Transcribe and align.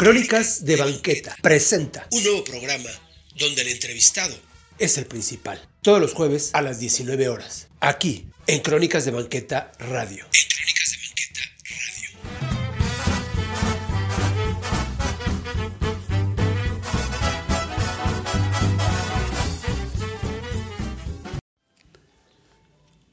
Crónicas 0.00 0.64
de 0.64 0.76
Banqueta 0.76 1.36
presenta 1.42 2.06
un 2.12 2.24
nuevo 2.24 2.42
programa 2.42 2.88
donde 3.36 3.60
el 3.60 3.68
entrevistado 3.68 4.34
es 4.78 4.96
el 4.96 5.04
principal. 5.04 5.60
Todos 5.82 6.00
los 6.00 6.14
jueves 6.14 6.48
a 6.54 6.62
las 6.62 6.80
19 6.80 7.28
horas. 7.28 7.68
Aquí, 7.80 8.24
en 8.46 8.60
Crónicas 8.60 9.04
de 9.04 9.10
Banqueta 9.10 9.72
Radio. 9.78 10.24
En 10.24 10.48
Crónicas 10.48 10.90
de 10.90 10.96
Banqueta 11.06 11.40
Radio. 11.68 12.08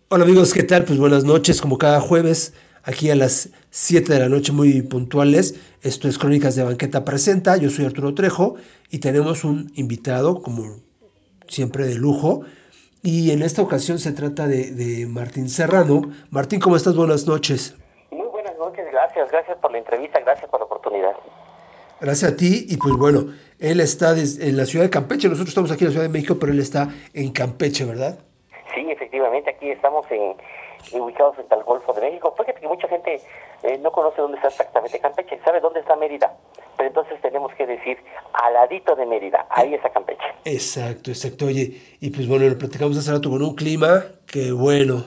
Hola 0.08 0.24
amigos, 0.24 0.54
¿qué 0.54 0.64
tal? 0.64 0.86
Pues 0.86 0.98
buenas 0.98 1.26
noches, 1.26 1.60
como 1.60 1.78
cada 1.78 2.00
jueves, 2.00 2.54
aquí 2.88 3.12
a 3.12 3.16
las 3.16 3.50
7 3.70 4.14
de 4.14 4.20
la 4.20 4.30
noche 4.30 4.52
muy 4.52 4.82
puntuales. 4.82 5.56
Esto 5.84 6.08
es 6.08 6.18
Crónicas 6.18 6.56
de 6.56 6.64
Banqueta 6.64 7.04
Presenta, 7.04 7.58
yo 7.58 7.70
soy 7.70 7.86
Arturo 7.86 8.16
Trejo 8.16 8.56
y 8.90 9.00
tenemos 9.00 9.44
un 9.44 9.72
invitado, 9.76 10.42
como 10.42 10.78
siempre, 11.48 11.86
de 11.86 11.96
lujo. 11.96 12.42
Y 13.04 13.32
en 13.32 13.44
esta 13.44 13.62
ocasión 13.62 14.00
se 14.00 14.14
trata 14.14 14.48
de, 14.48 14.72
de 14.72 15.06
Martín 15.06 15.50
Serrano. 15.50 16.02
Martín, 16.32 16.60
¿cómo 16.60 16.76
estás? 16.76 16.96
Buenas 16.96 17.28
noches. 17.28 17.76
Muy 18.10 18.28
buenas 18.28 18.58
noches, 18.58 18.86
gracias, 18.92 19.32
gracias 19.32 19.58
por 19.58 19.72
la 19.72 19.80
entrevista, 19.80 20.20
gracias 20.22 20.50
por 20.50 20.60
la 20.62 20.66
oportunidad. 20.66 21.12
Gracias 22.00 22.32
a 22.32 22.36
ti 22.36 22.68
y 22.70 22.78
pues 22.78 22.96
bueno, 22.96 23.34
él 23.60 23.80
está 23.82 24.12
en 24.14 24.56
la 24.56 24.66
ciudad 24.66 24.86
de 24.86 24.90
Campeche, 24.90 25.28
nosotros 25.28 25.50
estamos 25.50 25.72
aquí 25.72 25.84
en 25.84 25.90
la 25.90 25.92
Ciudad 25.92 26.06
de 26.06 26.14
México, 26.14 26.38
pero 26.40 26.54
él 26.54 26.60
está 26.60 26.90
en 27.14 27.32
Campeche, 27.32 27.86
¿verdad? 27.86 28.20
Sí, 28.76 28.86
efectivamente, 28.92 29.50
aquí 29.50 29.72
estamos 29.72 30.06
en, 30.12 30.36
ubicados 30.94 31.36
en 31.40 31.46
el 31.50 31.64
Golfo 31.64 31.94
de 31.94 32.02
México. 32.02 32.34
Fíjate 32.38 32.60
que 32.60 32.68
mucha 32.68 32.88
gente 32.88 33.22
eh, 33.64 33.78
no 33.80 33.92
conoce 33.92 34.22
dónde 34.22 34.38
está 34.38 34.50
exactamente 34.50 35.00
Campeche, 35.00 35.40
sabe 35.44 35.60
dónde 35.60 35.80
está 35.80 35.96
Mérida, 35.96 36.34
pero 36.76 36.90
entonces 36.90 37.20
tenemos 37.22 37.54
que 37.56 37.66
decir 37.66 37.98
al 38.34 38.54
ladito 38.54 38.96
de 38.96 39.06
Mérida, 39.06 39.46
ahí 39.50 39.74
está 39.74 39.90
Campeche. 39.90 40.26
Exacto, 40.46 41.12
exacto. 41.12 41.46
Oye, 41.46 41.82
y 42.00 42.10
pues 42.10 42.28
bueno, 42.28 42.48
lo 42.48 42.58
platicamos 42.58 42.98
hace 42.98 43.12
rato 43.12 43.30
con 43.30 43.42
un 43.42 43.56
clima 43.56 44.04
que 44.26 44.52
bueno. 44.52 45.04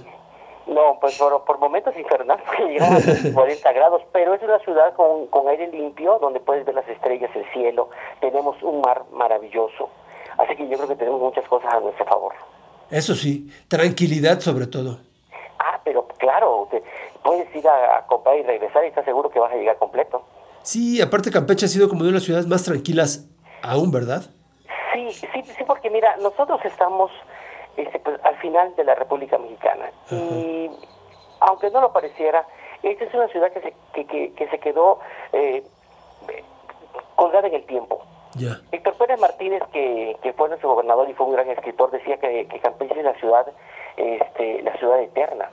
No, 0.66 0.98
pues 1.00 1.18
por, 1.18 1.44
por 1.44 1.58
momentos 1.58 1.96
infernal, 1.96 2.41
porque 2.46 2.72
llegamos 2.72 3.06
a 3.06 3.32
40 3.34 3.72
grados, 3.72 4.02
pero 4.12 4.34
es 4.34 4.42
una 4.42 4.58
ciudad 4.60 4.94
con, 4.94 5.26
con 5.26 5.48
aire 5.48 5.68
limpio, 5.68 6.18
donde 6.20 6.41
puedes 6.41 6.64
ver 6.64 6.74
las 6.74 6.88
estrellas, 6.88 7.30
el 7.34 7.44
cielo, 7.52 7.91
tenemos 8.20 8.62
un 8.62 8.80
mar 8.80 9.02
maravilloso, 9.12 9.88
así 10.38 10.54
que 10.56 10.68
yo 10.68 10.76
creo 10.76 10.88
que 10.88 10.96
tenemos 10.96 11.20
muchas 11.20 11.44
cosas 11.48 11.74
a 11.74 11.80
nuestro 11.80 12.04
favor. 12.04 12.34
Eso 12.91 13.14
sí, 13.14 13.48
tranquilidad 13.68 14.41
sobre 14.41 14.66
todo. 14.66 14.98
Ah, 15.62 15.78
pero 15.84 16.08
claro, 16.19 16.66
te- 16.70 16.83
puedes 17.22 17.55
ir 17.55 17.69
a, 17.69 17.98
a 17.98 18.06
comprar 18.06 18.36
y 18.39 18.42
regresar 18.42 18.83
y 18.84 18.89
estás 18.89 19.05
seguro 19.05 19.28
que 19.28 19.39
vas 19.39 19.53
a 19.53 19.56
llegar 19.56 19.77
completo. 19.77 20.22
Sí, 20.62 21.00
aparte 21.03 21.30
Campeche 21.30 21.66
ha 21.66 21.69
sido 21.69 21.89
como 21.89 22.05
de 22.05 22.12
las 22.12 22.22
ciudades 22.22 22.47
más 22.47 22.64
tranquilas 22.64 23.28
aún, 23.62 23.91
¿verdad? 23.91 24.22
Sí, 24.94 25.12
sí, 25.12 25.27
sí, 25.42 25.64
porque 25.66 25.91
mira, 25.91 26.16
nosotros 26.16 26.61
estamos 26.64 27.11
este, 27.77 27.98
pues, 28.00 28.19
al 28.25 28.36
final 28.38 28.75
de 28.77 28.84
la 28.84 28.94
República 28.94 29.36
Mexicana 29.38 29.91
y 30.11 30.70
aunque 31.41 31.70
no 31.70 31.81
lo 31.83 31.92
pareciera, 31.92 32.47
esta 32.83 33.05
es 33.05 33.14
una 33.14 33.28
ciudad 33.28 33.53
que 33.53 33.61
se, 33.61 33.75
que, 33.92 34.06
que, 34.06 34.33
que 34.34 34.48
se 34.48 34.58
quedó 34.58 35.00
eh, 35.33 35.62
colgada 37.16 37.48
en 37.48 37.55
el 37.55 37.64
tiempo. 37.66 38.03
Ya. 38.34 38.61
Víctor 38.70 38.94
Pérez 38.94 39.20
Martínez, 39.20 39.62
que, 39.72 40.16
que 40.22 40.33
fue 40.33 40.48
nuestro 40.48 40.70
gobernador 40.70 41.08
y 41.11 41.14
fue 41.14 41.27
un 41.27 41.33
gran 41.33 41.48
escritor, 41.50 41.91
decía 41.91 42.19
que, 42.19 42.47
que 42.47 42.61
Campeche 42.61 42.98
es 42.98 43.05
la 43.05 43.14
ciudad, 43.14 43.47
este, 43.96 44.62
la 44.62 44.77
ciudad 44.77 45.00
eterna. 45.00 45.50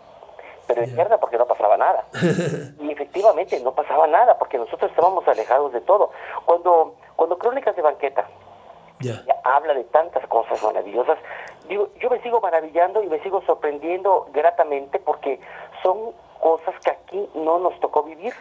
Pero 0.68 0.82
eterna 0.82 1.18
porque 1.18 1.38
no 1.38 1.46
pasaba 1.46 1.78
nada. 1.78 2.06
y 2.80 2.92
efectivamente 2.92 3.60
no 3.62 3.74
pasaba 3.74 4.06
nada 4.08 4.38
porque 4.38 4.58
nosotros 4.58 4.92
estábamos 4.92 5.26
alejados 5.28 5.72
de 5.72 5.82
todo. 5.82 6.12
Cuando, 6.46 6.96
cuando 7.16 7.38
Crónicas 7.38 7.76
de 7.76 7.82
Banqueta 7.82 8.28
Ya. 9.00 9.24
habla 9.46 9.74
de 9.74 9.86
tantas 9.86 10.28
cosas 10.28 10.62
maravillosas, 10.62 11.18
digo, 11.70 11.88
yo 12.00 12.10
me 12.10 12.22
sigo 12.22 12.42
maravillando 12.42 13.02
y 13.02 13.08
me 13.08 13.20
sigo 13.24 13.42
sorprendiendo 13.44 14.28
gratamente 14.34 15.00
porque 15.00 15.40
son 15.84 16.12
cosas 16.40 16.76
que 16.84 16.92
aquí 16.92 17.30
no 17.36 17.60
nos 17.60 17.80
tocó 17.80 18.04
vivir 18.04 18.34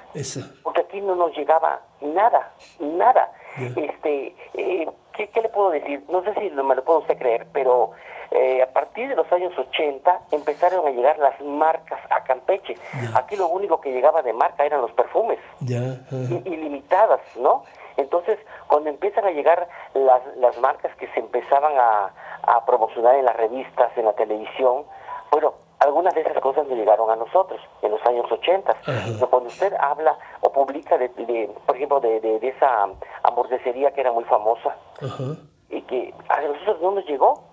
porque 0.62 0.80
aquí 0.82 1.00
no 1.00 1.14
nos 1.14 1.36
llegaba 1.36 1.80
nada, 2.00 2.52
nada. 2.80 3.32
Este, 3.76 4.34
eh, 4.54 4.88
¿qué, 5.14 5.28
qué 5.28 5.40
le 5.40 5.48
puedo 5.48 5.70
decir? 5.70 6.04
No 6.10 6.22
sé 6.22 6.34
si 6.34 6.50
me 6.50 6.74
lo 6.74 6.84
puedo 6.84 6.98
usted 7.00 7.16
creer, 7.18 7.46
pero 7.52 7.92
eh, 8.30 8.62
a 8.62 8.66
partir 8.72 9.08
de 9.08 9.14
los 9.16 9.30
años 9.32 9.56
80 9.56 10.20
empezaron 10.32 10.86
a 10.86 10.90
llegar 10.90 11.18
las 11.18 11.40
marcas 11.40 11.98
a 12.10 12.22
Campeche. 12.24 12.76
Aquí 13.14 13.36
lo 13.36 13.48
único 13.48 13.80
que 13.80 13.92
llegaba 13.92 14.20
de 14.22 14.32
marca 14.34 14.64
eran 14.66 14.82
los 14.82 14.92
perfumes 14.92 15.38
ajá. 15.62 16.16
i- 16.30 16.42
ilimitadas, 16.44 17.20
¿no? 17.36 17.62
Entonces, 17.96 18.38
cuando 18.66 18.90
empiezan 18.90 19.24
a 19.24 19.30
llegar 19.30 19.66
las, 19.94 20.20
las 20.36 20.58
marcas 20.60 20.94
que 20.96 21.06
se 21.08 21.20
empezaban 21.20 21.72
a, 21.78 22.12
a 22.42 22.66
promocionar 22.66 23.14
en 23.14 23.24
las 23.24 23.36
revistas, 23.36 23.90
en 23.96 24.04
la 24.04 24.12
televisión, 24.12 24.84
bueno, 25.30 25.54
algunas 25.78 26.14
de 26.14 26.22
esas 26.22 26.38
cosas 26.40 26.66
nos 26.66 26.76
llegaron 26.76 27.10
a 27.10 27.16
nosotros 27.16 27.60
en 27.82 27.90
los 27.90 28.04
años 28.06 28.30
80. 28.30 28.70
Ajá. 28.72 28.92
Pero 29.14 29.30
cuando 29.30 29.48
usted 29.48 29.72
habla 29.78 30.18
o 30.40 30.52
publica, 30.52 30.96
de, 30.98 31.08
de, 31.08 31.50
por 31.66 31.76
ejemplo, 31.76 32.00
de, 32.00 32.20
de, 32.20 32.38
de 32.38 32.48
esa 32.48 32.88
hamburguesería 33.22 33.92
que 33.92 34.00
era 34.00 34.12
muy 34.12 34.24
famosa 34.24 34.76
Ajá. 35.02 35.36
y 35.68 35.82
que 35.82 36.14
a 36.28 36.40
nosotros 36.40 36.80
no 36.80 36.92
nos 36.92 37.06
llegó, 37.06 37.44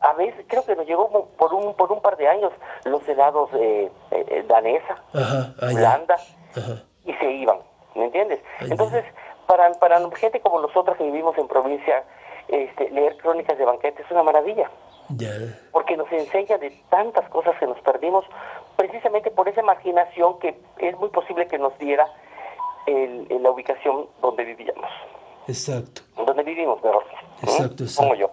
a 0.00 0.12
veces 0.14 0.44
creo 0.48 0.64
que 0.64 0.74
nos 0.76 0.86
llegó 0.86 1.28
por 1.36 1.52
un, 1.52 1.74
por 1.74 1.92
un 1.92 2.00
par 2.00 2.16
de 2.16 2.26
años 2.26 2.52
los 2.84 3.06
helados 3.06 3.50
eh, 3.54 3.90
eh, 4.10 4.24
eh, 4.28 4.44
danesa, 4.48 4.96
Ajá. 5.12 5.54
Ah. 5.60 5.68
Holanda, 5.74 6.16
Ajá. 6.56 6.82
y 7.04 7.12
se 7.14 7.30
iban, 7.30 7.58
¿me 7.94 8.06
entiendes? 8.06 8.40
Entonces, 8.60 9.04
para, 9.46 9.70
para 9.74 10.00
gente 10.16 10.40
como 10.40 10.60
nosotros 10.60 10.96
que 10.96 11.04
vivimos 11.04 11.36
en 11.36 11.48
provincia, 11.48 12.02
este, 12.48 12.90
leer 12.90 13.16
crónicas 13.18 13.58
de 13.58 13.64
banquete 13.64 14.02
es 14.02 14.10
una 14.10 14.22
maravilla, 14.22 14.70
Porque 15.72 15.96
nos 15.96 16.10
enseña 16.12 16.58
de 16.58 16.70
tantas 16.90 17.28
cosas 17.30 17.58
que 17.58 17.66
nos 17.66 17.80
perdimos, 17.80 18.24
precisamente 18.76 19.30
por 19.30 19.48
esa 19.48 19.62
marginación 19.62 20.38
que 20.38 20.56
es 20.78 20.96
muy 20.98 21.08
posible 21.08 21.46
que 21.48 21.58
nos 21.58 21.76
diera 21.78 22.06
el, 22.86 23.26
en 23.28 23.42
la 23.42 23.50
ubicación 23.50 24.06
donde 24.22 24.44
vivíamos, 24.44 24.90
Exacto. 25.46 26.02
donde 26.16 26.42
vivimos, 26.42 26.82
mejor. 26.82 27.04
¿Mm? 27.42 27.44
Exacto, 27.44 27.84
exacto. 27.84 28.02
Como 28.02 28.14
yo. 28.14 28.30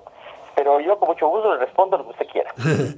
Pero 0.56 0.80
yo 0.80 0.98
con 0.98 1.10
mucho 1.10 1.28
gusto 1.28 1.54
le 1.54 1.66
respondo 1.66 1.98
lo 1.98 2.06
que 2.06 2.12
usted 2.12 2.28
quiera. 2.28 2.54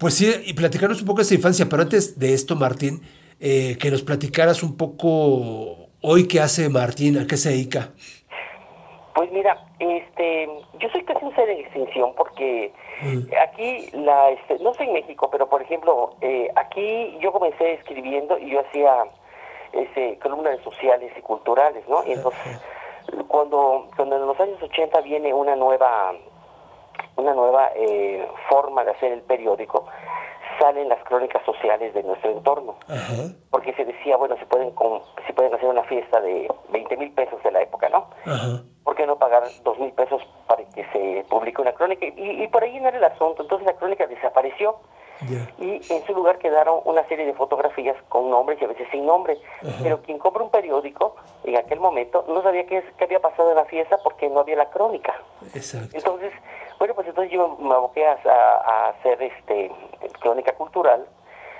Pues 0.00 0.14
sí, 0.14 0.32
y 0.46 0.54
platicarnos 0.54 1.02
un 1.02 1.06
poco 1.06 1.18
de 1.18 1.24
esa 1.24 1.34
infancia, 1.34 1.66
pero 1.68 1.82
antes 1.82 2.18
de 2.18 2.32
esto, 2.32 2.56
Martín, 2.56 3.02
eh, 3.38 3.76
que 3.78 3.90
nos 3.90 4.00
platicaras 4.00 4.62
un 4.62 4.78
poco 4.78 5.90
hoy 6.00 6.26
qué 6.26 6.40
hace 6.40 6.70
Martín, 6.70 7.18
a 7.18 7.26
qué 7.26 7.36
se 7.36 7.50
dedica. 7.50 7.90
Pues 9.14 9.30
mira, 9.32 9.58
este, 9.78 10.48
yo 10.78 10.88
soy 10.90 11.02
casi 11.04 11.24
un 11.24 11.34
ser 11.34 11.48
en 11.50 11.58
extinción 11.60 12.14
porque 12.16 12.72
Mm. 13.02 13.20
aquí, 13.42 13.88
la, 13.92 14.30
este, 14.30 14.58
no 14.58 14.74
sé 14.74 14.84
en 14.84 14.92
México, 14.92 15.30
pero 15.30 15.48
por 15.48 15.62
ejemplo, 15.62 16.14
eh, 16.20 16.50
aquí 16.54 17.16
yo 17.20 17.32
comencé 17.32 17.72
escribiendo 17.74 18.38
y 18.38 18.50
yo 18.50 18.60
hacía 18.60 19.04
este, 19.72 20.18
columnas 20.18 20.60
sociales 20.60 21.10
y 21.16 21.20
culturales, 21.22 21.88
¿no? 21.88 22.04
Y 22.06 22.12
entonces, 22.12 22.60
cuando, 23.28 23.88
cuando 23.96 24.16
en 24.16 24.26
los 24.26 24.38
años 24.38 24.62
80 24.62 25.00
viene 25.00 25.32
una 25.32 25.56
nueva, 25.56 26.12
una 27.16 27.32
nueva 27.32 27.70
eh, 27.74 28.26
forma 28.50 28.84
de 28.84 28.90
hacer 28.90 29.12
el 29.12 29.22
periódico, 29.22 29.86
salen 30.58 30.88
las 30.88 31.02
crónicas 31.04 31.42
sociales 31.44 31.94
de 31.94 32.02
nuestro 32.02 32.30
entorno 32.30 32.76
Ajá. 32.88 33.12
porque 33.50 33.72
se 33.74 33.84
decía, 33.84 34.16
bueno, 34.16 34.36
se 34.38 34.46
pueden, 34.46 34.70
con- 34.72 35.02
se 35.26 35.32
pueden 35.32 35.54
hacer 35.54 35.68
una 35.68 35.82
fiesta 35.84 36.20
de 36.20 36.48
20 36.70 36.96
mil 36.96 37.12
pesos 37.12 37.42
de 37.42 37.50
la 37.50 37.62
época, 37.62 37.88
¿no? 37.88 38.08
Ajá. 38.26 38.62
¿Por 38.84 38.96
qué 38.96 39.06
no 39.06 39.16
pagar 39.18 39.42
dos 39.62 39.78
mil 39.78 39.92
pesos 39.92 40.22
para 40.46 40.64
que 40.64 40.84
se 40.92 41.24
publique 41.28 41.60
una 41.60 41.72
crónica? 41.72 42.06
Y, 42.06 42.42
y 42.42 42.48
por 42.48 42.62
ahí 42.64 42.78
no 42.80 42.88
era 42.88 42.98
el 42.98 43.04
asunto. 43.04 43.42
Entonces 43.42 43.66
la 43.66 43.74
crónica 43.74 44.06
desapareció 44.06 44.76
y 45.58 45.72
en 45.92 46.06
su 46.06 46.14
lugar 46.14 46.38
quedaron 46.38 46.80
una 46.86 47.06
serie 47.06 47.26
de 47.26 47.34
fotografías 47.34 47.94
con 48.08 48.30
nombres 48.30 48.58
y 48.60 48.64
a 48.64 48.68
veces 48.68 48.88
sin 48.90 49.04
nombre. 49.04 49.36
Ajá. 49.62 49.76
Pero 49.82 50.00
quien 50.00 50.18
compra 50.18 50.42
un 50.42 50.50
periódico 50.50 51.14
en 51.44 51.56
aquel 51.58 51.78
momento 51.78 52.24
no 52.26 52.42
sabía 52.42 52.64
qué, 52.64 52.82
qué 52.96 53.04
había 53.04 53.20
pasado 53.20 53.50
en 53.50 53.56
la 53.56 53.66
fiesta 53.66 53.98
porque 54.02 54.30
no 54.30 54.40
había 54.40 54.56
la 54.56 54.70
crónica. 54.70 55.14
Exacto. 55.54 55.94
Entonces, 55.94 56.32
bueno, 56.80 56.94
pues 56.94 57.06
entonces 57.08 57.30
yo 57.30 57.58
me 57.60 57.74
aboqué 57.74 58.06
a, 58.06 58.88
hacer 58.88 59.22
este 59.22 59.70
crónica 60.18 60.54
cultural. 60.54 61.06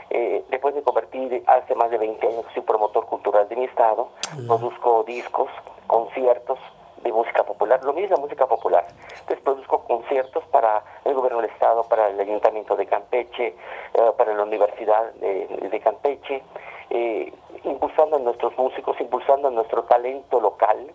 Eh, 0.09 0.43
después 0.49 0.75
me 0.75 0.83
convertí 0.83 1.43
hace 1.47 1.75
más 1.75 1.91
de 1.91 1.99
20 1.99 2.27
años, 2.27 2.47
soy 2.55 2.63
promotor 2.63 3.05
cultural 3.05 3.47
de 3.51 3.55
mi 3.55 3.65
estado. 3.65 4.09
Produzco 4.47 5.05
discos, 5.05 5.51
conciertos 5.87 6.59
de 7.03 7.13
música 7.13 7.45
popular. 7.45 7.85
Lo 7.85 7.93
mío 7.93 8.07
es 8.07 8.11
la 8.11 8.17
música 8.17 8.47
popular. 8.47 8.87
Entonces 9.21 9.41
produzco 9.45 9.85
conciertos 9.85 10.43
para 10.47 10.83
el 11.05 11.13
gobierno 11.13 11.43
del 11.43 11.51
estado, 11.51 11.85
para 11.85 12.09
el 12.09 12.19
ayuntamiento 12.19 12.75
de 12.75 12.87
Campeche, 12.87 13.49
eh, 13.93 14.13
para 14.17 14.33
la 14.33 14.43
universidad 14.43 15.13
de, 15.17 15.69
de 15.71 15.81
Campeche, 15.81 16.43
eh, 16.89 17.31
impulsando 17.65 18.17
a 18.17 18.21
nuestros 18.21 18.57
músicos, 18.57 18.99
impulsando 18.99 19.49
a 19.49 19.51
nuestro 19.51 19.83
talento 19.83 20.41
local. 20.41 20.91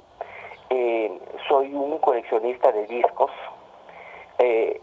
Eh, 0.71 1.19
soy 1.47 1.75
un 1.75 1.99
coleccionista 1.99 2.71
de 2.71 2.87
discos. 2.87 3.29
Eh, 4.39 4.81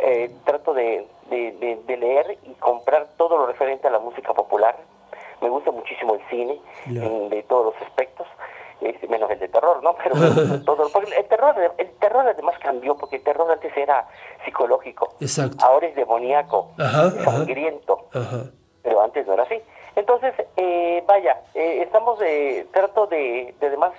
eh, 0.00 0.30
trato 0.44 0.72
de, 0.74 1.06
de- 1.30 1.52
de- 1.52 1.76
de 1.86 1.96
leer 1.96 2.38
y 2.44 2.52
comprar 2.54 3.06
todo 3.16 3.36
lo 3.38 3.46
referente 3.46 3.88
a 3.88 3.90
la 3.90 3.98
música 3.98 4.32
popular. 4.34 4.76
Me 5.40 5.48
gusta 5.48 5.70
muchísimo 5.70 6.14
el 6.14 6.20
cine 6.28 6.60
en- 6.86 7.28
de 7.30 7.42
todos 7.44 7.72
los 7.74 7.82
aspectos. 7.82 8.26
Eh, 8.82 8.98
menos 9.10 9.30
el 9.30 9.38
de 9.38 9.48
terror, 9.48 9.82
¿no? 9.82 9.94
Pero 10.02 10.14
todo, 10.64 10.88
porque 10.92 11.14
el 11.14 11.24
terror, 11.26 11.54
el 11.76 11.90
terror 11.98 12.26
además 12.26 12.58
cambió, 12.62 12.96
porque 12.96 13.16
el 13.16 13.22
terror 13.22 13.50
antes 13.50 13.76
era 13.76 14.06
psicológico, 14.44 15.14
Exacto. 15.20 15.62
ahora 15.64 15.86
es 15.88 15.94
demoníaco, 15.94 16.70
Ajá, 16.78 17.10
sangriento, 17.22 18.06
Ajá. 18.14 18.44
pero 18.82 19.02
antes 19.02 19.26
no 19.26 19.34
era 19.34 19.42
así. 19.42 19.60
Entonces, 19.96 20.32
eh, 20.56 21.02
vaya, 21.06 21.42
eh, 21.54 21.82
estamos 21.82 22.18
de, 22.20 22.66
trato 22.72 23.06
de, 23.06 23.54
de 23.60 23.66
además, 23.66 23.92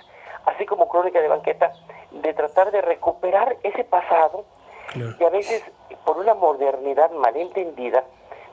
así 0.46 0.66
como 0.66 0.88
Crónica 0.88 1.20
de 1.20 1.28
Banqueta, 1.28 1.72
de 2.10 2.34
tratar 2.34 2.72
de 2.72 2.80
recuperar 2.80 3.56
ese 3.62 3.84
pasado 3.84 4.44
Claro. 4.92 5.16
que 5.18 5.26
a 5.26 5.30
veces 5.30 5.62
por 6.04 6.18
una 6.18 6.34
modernidad 6.34 7.10
malentendida 7.12 8.04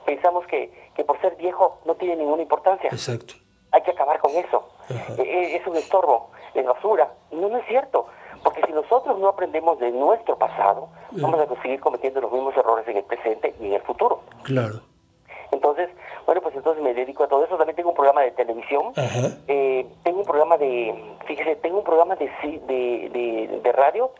pensamos 0.06 0.46
que, 0.48 0.72
que 0.96 1.04
por 1.04 1.20
ser 1.22 1.36
viejo 1.36 1.80
no 1.86 1.96
tiene 1.96 2.16
ninguna 2.18 2.42
importancia. 2.42 2.90
Exacto. 2.92 3.34
Hay 3.72 3.82
que 3.84 3.92
acabar 3.92 4.20
con 4.20 4.32
eso. 4.32 4.68
Eh, 4.90 5.16
eh, 5.20 5.56
es 5.58 5.68
un 5.68 5.76
estorbo, 5.76 6.32
es 6.54 6.66
basura. 6.66 7.12
Y 7.32 7.36
no, 7.36 7.50
no 7.50 7.58
es 7.58 7.68
cierto. 7.68 8.08
Porque 8.44 8.62
si 8.66 8.72
nosotros 8.72 9.20
no 9.20 9.28
aprendemos 9.28 9.78
de 9.80 9.92
nuestro 9.92 10.38
pasado, 10.38 10.88
vamos 11.12 11.40
a 11.42 11.62
seguir 11.62 11.80
cometiendo 11.80 12.22
los 12.22 12.32
mismos 12.32 12.56
errores 12.56 12.88
en 12.88 12.98
el 12.98 13.04
presente 13.04 13.54
y 13.60 13.68
en 13.68 13.74
el 13.74 13.82
futuro. 13.82 14.22
Claro. 14.44 14.80
Entonces, 15.52 15.90
bueno, 16.26 16.42
pues 16.42 16.56
entonces 16.56 16.82
me 16.82 16.94
dedico 16.94 17.24
a 17.24 17.28
todo 17.28 17.44
eso. 17.44 17.58
También 17.58 17.76
tengo 17.76 17.90
un 17.90 17.96
programa 17.96 18.22
de 18.22 18.32
televisión. 18.32 18.94
Eh, 19.48 19.86
tengo 20.04 20.20
un 20.20 20.26
programa 20.26 20.58
de, 20.58 20.96
fíjese, 21.26 21.56
tengo 21.58 21.80
un 21.80 21.84
programa 21.84 22.16
de, 22.16 22.26
de, 22.44 23.10
de, 23.10 23.60
de 23.62 23.72
radio 23.74 24.12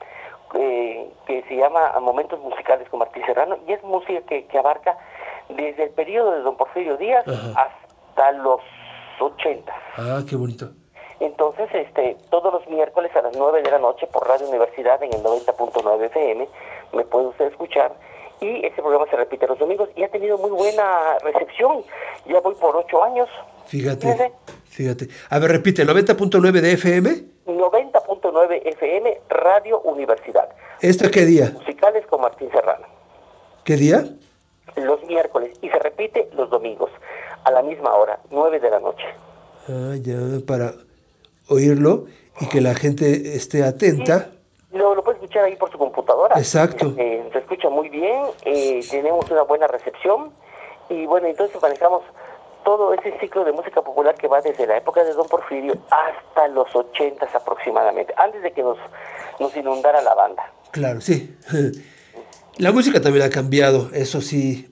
eh, 0.56 1.10
que 1.26 1.44
se 1.44 1.56
llama 1.56 1.94
Momentos 2.00 2.40
Musicales 2.40 2.90
con 2.90 3.00
Martín 3.00 3.24
Serrano 3.26 3.58
y 3.68 3.74
es 3.74 3.84
música 3.84 4.22
que, 4.22 4.46
que 4.46 4.58
abarca 4.58 4.98
desde 5.50 5.84
el 5.84 5.90
periodo 5.92 6.32
de 6.32 6.42
don 6.42 6.58
Porfirio 6.58 6.98
Díaz 6.98 7.28
Ajá. 7.28 7.70
hasta 8.08 8.32
los 8.34 8.62
80. 9.20 9.72
Ah, 9.98 10.22
qué 10.28 10.36
bonito. 10.36 10.72
Entonces, 11.20 11.68
este, 11.74 12.16
todos 12.30 12.54
los 12.54 12.68
miércoles 12.68 13.12
a 13.16 13.22
las 13.22 13.36
9 13.36 13.62
de 13.62 13.72
la 13.72 13.80
noche 13.80 14.08
por 14.08 14.28
Radio 14.28 14.48
Universidad 14.48 15.02
en 15.04 15.14
el 15.14 15.22
90.9 15.22 16.06
FM 16.06 16.48
me 16.94 17.04
puede 17.04 17.28
usted 17.28 17.46
escuchar 17.48 17.94
y 18.42 18.66
ese 18.66 18.82
programa 18.82 19.06
se 19.10 19.18
repite 19.18 19.46
los 19.48 19.60
domingos 19.60 19.90
y 19.96 20.04
ha 20.04 20.10
tenido 20.10 20.38
muy 20.38 20.52
buena 20.52 21.18
recepción. 21.24 21.84
Ya 22.26 22.40
voy 22.40 22.56
por 22.56 22.76
ocho 22.78 23.04
años. 23.04 23.28
Fíjate. 23.66 24.32
Fíjate. 24.66 25.10
A 25.30 25.40
ver, 25.40 25.52
repite, 25.52 25.86
90.9 25.86 26.52
de 26.62 26.72
FM. 26.74 27.10
90.9 28.32 28.62
FM 28.66 29.22
Radio 29.30 29.82
Universidad. 29.82 30.50
¿Esta 30.82 31.10
qué 31.10 31.26
día? 31.26 31.52
Musicales 31.54 32.06
con 32.08 32.22
Martín 32.22 32.50
Serrano. 32.52 32.86
¿Qué 33.64 33.76
día? 33.76 34.06
Los 34.76 35.04
miércoles 35.06 35.58
y 35.62 35.70
se 35.70 35.80
repite 35.80 36.30
los 36.34 36.50
domingos 36.50 36.92
a 37.44 37.52
la 37.52 37.62
misma 37.62 37.94
hora, 37.94 38.20
9 38.30 38.60
de 38.60 38.70
la 38.70 38.80
noche. 38.80 39.06
Ah, 39.68 39.96
ya, 40.02 40.18
para 40.46 40.74
oírlo 41.50 42.06
y 42.40 42.48
que 42.48 42.62
la 42.62 42.76
gente 42.76 43.36
esté 43.36 43.64
atenta. 43.64 44.30
Lo, 44.72 44.96
lo 44.96 45.04
puede 45.04 45.18
escuchar 45.18 45.46
ahí 45.46 45.56
por 45.56 45.72
su 45.72 45.78
computadora. 45.78 46.38
Exacto. 46.38 46.94
Eh, 46.98 47.28
se 47.34 47.40
escucha 47.40 47.70
muy 47.70 47.90
bien, 47.90 48.22
eh, 48.46 48.82
tenemos 48.90 49.30
una 49.32 49.42
buena 49.44 49.68
recepción 49.68 50.32
y 50.90 51.06
bueno, 51.06 51.28
entonces 51.28 51.62
manejamos 51.62 52.04
todo 52.64 52.94
ese 52.94 53.18
ciclo 53.20 53.44
de 53.46 53.52
música 53.52 53.82
popular 53.82 54.16
que 54.16 54.28
va 54.28 54.42
desde 54.42 54.68
la 54.68 54.78
época 54.78 55.04
de 55.04 55.14
Don 55.14 55.28
Porfirio 55.28 55.76
hasta 55.90 56.48
los 56.50 56.74
ochentas 56.76 57.34
aproximadamente, 57.36 58.14
antes 58.18 58.42
de 58.44 58.52
que 58.52 58.62
nos, 58.64 58.78
nos 59.40 59.56
inundara 59.56 60.02
la 60.02 60.14
banda. 60.16 60.52
Claro, 60.72 61.02
sí. 61.02 61.36
La 62.58 62.74
música 62.74 63.00
también 63.02 63.26
ha 63.26 63.30
cambiado, 63.30 63.90
eso 63.94 64.20
sí, 64.20 64.70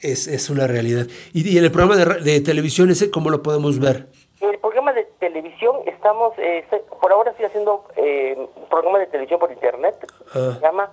es, 0.00 0.26
es 0.28 0.48
una 0.48 0.66
realidad. 0.66 1.06
Y, 1.34 1.46
y 1.46 1.58
en 1.58 1.64
el 1.64 1.70
programa 1.70 1.96
de, 1.96 2.20
de 2.22 2.40
televisión, 2.40 2.90
ese, 2.90 3.10
¿cómo 3.10 3.28
lo 3.28 3.42
podemos 3.42 3.78
ver? 3.78 4.06
En 4.40 4.48
el 4.48 4.58
programa 4.60 4.94
de 4.94 5.04
televisión 5.18 5.76
estamos, 5.84 6.32
eh, 6.38 6.64
por 7.02 7.12
ahora 7.12 7.32
estoy 7.32 7.44
haciendo 7.44 7.84
eh, 7.96 8.34
un 8.56 8.68
programa 8.70 8.98
de 8.98 9.06
televisión 9.08 9.38
por 9.38 9.52
internet, 9.52 9.94
Ah. 10.34 10.54
se 10.54 10.60
llama 10.60 10.90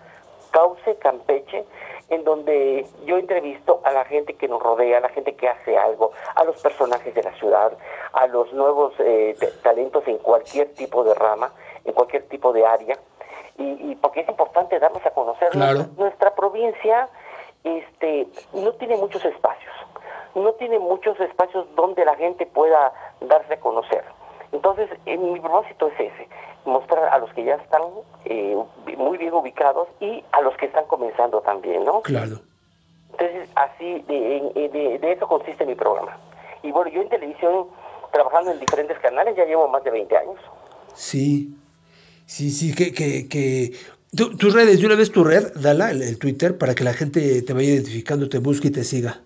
Cauce 0.52 0.98
Campeche, 0.98 1.64
en 2.10 2.24
donde 2.24 2.86
yo 3.06 3.18
entrevisto 3.18 3.82
a 3.84 3.92
la 3.92 4.06
gente 4.06 4.36
que 4.36 4.48
nos 4.48 4.62
rodea, 4.62 5.00
a 5.00 5.02
la 5.02 5.10
gente 5.10 5.36
que 5.36 5.50
hace 5.50 5.78
algo, 5.78 6.12
a 6.36 6.44
los 6.46 6.62
personajes 6.62 7.14
de 7.14 7.24
la 7.24 7.34
ciudad, 7.34 7.78
a 8.14 8.28
los 8.28 8.54
nuevos 8.54 8.94
eh, 9.00 9.36
talentos 9.62 10.08
en 10.08 10.18
cualquier 10.20 10.74
tipo 10.74 11.04
de 11.04 11.14
rama, 11.14 11.52
en 11.84 11.94
cualquier 11.94 12.24
tipo 12.30 12.54
de 12.54 12.66
área, 12.66 12.98
y, 13.58 13.92
y 13.92 13.96
porque 13.96 14.22
es 14.22 14.30
importante 14.30 14.80
darnos 14.80 15.06
a 15.06 15.12
conocer. 15.12 15.50
Claro. 15.50 15.80
Nuestra, 15.80 16.04
nuestra 16.04 16.36
provincia 16.36 17.10
este, 17.64 18.28
no 18.54 18.72
tiene 18.74 18.96
muchos 18.96 19.24
espacios, 19.26 19.74
no 20.36 20.54
tiene 20.54 20.80
muchos 20.80 21.20
espacios 21.20 21.66
donde 21.76 22.06
la 22.06 22.16
gente 22.16 22.46
pueda 22.46 22.94
darse 23.22 23.56
a 23.56 23.60
conocer. 23.60 24.04
Entonces, 24.54 24.90
eh, 25.06 25.18
mi 25.18 25.40
propósito 25.40 25.88
es 25.88 26.00
ese, 26.00 26.30
mostrar 26.68 27.06
a 27.14 27.18
los 27.20 27.32
que 27.34 27.44
ya 27.44 27.56
están 27.56 27.82
eh, 28.26 28.56
muy 28.98 29.18
bien 29.18 29.34
ubicados 29.34 29.88
y 30.00 30.24
a 30.32 30.42
los 30.42 30.56
que 30.58 30.66
están 30.68 30.86
comenzando 30.86 31.42
también, 31.42 31.84
¿no? 31.86 32.02
Claro. 32.02 32.40
Entonces, 33.12 33.50
así, 33.56 34.04
de, 34.08 34.38
en- 34.38 34.54
de- 34.72 35.00
de 35.00 35.12
eso 35.12 35.28
consiste 35.28 35.66
mi 35.66 35.76
programa. 35.76 36.18
Y 36.64 36.72
bueno, 36.72 36.92
yo 36.92 37.02
en 37.02 37.10
televisión, 37.10 37.68
trabajando 38.12 38.52
en 38.52 38.60
diferentes 38.60 38.98
canales, 39.00 39.36
ya 39.36 39.46
llevo 39.46 39.68
más 39.68 39.84
de 39.84 39.92
20 39.92 40.16
años. 40.18 40.36
Sí, 40.94 41.56
sí, 42.26 42.50
sí, 42.52 42.76
que, 42.76 42.94
que, 42.94 43.28
que... 43.30 43.72
tu- 44.16 44.36
tus 44.38 44.54
redes, 44.54 44.80
de 44.80 44.86
una 44.86 44.96
vez 44.96 45.12
tu 45.12 45.24
red, 45.24 45.52
dala, 45.56 45.92
el, 45.92 46.02
el 46.02 46.20
Twitter, 46.20 46.58
para 46.58 46.76
que 46.76 46.84
la 46.84 46.94
gente 46.94 47.42
te 47.42 47.54
vaya 47.54 47.70
identificando, 47.70 48.30
te 48.30 48.40
busque 48.40 48.68
y 48.68 48.72
te 48.72 48.84
siga. 48.84 49.22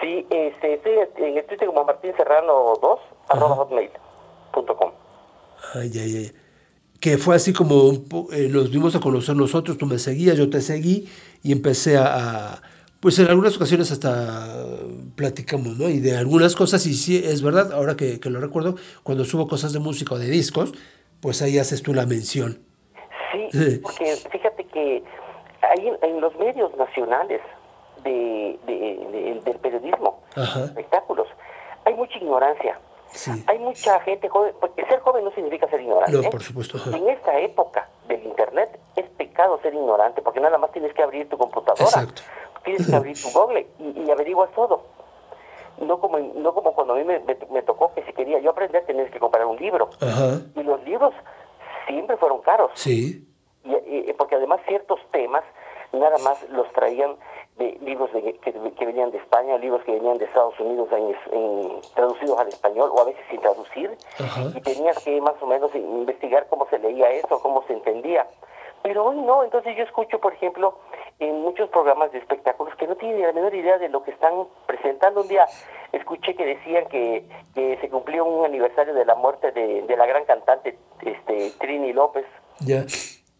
Sí, 0.00 0.26
este, 0.30 0.74
estoy 0.74 0.92
en 1.18 1.36
el 1.38 1.44
Twitter 1.44 1.66
como 1.68 1.84
Martín 1.84 2.12
Serrano 2.16 2.74
2, 2.80 3.00
arroba 3.28 3.56
hotmail.com. 3.56 4.90
Ay, 5.74 5.90
ay, 5.94 6.16
ay. 6.16 6.32
Que 7.02 7.18
fue 7.18 7.34
así 7.34 7.52
como 7.52 7.94
eh, 8.32 8.46
nos 8.48 8.70
dimos 8.70 8.94
a 8.94 9.00
conocer 9.00 9.34
nosotros, 9.34 9.76
tú 9.76 9.86
me 9.86 9.98
seguías, 9.98 10.36
yo 10.38 10.48
te 10.48 10.60
seguí 10.60 11.08
y 11.42 11.50
empecé 11.50 11.96
a, 11.98 12.04
a- 12.54 12.62
pues 13.00 13.18
en 13.18 13.26
algunas 13.26 13.56
ocasiones 13.56 13.90
hasta 13.90 14.64
platicamos, 15.16 15.76
¿no? 15.76 15.88
Y 15.88 15.98
de 15.98 16.16
algunas 16.16 16.54
cosas, 16.54 16.86
y 16.86 16.94
sí, 16.94 17.16
es 17.16 17.42
verdad, 17.42 17.72
ahora 17.72 17.96
que, 17.96 18.20
que 18.20 18.30
lo 18.30 18.38
recuerdo, 18.40 18.76
cuando 19.02 19.24
subo 19.24 19.48
cosas 19.48 19.72
de 19.72 19.80
música 19.80 20.14
o 20.14 20.18
de 20.20 20.28
discos, 20.30 20.72
pues 21.20 21.42
ahí 21.42 21.58
haces 21.58 21.82
tú 21.82 21.92
la 21.92 22.06
mención. 22.06 22.60
Sí, 23.32 23.80
porque 23.82 24.16
fíjate 24.30 24.64
que 24.72 25.02
hay 25.74 25.88
en, 25.88 25.96
en 26.08 26.20
los 26.20 26.32
medios 26.38 26.70
nacionales 26.76 27.40
de, 28.04 28.56
de- 28.64 29.08
de- 29.10 29.40
del 29.44 29.56
periodismo, 29.58 30.22
Ajá. 30.36 30.66
espectáculos, 30.66 31.26
hay 31.84 31.94
mucha 31.94 32.16
ignorancia. 32.18 32.78
Sí. 33.12 33.44
Hay 33.46 33.58
mucha 33.58 34.00
gente 34.00 34.28
joven, 34.28 34.54
porque 34.60 34.84
ser 34.86 35.00
joven 35.00 35.24
no 35.24 35.30
significa 35.32 35.68
ser 35.68 35.80
ignorante. 35.80 36.12
No, 36.12 36.22
¿eh? 36.22 36.30
por 36.30 36.42
supuesto. 36.42 36.78
En 36.96 37.08
esta 37.08 37.38
época 37.38 37.88
del 38.08 38.24
Internet 38.24 38.78
es 38.96 39.08
pecado 39.10 39.60
ser 39.62 39.74
ignorante, 39.74 40.22
porque 40.22 40.40
nada 40.40 40.58
más 40.58 40.72
tienes 40.72 40.92
que 40.94 41.02
abrir 41.02 41.28
tu 41.28 41.36
computadora, 41.38 41.84
Exacto. 41.84 42.22
tienes 42.64 42.86
que 42.88 42.94
abrir 42.96 43.16
tu 43.20 43.28
Google 43.30 43.66
y, 43.78 44.02
y 44.06 44.10
averiguas 44.10 44.50
todo. 44.52 44.82
No 45.78 45.98
como, 46.00 46.18
no 46.18 46.54
como 46.54 46.74
cuando 46.74 46.94
a 46.94 46.96
mí 46.96 47.04
me, 47.04 47.18
me- 47.20 47.38
me 47.50 47.62
tocó 47.62 47.92
que 47.94 48.02
si 48.04 48.12
quería 48.12 48.38
yo 48.40 48.50
aprender 48.50 48.84
tenías 48.86 49.10
que 49.10 49.18
comprar 49.18 49.44
un 49.46 49.56
libro. 49.56 49.88
Ajá. 50.00 50.40
Y 50.54 50.62
los 50.62 50.82
libros 50.84 51.12
siempre 51.86 52.16
fueron 52.16 52.40
caros. 52.42 52.70
Sí. 52.74 53.26
Y, 53.64 53.74
y- 54.10 54.12
porque 54.14 54.36
además 54.36 54.60
ciertos 54.66 55.00
temas 55.12 55.44
nada 55.92 56.16
más 56.18 56.42
los 56.50 56.70
traían 56.72 57.16
de 57.62 57.78
libros 57.84 58.12
de- 58.12 58.34
que, 58.38 58.52
que 58.52 58.86
venían 58.86 59.10
de 59.10 59.18
España, 59.18 59.56
libros 59.58 59.82
que 59.84 59.92
venían 59.92 60.18
de 60.18 60.24
Estados 60.24 60.58
Unidos 60.58 60.88
en, 60.92 61.14
en- 61.38 61.80
traducidos 61.94 62.38
al 62.38 62.48
español 62.48 62.90
o 62.92 63.00
a 63.00 63.04
veces 63.04 63.22
sin 63.30 63.40
traducir 63.40 63.96
Ajá. 64.18 64.42
y 64.54 64.60
tenías 64.60 64.98
que 65.04 65.20
más 65.20 65.34
o 65.40 65.46
menos 65.46 65.74
investigar 65.74 66.46
cómo 66.48 66.66
se 66.68 66.78
leía 66.78 67.10
eso, 67.10 67.40
cómo 67.40 67.62
se 67.66 67.72
entendía. 67.74 68.26
Pero 68.82 69.04
hoy 69.04 69.16
no, 69.16 69.44
entonces 69.44 69.76
yo 69.76 69.84
escucho, 69.84 70.18
por 70.18 70.32
ejemplo, 70.32 70.76
en 71.20 71.40
muchos 71.40 71.68
programas 71.70 72.10
de 72.10 72.18
espectáculos 72.18 72.74
que 72.74 72.88
no 72.88 72.96
tienen 72.96 73.22
la 73.22 73.32
menor 73.32 73.54
idea 73.54 73.78
de 73.78 73.88
lo 73.88 74.02
que 74.02 74.10
están 74.10 74.32
presentando. 74.66 75.20
Un 75.20 75.28
día 75.28 75.46
escuché 75.92 76.34
que 76.34 76.44
decían 76.44 76.86
que, 76.88 77.22
que 77.54 77.78
se 77.80 77.88
cumplió 77.88 78.24
un 78.24 78.44
aniversario 78.44 78.92
de 78.92 79.04
la 79.04 79.14
muerte 79.14 79.52
de, 79.52 79.82
de 79.82 79.96
la 79.96 80.04
gran 80.06 80.24
cantante 80.24 80.76
este, 81.00 81.52
Trini 81.60 81.92
López. 81.92 82.26
Ya. 82.58 82.82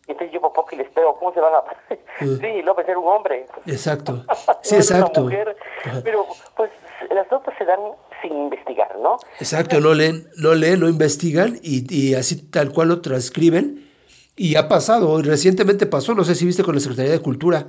Entonces 0.09 0.32
yo 0.32 0.40
por 0.40 0.52
poco 0.52 0.71
y 0.73 0.78
les 0.78 0.90
pego, 0.90 1.16
¿cómo 1.18 1.32
se 1.32 1.40
van 1.40 1.52
a...? 1.54 2.25
Mm. 2.25 2.38
Sí, 2.40 2.62
López 2.62 2.88
era 2.88 2.99
un 2.99 3.09
hombre. 3.09 3.47
Exacto. 3.66 4.12
no 4.28 4.35
Sí, 4.62 4.76
exacto. 4.76 5.23
mujer. 5.23 5.56
Pero 6.04 6.26
pues 6.56 6.71
las 7.11 7.30
notas 7.30 7.54
se 7.59 7.64
dan 7.64 7.80
sin 8.21 8.32
investigar, 8.32 8.97
¿no? 9.00 9.16
Exacto, 9.38 9.80
no 9.80 9.94
leen, 9.94 10.28
no 10.37 10.54
leen, 10.54 10.80
no 10.80 10.88
investigan 10.88 11.59
y, 11.62 11.85
y 11.94 12.14
así 12.14 12.37
tal 12.50 12.73
cual 12.73 12.88
lo 12.88 13.00
transcriben. 13.00 13.88
Y 14.37 14.56
ha 14.56 14.68
pasado, 14.68 15.21
recientemente 15.23 15.87
pasó, 15.87 16.14
no 16.14 16.25
sé 16.25 16.35
si 16.35 16.47
viste 16.47 16.62
con 16.64 16.75
la 16.75 16.80
Secretaría 16.80 17.12
de 17.12 17.21
Cultura, 17.21 17.66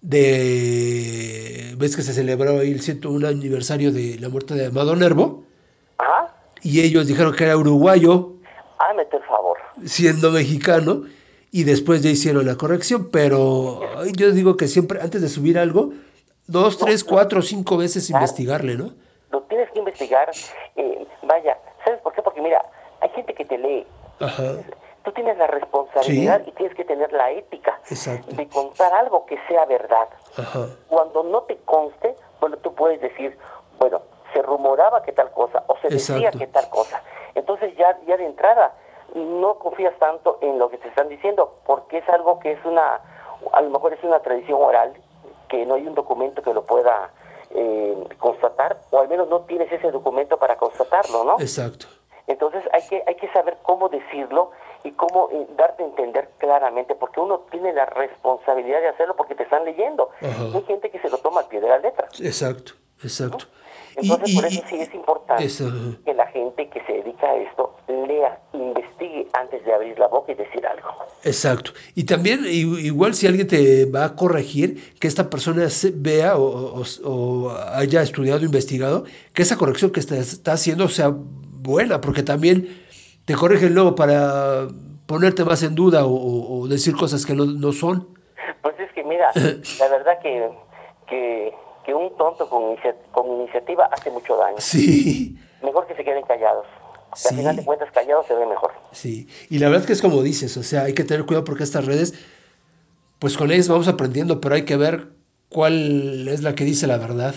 de 0.00 1.74
ves 1.78 1.96
que 1.96 2.02
se 2.02 2.12
celebró 2.12 2.58
ahí 2.60 2.70
el 2.72 2.80
101 2.80 3.26
aniversario 3.28 3.92
de 3.92 4.18
la 4.18 4.28
muerte 4.28 4.54
de 4.54 4.66
Amado 4.66 4.94
Nervo, 4.96 5.44
Ajá. 5.98 6.34
y 6.62 6.80
ellos 6.80 7.06
dijeron 7.06 7.34
que 7.34 7.44
era 7.44 7.56
uruguayo, 7.56 8.32
Hágame 8.78 9.02
el 9.10 9.22
favor. 9.24 9.58
siendo 9.84 10.30
mexicano, 10.30 11.02
y 11.52 11.62
después 11.64 12.02
ya 12.02 12.10
hicieron 12.10 12.46
la 12.46 12.56
corrección, 12.56 13.10
pero 13.12 13.80
yo 14.16 14.32
digo 14.32 14.56
que 14.56 14.66
siempre, 14.66 15.00
antes 15.00 15.20
de 15.22 15.28
subir 15.28 15.58
algo, 15.58 15.90
dos, 16.48 16.78
tres, 16.78 17.04
cuatro, 17.04 17.42
cinco 17.42 17.76
veces 17.76 18.10
investigarle, 18.10 18.76
¿no? 18.76 18.90
Lo 19.30 19.42
tienes 19.42 19.70
que 19.70 19.78
investigar. 19.78 20.30
eh, 20.76 21.06
vaya, 21.22 21.56
¿sabes 21.84 22.00
por 22.00 22.12
qué? 22.14 22.22
Porque 22.22 22.40
mira, 22.40 22.64
hay 23.00 23.10
gente 23.10 23.34
que 23.34 23.44
te 23.44 23.58
lee 23.58 23.86
Ajá. 24.18 24.54
Tú 25.04 25.10
tienes 25.12 25.36
la 25.36 25.48
responsabilidad 25.48 26.42
Sí. 26.44 26.50
y 26.50 26.52
tienes 26.52 26.76
que 26.76 26.84
tener 26.84 27.12
la 27.12 27.30
ética 27.32 27.78
Exacto. 27.90 28.34
de 28.36 28.46
contar 28.48 28.92
algo 28.94 29.26
que 29.26 29.36
sea 29.48 29.64
verdad. 29.66 30.08
Ajá. 30.36 30.66
Cuando 30.88 31.24
no 31.24 31.42
te 31.42 31.56
conste, 31.64 32.14
bueno, 32.40 32.56
tú 32.58 32.72
puedes 32.74 33.00
decir, 33.00 33.36
bueno, 33.80 34.00
se 34.32 34.40
rumoraba 34.42 35.02
que 35.02 35.10
tal 35.12 35.30
cosa 35.32 35.64
o 35.66 35.76
se 35.82 35.88
decía 35.88 36.30
que 36.30 36.46
tal 36.46 36.68
cosa. 36.70 37.02
Entonces 37.34 37.74
ya, 37.76 37.98
ya 38.06 38.16
de 38.16 38.26
entrada 38.26 38.72
no 39.14 39.58
confías 39.58 39.96
tanto 39.98 40.38
en 40.40 40.58
lo 40.58 40.70
que 40.70 40.78
te 40.78 40.88
están 40.88 41.08
diciendo 41.08 41.58
porque 41.66 41.98
es 41.98 42.08
algo 42.08 42.38
que 42.38 42.52
es 42.52 42.64
una, 42.64 43.00
a 43.52 43.60
lo 43.60 43.70
mejor 43.70 43.92
es 43.92 44.02
una 44.02 44.20
tradición 44.20 44.62
oral, 44.62 44.94
que 45.48 45.66
no 45.66 45.74
hay 45.74 45.86
un 45.86 45.94
documento 45.94 46.42
que 46.42 46.54
lo 46.54 46.64
pueda 46.64 47.10
eh, 47.50 48.04
constatar 48.18 48.80
o 48.90 49.00
al 49.00 49.08
menos 49.08 49.28
no 49.28 49.40
tienes 49.42 49.70
ese 49.70 49.90
documento 49.90 50.38
para 50.38 50.56
constatarlo, 50.56 51.24
¿no? 51.24 51.36
Exacto. 51.38 51.86
Entonces 52.26 52.62
hay 52.72 52.82
que, 52.88 53.02
hay 53.06 53.16
que 53.16 53.28
saber 53.32 53.58
cómo 53.62 53.88
decirlo 53.88 54.52
y 54.84 54.92
cómo 54.92 55.28
eh, 55.32 55.46
darte 55.56 55.82
a 55.82 55.86
entender 55.86 56.30
claramente, 56.38 56.94
porque 56.94 57.20
uno 57.20 57.40
tiene 57.50 57.72
la 57.72 57.84
responsabilidad 57.86 58.80
de 58.80 58.88
hacerlo 58.88 59.16
porque 59.16 59.34
te 59.34 59.42
están 59.42 59.64
leyendo. 59.64 60.10
Ajá. 60.20 60.44
Hay 60.54 60.62
gente 60.62 60.90
que 60.90 60.98
se 61.00 61.10
lo 61.10 61.18
toma 61.18 61.40
al 61.40 61.48
pie 61.48 61.60
de 61.60 61.68
la 61.68 61.78
letra. 61.78 62.08
Exacto. 62.20 62.72
Exacto. 63.02 63.46
Entonces 63.96 64.34
por 64.34 64.44
eso 64.46 64.62
sí 64.68 64.76
es 64.76 64.94
importante 64.94 65.44
eso, 65.44 65.70
que 66.04 66.14
la 66.14 66.26
gente 66.28 66.68
que 66.68 66.80
se 66.84 66.92
dedica 66.94 67.26
a 67.28 67.36
esto 67.36 67.76
lea, 67.88 68.40
investigue 68.52 69.26
antes 69.34 69.64
de 69.64 69.72
abrir 69.72 69.98
la 69.98 70.08
boca 70.08 70.32
y 70.32 70.34
decir 70.34 70.66
algo. 70.66 70.88
Exacto. 71.24 71.72
Y 71.94 72.04
también, 72.04 72.44
igual 72.46 73.14
si 73.14 73.26
alguien 73.26 73.46
te 73.46 73.84
va 73.86 74.04
a 74.06 74.16
corregir, 74.16 74.92
que 74.98 75.06
esta 75.08 75.30
persona 75.30 75.68
se- 75.68 75.92
vea 75.94 76.36
o, 76.36 76.80
o- 76.80 76.84
o 77.04 77.50
haya 77.74 78.02
estudiado, 78.02 78.44
investigado, 78.44 79.04
que 79.34 79.42
esa 79.42 79.56
corrección 79.56 79.90
que 79.92 80.00
está, 80.00 80.16
está 80.16 80.52
haciendo 80.54 80.88
sea 80.88 81.12
buena, 81.14 82.00
porque 82.00 82.22
también 82.22 82.82
te 83.24 83.34
corrigen 83.34 83.74
luego 83.74 83.94
para 83.94 84.66
ponerte 85.06 85.44
más 85.44 85.62
en 85.62 85.74
duda 85.74 86.02
o 86.06 86.66
decir 86.68 86.96
cosas 86.96 87.24
que 87.26 87.34
no, 87.34 87.44
no 87.44 87.72
son. 87.72 88.08
Pues 88.62 88.74
es 88.80 88.90
que 88.92 89.04
mira, 89.04 89.30
la 89.78 89.88
verdad 89.88 90.18
que, 90.22 90.48
que, 91.08 91.52
que 91.84 91.94
un 91.94 92.16
tonto 92.16 92.48
con, 92.48 92.62
inicia- 92.70 92.96
con 93.12 93.26
iniciativa 93.26 93.86
hace 93.92 94.10
mucho 94.10 94.36
daño. 94.36 94.56
Sí, 94.58 95.36
Mejor 95.62 95.86
que 95.86 95.94
se 95.94 96.04
queden 96.04 96.24
callados. 96.24 96.66
Sí. 97.14 97.28
Al 97.30 97.36
final 97.36 97.56
de 97.56 97.64
cuentas, 97.64 97.90
callados 97.92 98.26
se 98.26 98.34
ve 98.34 98.46
mejor. 98.46 98.72
sí. 98.92 99.28
Y 99.50 99.58
la 99.58 99.68
verdad 99.68 99.84
que 99.86 99.92
es 99.92 100.00
como 100.02 100.22
dices, 100.22 100.56
o 100.56 100.62
sea, 100.62 100.82
hay 100.84 100.94
que 100.94 101.04
tener 101.04 101.26
cuidado 101.26 101.44
porque 101.44 101.62
estas 101.64 101.84
redes, 101.86 102.14
pues 103.18 103.36
con 103.36 103.50
ellas 103.52 103.68
vamos 103.68 103.86
aprendiendo, 103.88 104.40
pero 104.40 104.54
hay 104.54 104.64
que 104.64 104.76
ver 104.76 105.08
cuál 105.50 106.26
es 106.28 106.42
la 106.42 106.54
que 106.54 106.64
dice 106.64 106.86
la 106.86 106.96
verdad. 106.96 107.34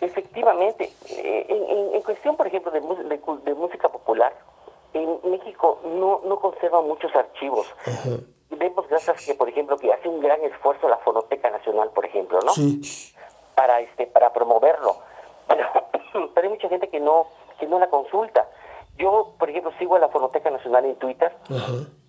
Efectivamente, 0.00 0.92
eh, 1.10 1.46
en, 1.48 1.76
en- 1.78 1.94
en 1.94 2.02
cuestión, 2.02 2.36
por 2.36 2.46
ejemplo, 2.46 2.70
de, 2.70 2.80
de 2.80 3.20
de 3.44 3.54
música 3.54 3.88
popular, 3.88 4.32
en 4.92 5.18
México 5.30 5.80
no, 5.84 6.20
no 6.26 6.38
conserva 6.38 6.80
muchos 6.82 7.14
archivos. 7.14 7.66
Ajá. 7.86 8.10
Vemos 8.54 8.88
gracias 8.88 9.24
que, 9.26 9.34
por 9.34 9.48
ejemplo, 9.48 9.76
que 9.76 9.92
hace 9.92 10.08
un 10.08 10.20
gran 10.20 10.42
esfuerzo 10.44 10.88
la 10.88 10.98
Fonoteca 10.98 11.50
Nacional, 11.50 11.90
por 11.94 12.04
ejemplo, 12.04 12.38
¿no? 12.44 12.52
Sí. 12.52 12.80
Para 13.54 13.80
este, 13.80 14.06
para 14.06 14.32
promoverlo. 14.32 14.96
Pero, 15.48 15.66
pero 16.34 16.46
hay 16.46 16.52
mucha 16.52 16.68
gente 16.68 16.88
que 16.88 17.00
no, 17.00 17.26
que 17.58 17.66
no 17.66 17.78
la 17.78 17.88
consulta. 17.88 18.48
Yo, 18.96 19.34
por 19.38 19.50
ejemplo, 19.50 19.72
sigo 19.78 19.96
a 19.96 19.98
la 19.98 20.08
Fonoteca 20.08 20.50
Nacional 20.50 20.84
en 20.84 20.96
Twitter 20.96 21.32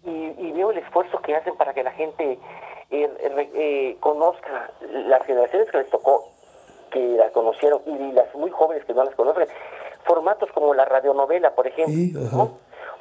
y, 0.03 0.09
y 0.37 0.51
veo 0.51 0.71
el 0.71 0.77
esfuerzo 0.77 1.19
que 1.19 1.35
hacen 1.35 1.55
para 1.55 1.73
que 1.73 1.81
la 1.83 1.91
gente 1.91 2.37
eh, 2.91 3.31
re- 3.35 3.49
eh, 3.55 3.97
conozca 3.99 4.69
las 4.81 5.25
generaciones 5.25 5.69
que 5.71 5.77
les 5.79 5.89
tocó, 5.89 6.25
que 6.91 6.99
la 6.99 7.31
conocieron, 7.31 7.81
y 7.87 8.11
las 8.11 8.33
muy 8.35 8.51
jóvenes 8.51 8.85
que 8.85 8.93
no 8.93 9.03
las 9.03 9.15
conocen. 9.15 9.47
Formatos 10.03 10.51
como 10.51 10.73
la 10.75 10.85
radionovela, 10.85 11.55
por 11.55 11.65
ejemplo. 11.65 12.21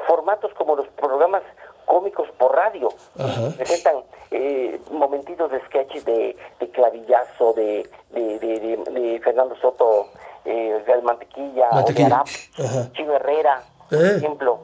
Formatos 0.06 0.52
como 0.54 0.76
los 0.76 0.88
programas 0.88 1.42
cómicos 1.86 2.28
por 2.38 2.54
radio. 2.54 2.88
Ajá. 3.18 3.50
Presentan 3.56 3.96
eh, 4.30 4.80
momentitos 4.90 5.50
de 5.50 5.60
sketches 5.66 6.04
de, 6.04 6.36
de 6.60 6.70
clavillazo, 6.70 7.52
de, 7.54 7.88
de, 8.10 9.20
Fernando 9.22 9.54
Soto, 9.56 10.08
eh, 10.44 10.82
Real 10.86 11.02
Mantequilla, 11.02 11.70
Mantequilla. 11.72 12.22
o. 12.22 12.92
Chivo 12.92 13.12
Herrera, 13.14 13.62
por 13.88 13.98
Eh. 14.04 14.16
ejemplo. 14.16 14.58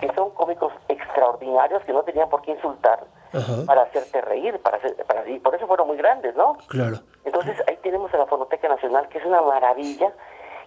Que 0.00 0.12
son 0.14 0.30
cómicos 0.30 0.72
extraordinarios 0.88 1.82
que 1.84 1.92
no 1.92 2.02
tenían 2.04 2.28
por 2.28 2.40
qué 2.42 2.52
insultar 2.52 3.00
Ajá. 3.32 3.52
para 3.66 3.82
hacerte 3.82 4.20
reír, 4.20 4.60
para 4.60 4.76
hacer, 4.76 4.94
para 5.06 5.28
y 5.28 5.40
por 5.40 5.54
eso 5.56 5.66
fueron 5.66 5.88
muy 5.88 5.96
grandes, 5.96 6.36
¿no? 6.36 6.56
Claro. 6.68 6.98
Entonces 7.24 7.56
ahí 7.66 7.76
tenemos 7.82 8.14
a 8.14 8.18
la 8.18 8.26
Fonoteca 8.26 8.68
Nacional, 8.68 9.08
que 9.08 9.18
es 9.18 9.24
una 9.26 9.40
maravilla, 9.42 10.12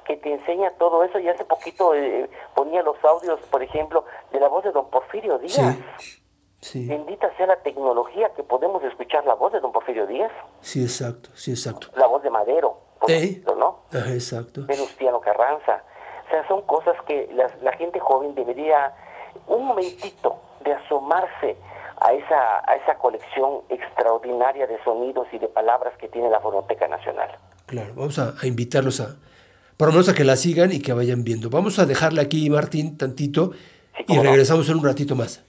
que 0.05 0.17
te 0.17 0.33
enseña 0.33 0.71
todo 0.77 1.03
eso. 1.03 1.19
Y 1.19 1.27
hace 1.27 1.45
poquito 1.45 1.93
eh, 1.95 2.29
ponía 2.55 2.81
los 2.83 2.97
audios, 3.03 3.39
por 3.49 3.61
ejemplo, 3.63 4.05
de 4.31 4.39
la 4.39 4.47
voz 4.47 4.63
de 4.63 4.71
don 4.71 4.89
Porfirio 4.89 5.37
Díaz. 5.39 5.77
Sí. 5.97 6.17
Sí. 6.61 6.87
Bendita 6.87 7.35
sea 7.37 7.47
la 7.47 7.55
tecnología 7.57 8.29
que 8.35 8.43
podemos 8.43 8.83
escuchar 8.83 9.25
la 9.25 9.33
voz 9.33 9.51
de 9.51 9.59
don 9.59 9.71
Porfirio 9.71 10.05
Díaz, 10.05 10.31
Sí, 10.61 10.83
exacto. 10.83 11.31
Sí, 11.33 11.51
exacto. 11.51 11.87
la 11.95 12.05
voz 12.05 12.21
de 12.21 12.29
Madero, 12.29 12.77
por 12.99 13.09
ejemplo, 13.09 13.55
¿no? 13.55 13.79
Ajá, 13.91 14.13
exacto. 14.13 14.61
Venustiano 14.67 15.19
Carranza. 15.21 15.81
O 16.27 16.29
sea, 16.29 16.47
son 16.47 16.61
cosas 16.61 16.95
que 17.07 17.27
la, 17.33 17.49
la 17.63 17.73
gente 17.73 17.99
joven 17.99 18.35
debería 18.35 18.93
un 19.47 19.65
momentito 19.65 20.39
de 20.63 20.73
asomarse 20.73 21.57
a 21.99 22.13
esa, 22.13 22.59
a 22.71 22.75
esa 22.75 22.95
colección 22.99 23.61
extraordinaria 23.69 24.67
de 24.67 24.81
sonidos 24.83 25.27
y 25.31 25.39
de 25.39 25.47
palabras 25.47 25.93
que 25.97 26.07
tiene 26.09 26.29
la 26.29 26.39
Fonoteca 26.39 26.87
Nacional. 26.87 27.31
Claro. 27.65 27.91
Vamos 27.95 28.19
a, 28.19 28.35
a 28.39 28.45
invitarlos 28.45 28.99
a, 28.99 29.15
por 29.81 29.87
lo 29.87 29.93
menos 29.93 30.09
a 30.09 30.13
que 30.13 30.23
la 30.23 30.35
sigan 30.35 30.71
y 30.71 30.79
que 30.79 30.93
vayan 30.93 31.23
viendo. 31.23 31.49
Vamos 31.49 31.79
a 31.79 31.87
dejarle 31.87 32.21
aquí, 32.21 32.47
Martín, 32.51 32.97
tantito 32.97 33.53
Sí, 33.97 34.03
y 34.09 34.15
no. 34.15 34.21
regresamos 34.21 34.69
en 34.69 34.77
un 34.77 34.83
ratito 34.83 35.15
más. 35.15 35.41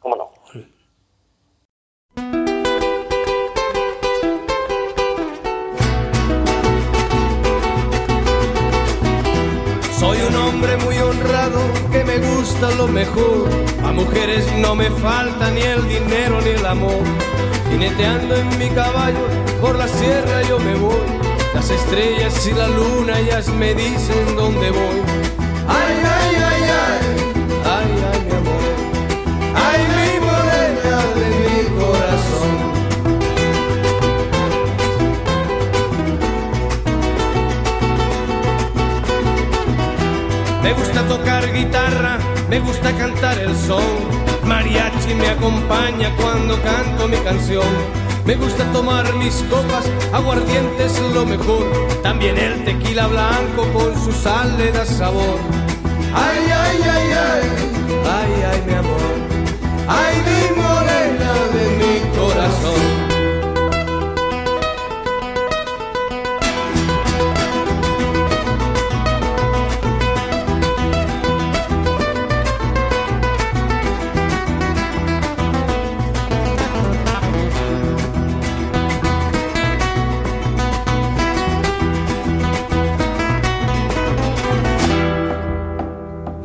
¿Cómo 0.00 0.16
no? 0.16 0.32
Soy 9.96 10.18
un 10.22 10.34
hombre 10.34 10.76
muy 10.78 10.96
honrado 10.96 11.60
que 11.92 12.02
me 12.02 12.18
gusta 12.18 12.68
lo 12.72 12.88
mejor. 12.88 13.48
A 13.84 13.92
mujeres 13.92 14.44
no 14.58 14.74
me 14.74 14.90
falta 14.90 15.52
ni 15.52 15.60
el 15.60 15.88
dinero 15.88 16.40
ni 16.40 16.50
el 16.50 16.66
amor. 16.66 17.04
Jineteando 17.70 18.34
en 18.34 18.58
mi 18.58 18.70
caballo 18.70 19.24
por 19.60 19.76
la 19.76 19.86
sierra 19.86 20.42
yo 20.48 20.58
me 20.58 20.74
voy. 20.74 21.31
Las 21.54 21.70
estrellas 21.70 22.46
y 22.46 22.52
la 22.52 22.66
luna 22.66 23.18
ellas 23.20 23.48
me 23.48 23.74
dicen 23.74 24.36
dónde 24.36 24.70
voy. 24.70 25.02
Ay, 25.68 26.02
ay, 26.02 26.34
ay, 26.34 26.62
ay, 26.62 27.00
ay, 27.64 27.88
ay, 28.12 28.20
mi 28.26 28.32
amor. 28.40 28.62
Ay, 29.54 29.80
mi 29.96 30.10
morena 30.26 30.96
de 31.14 31.26
mi 31.42 31.58
corazón. 31.78 32.52
Me 40.62 40.72
gusta 40.72 41.06
tocar 41.06 41.52
guitarra, 41.52 42.18
me 42.48 42.60
gusta 42.60 42.92
cantar 42.96 43.38
el 43.38 43.54
son. 43.56 43.84
Mariachi 44.46 45.14
me 45.14 45.28
acompaña 45.28 46.10
cuando 46.16 46.60
canto 46.62 47.08
mi 47.08 47.18
canción. 47.18 48.01
Me 48.24 48.36
gusta 48.36 48.64
tomar 48.72 49.12
mis 49.14 49.42
copas, 49.50 49.84
aguardiente 50.12 50.84
es 50.84 51.00
lo 51.12 51.26
mejor. 51.26 51.64
También 52.02 52.38
el 52.38 52.64
tequila 52.64 53.08
blanco 53.08 53.66
con 53.72 53.92
su 54.02 54.12
sal 54.12 54.56
le 54.56 54.70
da 54.70 54.86
sabor. 54.86 55.40
Ay, 56.14 56.38
ay, 56.46 56.78
ay, 56.82 57.12
ay, 57.12 57.48
ay, 58.06 58.42
ay, 58.52 58.62
mi 58.66 58.72
amor. 58.74 59.12
Ay, 59.88 60.16
mi 60.28 60.62
morena 60.62 61.32
de 61.52 61.64
mi 61.78 62.16
corazón. 62.16 63.11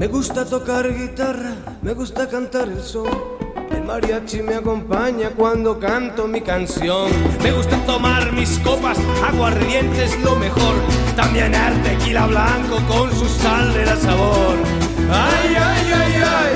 Me 0.08 0.14
gusta 0.14 0.46
tocar 0.46 0.88
guitarra, 0.96 1.54
me 1.82 1.94
gusta 1.94 2.30
cantar 2.30 2.70
el 2.70 2.82
son. 2.82 3.10
El 3.70 3.84
mariachi 3.84 4.42
me 4.42 4.56
acompaña 4.56 5.32
cuando 5.32 5.78
canto 5.78 6.30
mi 6.30 6.40
canción. 6.40 7.12
Me 7.44 7.52
gusta 7.52 7.76
tomar 7.86 8.32
mis 8.32 8.58
copas, 8.60 8.98
aguardiente 9.22 10.06
es 10.06 10.18
lo 10.22 10.38
mejor. 10.38 10.76
También 11.18 11.54
el 11.54 11.84
tequila 11.84 12.26
blanco 12.26 12.78
con 12.88 13.12
su 13.12 13.26
sal 13.26 13.74
de 13.74 13.84
da 13.84 13.98
sabor. 13.98 14.56
Ay, 15.12 15.58
ay, 15.60 15.92
ay, 15.94 16.14
ay, 16.40 16.54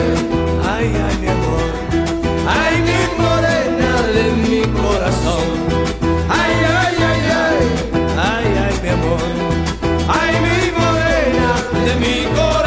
ay, 0.69 0.95
ay, 1.09 1.17
mi 1.19 1.27
amor. 1.27 1.67
Ay, 2.47 2.75
mi 2.87 3.21
morena 3.21 4.01
de 4.15 4.31
mi 4.47 4.61
corazón. 4.81 5.45
Ay, 6.29 6.53
ay, 6.79 6.95
ay, 7.11 7.21
ay, 7.43 7.59
ay, 8.17 8.45
ay, 8.63 8.79
mi 8.81 8.89
amor. 8.89 9.21
Ay, 10.07 10.35
mi 10.39 10.71
morena 10.71 11.85
de 11.85 11.95
mi 11.99 12.23
corazón. 12.33 12.60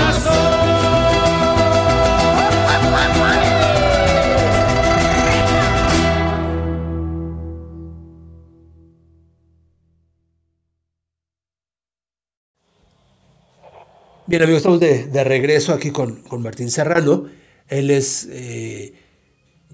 Bien, 14.26 14.42
amigos, 14.42 14.60
estamos 14.60 14.80
de, 14.80 15.04
de 15.04 15.22
regreso 15.22 15.74
aquí 15.74 15.92
con, 15.92 16.22
con, 16.22 16.42
Martín 16.42 16.70
Serrano. 16.70 17.26
Él 17.68 17.90
es, 17.90 18.26
eh, 18.32 18.94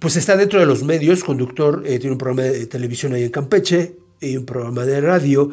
pues 0.00 0.16
está 0.16 0.37
dentro 0.37 0.59
de 0.59 0.66
los 0.66 0.83
medios, 0.83 1.23
conductor, 1.23 1.85
eh, 1.87 2.00
tiene 2.00 2.14
un 2.14 2.19
programa 2.19 2.42
de 2.42 2.66
televisión 2.66 3.14
ahí 3.14 3.23
en 3.23 3.30
Campeche 3.30 3.95
y 4.21 4.37
un 4.37 4.47
programa 4.47 4.85
de 4.85 5.00
radio. 5.02 5.50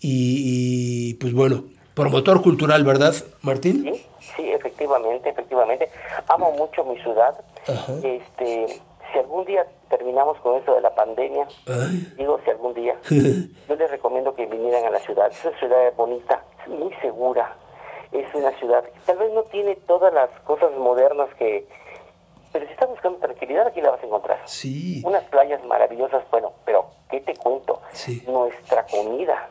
Y, 0.00 1.10
y 1.10 1.14
pues 1.14 1.32
bueno, 1.34 1.64
promotor 1.94 2.40
cultural, 2.40 2.84
¿verdad, 2.84 3.12
Martín? 3.42 3.82
Sí, 3.82 4.06
sí, 4.36 4.50
efectivamente, 4.50 5.30
efectivamente. 5.30 5.88
Amo 6.28 6.52
mucho 6.52 6.84
mi 6.84 6.96
ciudad. 7.02 7.34
Ajá. 7.66 7.92
Este, 8.04 8.80
si 9.12 9.18
algún 9.18 9.46
día 9.46 9.66
terminamos 9.90 10.38
con 10.42 10.62
eso 10.62 10.76
de 10.76 10.80
la 10.82 10.94
pandemia, 10.94 11.48
Ay. 11.66 12.12
digo 12.16 12.38
si 12.44 12.50
algún 12.50 12.72
día, 12.74 12.94
yo 13.10 13.74
les 13.74 13.90
recomiendo 13.90 14.32
que 14.36 14.46
vinieran 14.46 14.84
a 14.84 14.90
la 14.90 15.00
ciudad. 15.00 15.28
Es 15.28 15.44
una 15.44 15.58
ciudad 15.58 15.92
bonita, 15.96 16.44
muy 16.68 16.94
segura. 17.02 17.56
Es 18.12 18.34
una 18.34 18.50
ciudad 18.58 18.84
que 18.84 18.98
tal 19.06 19.18
vez 19.18 19.32
no 19.32 19.42
tiene 19.44 19.76
todas 19.86 20.12
las 20.12 20.30
cosas 20.40 20.70
modernas 20.78 21.28
que... 21.38 21.66
Pero 22.52 22.64
si 22.66 22.72
estás 22.72 22.88
buscando 22.88 23.18
tranquilidad, 23.18 23.66
aquí 23.66 23.82
la 23.82 23.90
vas 23.90 24.02
a 24.02 24.06
encontrar. 24.06 24.40
Sí, 24.46 25.02
Unas 25.04 25.24
playas 25.24 25.62
maravillosas, 25.64 26.22
bueno, 26.30 26.52
pero 26.64 26.86
¿qué 27.10 27.20
te 27.20 27.34
cuento? 27.36 27.82
Sí. 27.92 28.24
Nuestra 28.26 28.86
comida. 28.86 29.48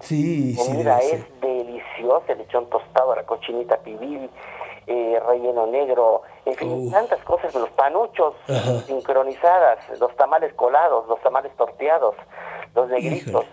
sí, 0.00 0.54
sí. 0.54 0.58
comida 0.58 0.98
sí. 1.00 1.12
es 1.12 1.40
deliciosa, 1.40 2.32
el 2.32 2.38
lechón 2.38 2.68
tostado, 2.68 3.14
la 3.14 3.22
cochinita 3.22 3.76
pibil, 3.78 4.28
eh, 4.88 5.22
relleno 5.24 5.66
negro, 5.68 6.22
en 6.44 6.54
fin, 6.54 6.90
tantas 6.90 7.22
cosas, 7.22 7.54
los 7.54 7.70
panuchos 7.70 8.34
Ajá. 8.48 8.80
sincronizadas, 8.80 9.78
los 10.00 10.14
tamales 10.16 10.52
colados, 10.54 11.06
los 11.06 11.20
tamales 11.20 11.54
torteados, 11.56 12.16
los 12.74 12.88
negritos. 12.88 13.44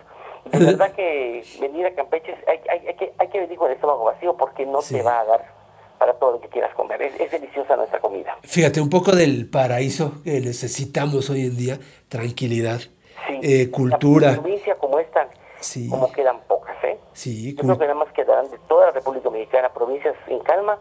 De 0.52 0.58
verdad 0.64 0.92
que 0.96 1.44
venir 1.60 1.86
a 1.86 1.94
Campeche 1.94 2.34
hay, 2.46 2.58
hay- 2.70 2.86
hay 2.88 2.94
que, 2.96 3.12
hay 3.18 3.28
que 3.28 3.40
venir 3.40 3.56
con 3.58 3.68
el 3.70 3.74
estómago 3.76 4.04
vacío 4.04 4.36
porque 4.36 4.64
no 4.66 4.82
Sí. 4.82 4.94
te 4.96 5.02
va 5.02 5.20
a 5.20 5.24
dar 5.24 5.58
para 5.98 6.14
todo 6.14 6.32
lo 6.32 6.40
que 6.40 6.48
quieras 6.48 6.72
comer. 6.74 7.02
Es, 7.02 7.18
es 7.20 7.30
deliciosa 7.30 7.74
nuestra 7.76 7.98
comida. 8.00 8.36
Fíjate, 8.42 8.80
un 8.80 8.88
poco 8.90 9.12
del 9.16 9.48
paraíso 9.50 10.22
que 10.22 10.40
necesitamos 10.40 11.28
hoy 11.30 11.46
en 11.46 11.56
día, 11.56 11.78
tranquilidad, 12.08 12.80
Sí. 13.26 13.40
eh, 13.42 13.70
cultura. 13.70 14.32
La 14.32 14.40
provincia 14.40 14.74
como 14.76 14.98
esta, 15.00 15.28
Sí. 15.60 15.88
como 15.88 16.10
quedan 16.12 16.38
pocas, 16.46 16.76
¿eh? 16.84 16.98
Sí, 17.12 17.54
Yo 17.56 17.62
creo 17.64 17.78
que 17.78 17.84
nada 17.86 17.94
más 17.98 18.12
quedarán 18.12 18.48
de 18.50 18.58
toda 18.68 18.86
la 18.86 18.92
República 18.92 19.28
Mexicana, 19.28 19.72
provincias 19.72 20.14
en 20.28 20.38
calma, 20.40 20.78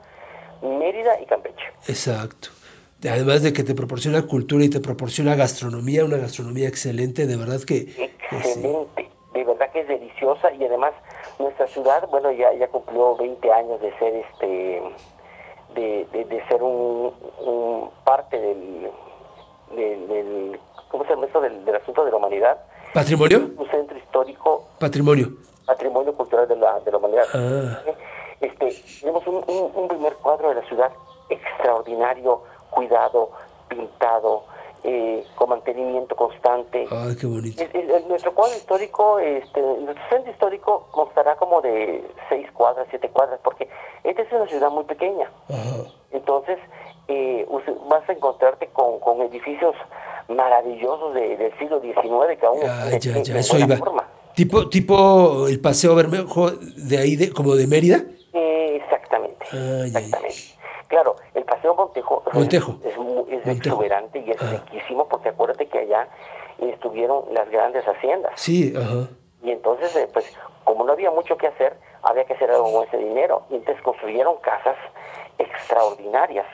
Mérida 0.61 1.19
y 1.19 1.25
Campeche. 1.25 1.65
exacto. 1.87 2.49
Además 3.03 3.43
de 3.43 3.53
que 3.53 3.63
te 3.63 3.75
proporciona 3.75 4.23
cultura 4.23 4.63
y 4.65 4.69
te 4.69 4.79
proporciona 4.79 5.35
gastronomía, 5.35 6.03
una 6.05 6.17
gastronomía 6.17 6.67
excelente, 6.67 7.27
de 7.27 7.35
verdad 7.37 7.61
que... 7.61 7.85
que 7.85 8.43
sí. 8.43 8.61
De 9.37 9.43
verdad 9.43 9.69
que 9.71 9.81
es 9.81 9.87
deliciosa 9.87 10.51
y 10.53 10.65
además 10.65 10.93
nuestra 11.37 11.67
ciudad, 11.67 12.07
bueno, 12.09 12.31
ya, 12.31 12.51
ya 12.53 12.67
cumplió 12.69 13.15
20 13.17 13.53
años 13.53 13.79
de 13.79 13.95
ser 13.99 14.15
este, 14.15 14.81
de, 15.75 16.07
de, 16.11 16.25
de 16.25 16.47
ser 16.47 16.63
un, 16.63 17.13
un 17.45 17.91
parte 18.03 18.39
del, 18.41 18.89
del, 19.75 20.07
del- 20.07 20.59
¿cómo 20.89 21.03
se 21.03 21.11
llama 21.11 21.27
esto? 21.27 21.39
Del, 21.39 21.63
del 21.65 21.75
asunto 21.75 22.03
de 22.03 22.09
la 22.09 22.17
humanidad, 22.17 22.57
¿Patrimonio? 22.95 23.51
un 23.59 23.69
centro 23.69 23.95
histórico, 23.95 24.63
Patrimonio. 24.79 25.27
patrimonio 25.67 26.15
cultural 26.15 26.47
de 26.47 26.55
la, 26.55 26.79
de 26.79 26.91
la 26.91 26.97
humanidad. 26.97 27.25
Ah, 27.35 27.79
Este, 28.41 28.73
tenemos 29.01 29.25
un, 29.27 29.35
un- 29.47 29.71
un 29.75 29.87
primer 29.87 30.15
cuadro 30.15 30.49
de 30.49 30.55
la 30.55 30.63
ciudad 30.67 30.91
extraordinario, 31.29 32.41
cuidado, 32.71 33.29
pintado, 33.67 34.45
eh, 34.83 35.23
con 35.35 35.49
mantenimiento 35.49 36.15
constante. 36.15 36.85
ay, 36.89 37.15
qué 37.15 37.27
bonito. 37.27 37.61
El- 37.61 37.69
el- 37.81 37.91
el- 37.91 38.07
nuestro 38.07 38.33
cuadro 38.33 38.55
histórico, 38.55 39.19
este, 39.19 39.61
nuestro 39.61 40.03
centro 40.09 40.31
histórico 40.31 40.87
constará 40.91 41.35
como 41.35 41.61
de 41.61 42.03
seis 42.29 42.49
cuadras, 42.53 42.87
siete 42.89 43.09
cuadras, 43.09 43.39
porque 43.43 43.67
esta 44.03 44.21
es 44.21 44.31
una 44.31 44.47
ciudad 44.47 44.69
muy 44.71 44.83
pequeña. 44.85 45.29
Ajá. 45.49 45.89
Entonces, 46.11 46.57
eh, 47.09 47.45
vas 47.89 48.07
a 48.09 48.11
encontrarte 48.13 48.67
con, 48.67 48.99
con 48.99 49.21
edificios 49.21 49.75
maravillosos 50.29 51.13
de- 51.13 51.37
del 51.37 51.57
siglo 51.57 51.79
XIX 51.81 52.37
que 52.37 52.45
aún 52.45 52.61
Ya, 52.61 52.97
ya, 53.21 53.39
eso 53.39 53.57
iba. 53.57 53.77
forma. 53.77 54.07
Tipo, 54.35 54.69
tipo 54.69 55.47
el 55.47 55.59
Paseo 55.59 55.95
Bermejo 55.95 56.51
de 56.51 56.97
ahí, 56.97 57.15
de, 57.15 57.31
como 57.31 57.55
de 57.55 57.65
Mérida. 57.67 58.03
Eh, 58.33 58.79
exactamente, 58.83 59.45
Ay, 59.51 59.91
ay. 59.95 60.11
Claro, 60.87 61.15
el 61.33 61.43
Paseo 61.43 61.75
Montejo, 61.75 62.23
es- 62.27 62.33
Montejo. 62.33 62.75
es, 62.83 62.97
mu- 62.97 63.25
es 63.29 63.45
Montejo. 63.45 63.51
exuberante 63.51 64.19
y 64.19 64.31
es 64.31 64.51
riquísimo 64.51 65.07
porque 65.07 65.29
acuérdate 65.29 65.67
que 65.67 65.79
allá 65.79 66.07
estuvieron 66.59 67.25
las 67.31 67.49
grandes 67.49 67.85
haciendas. 67.85 68.33
Sí, 68.35 68.73
ajá. 68.75 69.07
Y 69.43 69.51
entonces, 69.51 69.95
eh, 69.95 70.09
pues, 70.11 70.35
como 70.63 70.83
no 70.83 70.93
había 70.93 71.11
mucho 71.11 71.37
que 71.37 71.47
hacer, 71.47 71.77
había 72.03 72.25
que 72.25 72.33
hacer 72.33 72.49
algo 72.51 72.71
con 72.71 72.87
ese 72.87 72.97
dinero. 72.97 73.43
Y 73.49 73.55
entonces 73.55 73.83
construyeron 73.83 74.37
casas 74.37 74.75
extraordinarias. 75.37 76.45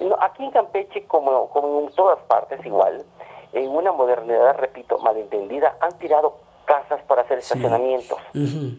No, 0.00 0.16
aquí 0.20 0.44
en 0.44 0.50
Campeche, 0.50 1.04
como, 1.06 1.48
como 1.50 1.80
en 1.80 1.92
todas 1.94 2.18
partes 2.20 2.64
igual, 2.64 3.04
en 3.52 3.68
una 3.68 3.92
modernidad, 3.92 4.56
repito, 4.58 4.98
malentendida, 4.98 5.76
han 5.80 5.96
tirado 5.98 6.38
casas 6.64 7.02
para 7.02 7.22
hacer 7.22 7.42
Sí. 7.42 7.52
estacionamientos. 7.52 8.18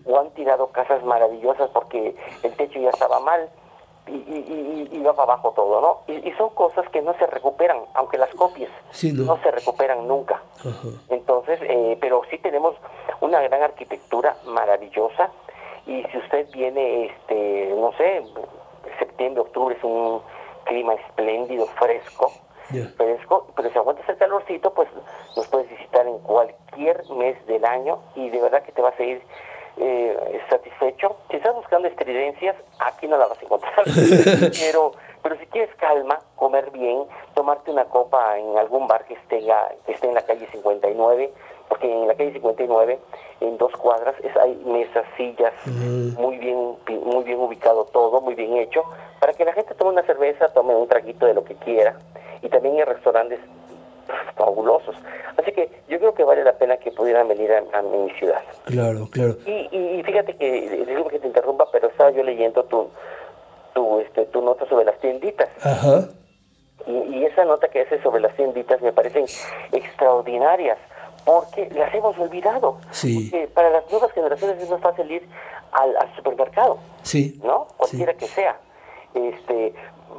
O 0.05 0.19
han 0.19 0.29
tirado 0.31 0.67
casas 0.67 1.03
maravillosas 1.03 1.69
porque 1.71 2.15
el 2.43 2.53
techo 2.55 2.79
ya 2.79 2.89
estaba 2.89 3.19
mal 3.19 3.49
y, 4.07 4.11
y, 4.11 4.89
y, 4.91 4.97
y 4.97 5.03
va 5.03 5.13
para 5.13 5.33
abajo 5.33 5.51
todo, 5.51 5.81
¿no? 5.81 6.13
Y, 6.13 6.31
son 6.33 6.49
cosas 6.49 6.87
que 6.89 7.01
no 7.01 7.13
se 7.15 7.27
recuperan, 7.27 7.77
aunque 7.93 8.17
las 8.17 8.33
copies 8.35 8.69
Sí, 8.91 9.13
¿no? 9.13 9.23
no 9.23 9.43
se 9.43 9.51
recuperan 9.51 10.07
nunca. 10.07 10.41
Ajá. 10.59 10.87
Entonces, 11.09 11.59
eh, 11.61 11.97
pero 12.01 12.21
sí 12.29 12.37
tenemos 12.39 12.75
una 13.21 13.41
gran 13.41 13.61
arquitectura 13.61 14.35
maravillosa 14.45 15.29
y 15.85 16.03
si 16.03 16.17
usted 16.17 16.47
viene, 16.51 17.05
este, 17.05 17.73
no 17.75 17.91
sé, 17.93 18.23
septiembre, 18.99 19.41
octubre 19.41 19.75
es 19.75 19.83
un 19.83 20.21
clima 20.65 20.93
espléndido, 20.93 21.65
fresco, 21.67 22.31
fresco, 22.97 23.47
pero 23.55 23.69
si 23.69 23.77
aguantas 23.77 24.07
el 24.07 24.17
calorcito, 24.17 24.73
pues 24.73 24.87
nos 25.35 25.47
puedes 25.47 25.69
visitar 25.69 26.07
en 26.07 26.19
cualquier 26.19 27.03
mes 27.09 27.45
del 27.47 27.65
año 27.65 27.99
y 28.15 28.29
de 28.29 28.41
verdad 28.41 28.63
que 28.63 28.71
te 28.71 28.81
vas 28.81 28.97
a 28.99 29.03
ir 29.03 29.21
eh, 29.77 30.41
satisfecho. 30.49 31.17
Si 31.29 31.37
estás 31.37 31.55
buscando 31.55 31.87
estridencias, 31.87 32.55
aquí 32.79 33.07
no 33.07 33.17
la 33.17 33.27
vas 33.27 33.39
a 33.39 33.45
encontrar, 33.45 33.83
pero 34.59 34.93
pero 35.23 35.37
si 35.37 35.45
quieres 35.47 35.73
calma, 35.75 36.19
comer 36.35 36.71
bien, 36.71 37.03
tomarte 37.35 37.71
una 37.71 37.85
copa 37.85 38.37
en 38.39 38.57
algún 38.57 38.87
bar 38.87 39.05
que 39.05 39.13
esté, 39.13 39.45
que 39.85 39.91
esté 39.91 40.07
en 40.07 40.15
la 40.15 40.23
calle 40.23 40.47
59, 40.51 41.31
porque 41.69 41.91
en 41.91 42.07
la 42.07 42.15
calle 42.15 42.33
59, 42.33 42.99
en 43.41 43.57
dos 43.57 43.71
cuadras, 43.73 44.15
es, 44.23 44.35
hay 44.37 44.55
mesas, 44.65 45.05
sillas, 45.15 45.53
muy 46.17 46.37
bien 46.37 46.75
muy 47.05 47.23
bien 47.23 47.39
ubicado 47.39 47.85
todo, 47.85 48.21
muy 48.21 48.35
bien 48.35 48.57
hecho, 48.57 48.83
para 49.19 49.33
que 49.33 49.45
la 49.45 49.53
gente 49.53 49.75
tome 49.75 49.91
una 49.91 50.03
cerveza, 50.03 50.51
tome 50.53 50.75
un 50.75 50.87
traguito 50.87 51.25
de 51.25 51.33
lo 51.33 51.43
que 51.43 51.55
quiera. 51.55 51.97
Y 52.41 52.49
también 52.49 52.77
hay 52.77 52.83
restaurantes 52.83 53.39
fabulosos. 54.35 54.95
Así 55.37 55.51
que 55.51 55.69
yo 55.87 55.99
creo 55.99 56.13
que 56.13 56.23
vale 56.23 56.43
la 56.43 56.53
pena 56.53 56.77
que 56.77 56.91
pudieran 56.91 57.27
venir 57.27 57.51
a, 57.51 57.77
a 57.77 57.81
mi 57.81 58.09
ciudad. 58.11 58.41
Claro, 58.65 59.07
claro. 59.11 59.35
Y, 59.45 59.69
y, 59.71 59.99
y 59.99 60.03
fíjate 60.03 60.35
que, 60.35 60.83
disculpa 60.85 61.09
que 61.11 61.19
te 61.19 61.27
interrumpa, 61.27 61.65
pero 61.71 61.87
estaba 61.87 62.11
yo 62.11 62.23
leyendo 62.23 62.63
tu, 62.65 62.89
tu, 63.73 63.99
este, 63.99 64.25
tu 64.27 64.41
nota 64.41 64.67
sobre 64.67 64.85
las 64.85 64.99
tienditas. 64.99 65.49
Ajá. 65.63 66.07
Y, 66.87 66.91
y 67.17 67.25
esa 67.25 67.45
nota 67.45 67.67
que 67.69 67.81
haces 67.81 68.01
sobre 68.01 68.21
las 68.21 68.35
tienditas 68.35 68.81
me 68.81 68.91
parecen 68.91 69.25
extraordinarias, 69.71 70.77
porque 71.25 71.69
las 71.71 71.93
hemos 71.93 72.17
olvidado. 72.17 72.77
Sí. 72.91 73.29
Porque 73.29 73.47
para 73.47 73.69
las 73.69 73.89
nuevas 73.91 74.11
generaciones 74.13 74.61
es 74.61 74.69
más 74.69 74.81
fácil 74.81 75.09
ir 75.11 75.27
al, 75.71 75.95
al 75.97 76.15
supermercado, 76.15 76.79
Sí. 77.03 77.39
¿no? 77.43 77.67
Sí. 77.69 77.75
Cualquiera 77.77 78.13
que 78.15 78.27
sea. 78.27 78.57
Este, 79.13 79.73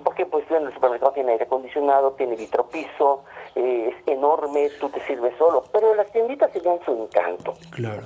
porque 0.04 0.26
pues 0.26 0.44
en 0.50 0.66
el 0.66 0.72
supermercado 0.74 1.12
tiene 1.12 1.32
aire 1.32 1.44
acondicionado, 1.44 2.12
tiene 2.12 2.36
vitropiso, 2.36 3.24
eh, 3.54 3.92
es 3.94 4.08
enorme, 4.08 4.70
tú 4.80 4.88
te 4.90 5.00
sirves 5.06 5.34
solo, 5.38 5.64
pero 5.72 5.94
las 5.94 6.10
tienditas 6.12 6.50
tenían 6.52 6.78
su 6.84 6.92
encanto. 6.92 7.54
Claro. 7.70 8.02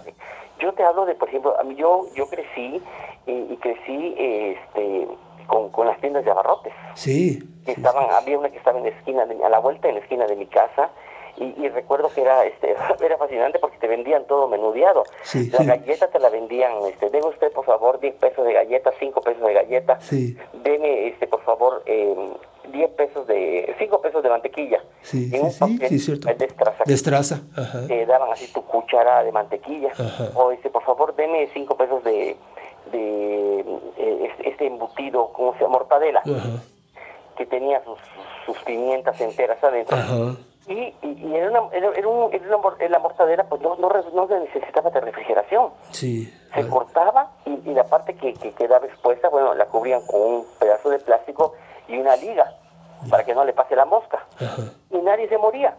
Yo 0.59 0.73
te 0.73 0.83
hablo 0.83 1.05
de, 1.05 1.15
por 1.15 1.29
ejemplo, 1.29 1.59
a 1.61 1.63
mí 1.65 1.75
yo 1.75 2.07
yo 2.15 2.27
crecí 2.29 2.83
y 3.27 3.57
crecí 3.59 4.15
este 4.19 5.07
con, 5.47 5.71
con 5.71 5.87
las 5.87 6.01
tiendas 6.01 6.25
de 6.25 6.31
abarrotes. 6.31 6.73
Sí. 6.95 7.39
Que 7.65 7.75
sí, 7.75 7.81
estaban, 7.81 8.11
había 8.11 8.39
una 8.39 8.51
que 8.51 8.57
estaba 8.59 8.79
en 8.79 8.85
la 8.85 8.91
esquina, 8.91 9.27
de- 9.27 9.45
a 9.45 9.49
la 9.49 9.59
vuelta 9.61 9.89
en 9.89 9.95
la 9.97 10.01
esquina 10.01 10.27
de 10.27 10.35
mi 10.37 10.47
casa. 10.47 10.91
Y, 11.39 11.45
y 11.63 11.69
recuerdo 11.69 12.09
que 12.15 12.23
era 12.23 12.47
este 12.47 12.75
era 13.05 13.19
fascinante 13.19 13.59
porque 13.59 13.77
te 13.77 13.87
vendían 13.87 14.27
todo 14.27 14.49
menudeado. 14.49 15.05
Sí, 15.23 15.51
la 15.51 15.59
sí. 15.59 15.67
galleta 15.67 16.09
te 16.09 16.19
la 16.19 16.31
vendían, 16.31 16.73
este, 16.87 17.11
deme 17.11 17.27
usted 17.29 17.53
por 17.53 17.67
favor 17.67 18.01
10 18.01 18.15
pesos 18.15 18.45
de 18.47 18.55
galleta, 18.55 18.91
5 18.99 19.21
pesos 19.21 19.43
de 19.47 19.53
galleta. 19.53 20.01
Sí. 20.01 20.37
Deme 20.65 21.09
este 21.09 21.27
por 21.27 21.43
favor 21.43 21.83
eh, 21.85 22.17
10 22.73 22.91
pesos 22.93 23.27
de 23.27 23.75
5 23.79 24.01
pesos 24.01 24.23
de 24.23 24.29
mantequilla. 24.29 24.83
Sí, 25.03 25.31
En 25.33 25.51
sí, 25.51 25.65
un 25.65 25.79
sí, 25.89 25.99
cierto. 25.99 26.29
de 26.35 26.45
estraza 26.45 26.83
Destraza. 26.87 27.41
Ajá. 27.57 27.87
te 27.87 28.07
daban 28.07 28.31
así 28.33 28.53
tu 28.53 28.63
cuchara 28.65 29.23
de 29.25 29.33
mantequilla. 29.33 29.91
Ajá. 29.93 30.31
O 30.35 30.51
dice, 30.51 30.71
por 30.71 30.83
favor, 30.83 31.15
deme 31.15 31.49
cinco 31.55 31.77
pesos 31.77 32.03
de, 32.05 32.37
de 32.93 33.61
eh, 33.97 34.33
este- 34.45 34.67
embutido, 34.67 35.33
¿cómo 35.33 35.53
se 35.55 35.61
llama? 35.61 35.79
Mortadela, 35.79 36.21
Ajá. 36.21 36.63
que 37.37 37.47
tenía 37.47 37.83
sus, 37.85 37.99
sus 38.47 38.59
pimientas 38.65 39.21
enteras 39.21 39.63
adentro. 39.63 39.97
Y, 40.69 40.73
y, 41.03 41.27
y 41.29 41.35
era 41.37 41.49
una, 41.51 41.73
era, 41.73 41.91
era 41.95 42.09
un, 42.09 42.35
era 42.35 42.57
una 42.57 42.89
la 42.89 42.99
mortadera 42.99 43.45
pues 43.45 43.61
no, 43.63 43.77
no, 43.77 43.89
no 43.89 44.27
se 44.29 44.41
necesitaba 44.41 44.91
de 44.91 45.01
refrigeración. 45.01 45.71
Sí. 45.93 46.33
Se 46.55 46.67
cortaba 46.69 47.31
y, 47.45 47.51
y 47.71 47.75
la 47.75 47.85
parte 47.85 48.15
que, 48.17 48.35
que 48.35 48.51
quedaba 48.53 48.85
expuesta, 48.87 49.29
bueno, 49.29 49.55
la 49.55 49.67
cubrían 49.67 50.01
con 50.07 50.21
un 50.21 50.47
pedazo 50.59 50.91
de 50.91 50.99
plástico 50.99 51.53
y 51.89 51.99
una 51.99 52.17
liga 52.17 52.53
para 53.11 53.25
que 53.25 53.35
no 53.35 53.45
le 53.45 53.53
pase 53.53 53.77
la 53.77 53.85
mosca. 53.85 54.25
Ajá. 54.41 54.63
Y 54.91 54.99
nadie 54.99 55.29
se 55.29 55.39
moría. 55.39 55.75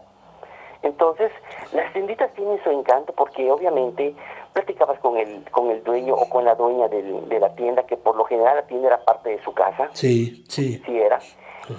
Entonces, 0.82 1.32
las 1.72 1.92
tienditas 1.92 2.32
tienen 2.34 2.62
su 2.62 2.70
encanto 2.70 3.12
porque 3.12 3.50
obviamente 3.50 4.14
platicabas 4.52 4.98
con 5.00 5.16
el, 5.16 5.44
con 5.50 5.70
el 5.70 5.82
dueño 5.82 6.14
o 6.14 6.28
con 6.30 6.44
la 6.44 6.54
dueña 6.54 6.88
del- 6.88 7.28
de 7.28 7.40
la 7.40 7.52
tienda, 7.56 7.82
que 7.84 7.96
por 7.96 8.14
lo 8.16 8.24
general 8.24 8.56
la 8.56 8.62
tienda 8.66 8.88
era 8.88 9.04
parte 9.04 9.30
de 9.30 9.42
su 9.42 9.52
casa, 9.52 9.88
Sí, 9.92 10.44
sí. 10.48 10.80
si 10.86 10.98
era. 11.00 11.18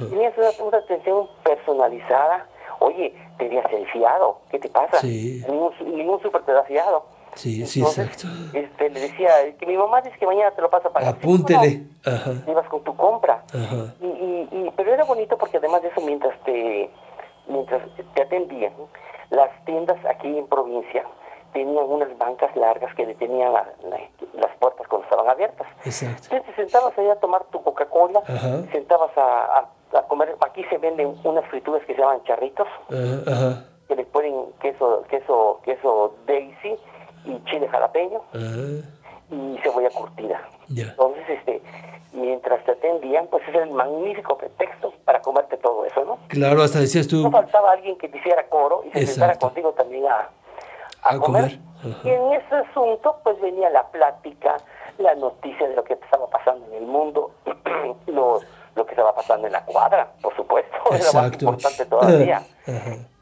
Tenías 0.10 0.38
una, 0.38 0.50
una 0.68 0.78
atención 0.80 1.28
personalizada. 1.44 2.46
Oye, 2.80 3.14
te 3.38 3.50
días 3.50 3.66
el 3.72 3.88
fiado, 3.88 4.40
¿qué 4.52 4.60
te 4.60 4.70
pasa? 4.70 5.00
Sí. 5.00 5.44
Ningún, 5.48 5.74
ningún 5.96 6.22
súper 6.22 6.44
te 6.44 6.52
da 6.54 6.64
fiado. 6.64 7.06
Sí, 7.36 7.66
sí, 7.66 7.80
Entonces, 7.80 8.08
exacto. 8.08 8.58
este, 8.58 8.90
le 8.90 9.00
decía 9.00 9.30
que 9.58 9.66
mi 9.66 9.78
mamá 9.78 10.02
dice 10.02 10.18
que 10.18 10.26
mañana 10.26 10.52
te 10.52 10.62
lo 10.62 10.70
pasa 10.70 10.90
a 10.90 10.92
pagar. 10.92 11.16
Apúntele. 11.16 11.84
Ajá. 12.06 12.32
Sí, 12.34 12.44
ibas 12.52 12.68
con 12.68 12.84
tu 12.84 12.96
compra. 12.96 13.44
Ajá. 13.54 13.94
Y, 14.02 14.06
y, 14.08 14.50
y- 14.52 14.72
pero 14.76 14.94
era 14.94 15.04
bonito 15.06 15.38
porque 15.38 15.58
además 15.58 15.82
de 15.82 15.90
eso, 15.90 16.02
mientras 16.02 16.38
te, 16.44 16.90
mientras 17.48 17.82
te 18.16 18.22
atendían, 18.22 18.74
las 19.30 19.50
tiendas 19.66 19.98
aquí 20.06 20.38
en 20.38 20.48
provincia 20.48 21.04
tenían 21.54 21.86
unas 21.86 22.16
bancas 22.18 22.56
largas 22.56 22.94
que 22.96 23.06
detenían 23.06 23.54
la- 23.54 23.68
la- 23.84 24.10
las 24.34 24.56
puertas 24.60 24.88
cuando 24.88 25.06
estaban 25.06 25.28
abiertas. 25.30 25.68
Exacto. 25.86 26.28
Entonces 26.32 26.56
te 26.56 26.62
sentabas 26.64 26.98
ahí 26.98 27.08
a 27.10 27.16
tomar 27.16 27.44
tu 27.46 27.62
Coca-Cola, 27.64 28.22
sentabas 28.72 29.16
a, 29.18 29.60
a- 29.60 29.70
a 29.98 30.02
comer, 30.04 30.36
aquí 30.46 30.64
se 30.66 30.78
venden 30.78 31.16
unas 31.24 31.46
frituras 31.50 31.84
que 31.86 31.96
se 31.96 32.02
llaman 32.02 32.24
charritos, 32.24 32.68
Ajá. 32.90 33.32
Ajá. 33.32 33.66
que 33.88 33.96
le 33.96 34.06
ponen 34.06 34.34
queso, 34.62 35.04
queso, 35.10 35.60
queso 35.64 36.14
daisy 36.28 36.76
y 37.30 37.44
chile 37.46 37.68
jalapeño 37.68 38.22
Ah, 38.34 38.82
y 39.32 39.58
cebolla 39.62 39.90
curtida. 39.92 40.42
Entonces, 40.70 41.24
este, 41.30 41.62
mientras 42.14 42.64
te 42.66 42.72
atendían, 42.72 43.28
pues 43.28 43.48
es 43.48 43.56
el 43.56 43.70
magnífico 43.72 44.38
pretexto 44.38 44.92
para 45.06 45.22
comerte 45.22 45.58
todo 45.58 45.86
eso, 45.86 46.04
¿no? 46.06 46.18
Claro, 46.30 46.64
hasta 46.64 46.80
decías 46.80 47.08
tú. 47.08 47.22
No 47.24 47.32
faltaba 47.32 47.72
alguien 47.74 47.98
que 47.98 48.08
te 48.10 48.18
hiciera 48.18 48.48
coro 48.48 48.84
y 48.86 48.92
se 48.92 49.06
sentara 49.08 49.34
Exacto. 49.34 49.48
contigo 49.48 49.72
también 49.74 50.06
a, 50.08 50.30
a 51.04 51.14
A 51.16 51.20
comer. 51.20 51.60
Y 52.04 52.10
en 52.10 52.34
ese 52.34 52.56
asunto, 52.56 53.18
pues 53.24 53.40
venía 53.40 53.70
la 53.70 53.84
plática, 53.88 54.58
la 54.98 55.14
noticia 55.16 55.68
de 55.68 55.76
lo 55.76 55.84
que 55.84 55.94
estaba 55.94 56.28
pasando 56.30 56.66
en 56.68 56.74
el 56.74 56.86
mundo, 56.88 57.32
lo, 58.08 58.40
lo 58.76 58.86
que 58.86 58.92
estaba 58.92 59.14
pasando 59.14 59.48
en 59.48 59.54
la 59.54 59.64
cuadra, 59.66 60.12
por 60.22 60.36
supuesto, 60.36 60.76
era 60.88 60.98
más 60.98 61.06
Exacto. 61.08 61.46
importante 61.46 61.86
todavía. 61.86 62.42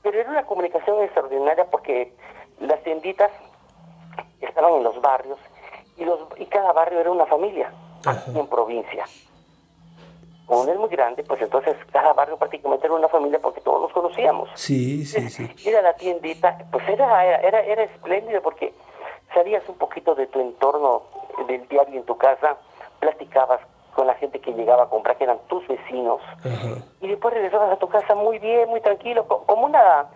Pero 0.03 0.19
era 0.21 0.29
una 0.29 0.45
comunicación 0.45 1.01
extraordinaria 1.03 1.65
porque 1.65 2.13
las 2.61 2.81
tienditas 2.83 3.29
estaban 4.57 4.77
en 4.77 4.83
los 4.83 4.99
barrios 5.01 5.37
y, 5.97 6.03
los, 6.03 6.19
y 6.37 6.45
cada 6.47 6.71
barrio 6.73 6.99
era 6.99 7.11
una 7.11 7.27
familia 7.27 7.71
aquí 8.05 8.39
en 8.39 8.47
provincia. 8.47 9.07
Como 10.47 10.65
no 10.65 10.71
es 10.71 10.79
muy 10.79 10.89
grande, 10.89 11.23
pues 11.23 11.39
entonces 11.41 11.75
cada 11.91 12.13
barrio 12.13 12.37
prácticamente 12.37 12.87
era 12.87 12.95
una 12.95 13.07
familia 13.09 13.39
porque 13.39 13.61
todos 13.61 13.81
nos 13.81 13.91
conocíamos. 13.93 14.49
Sí, 14.55 15.05
sí, 15.05 15.29
sí. 15.29 15.47
Ir 15.63 15.75
a 15.77 15.81
la 15.83 15.93
tiendita, 15.97 16.57
pues 16.71 16.87
era, 16.89 17.23
era, 17.23 17.39
era, 17.41 17.59
era 17.61 17.83
espléndido 17.83 18.41
porque 18.41 18.73
salías 19.33 19.61
un 19.69 19.75
poquito 19.77 20.15
de 20.15 20.25
tu 20.27 20.39
entorno 20.39 21.03
del 21.47 21.67
diario 21.67 21.99
en 21.99 22.05
tu 22.05 22.17
casa, 22.17 22.57
platicabas 22.99 23.59
con 23.93 24.07
la 24.07 24.15
gente 24.15 24.39
que 24.39 24.53
llegaba 24.53 24.83
a 24.83 24.89
comprar, 24.89 25.17
que 25.17 25.25
eran 25.25 25.39
tus 25.47 25.67
vecinos, 25.67 26.21
Ajá. 26.43 26.77
y 27.01 27.07
después 27.09 27.33
regresabas 27.33 27.71
a 27.73 27.77
tu 27.77 27.89
casa 27.89 28.15
muy 28.15 28.39
bien, 28.39 28.69
muy 28.69 28.79
tranquilo, 28.81 29.27
co- 29.27 29.43
como 29.45 29.65
una, 29.65 30.07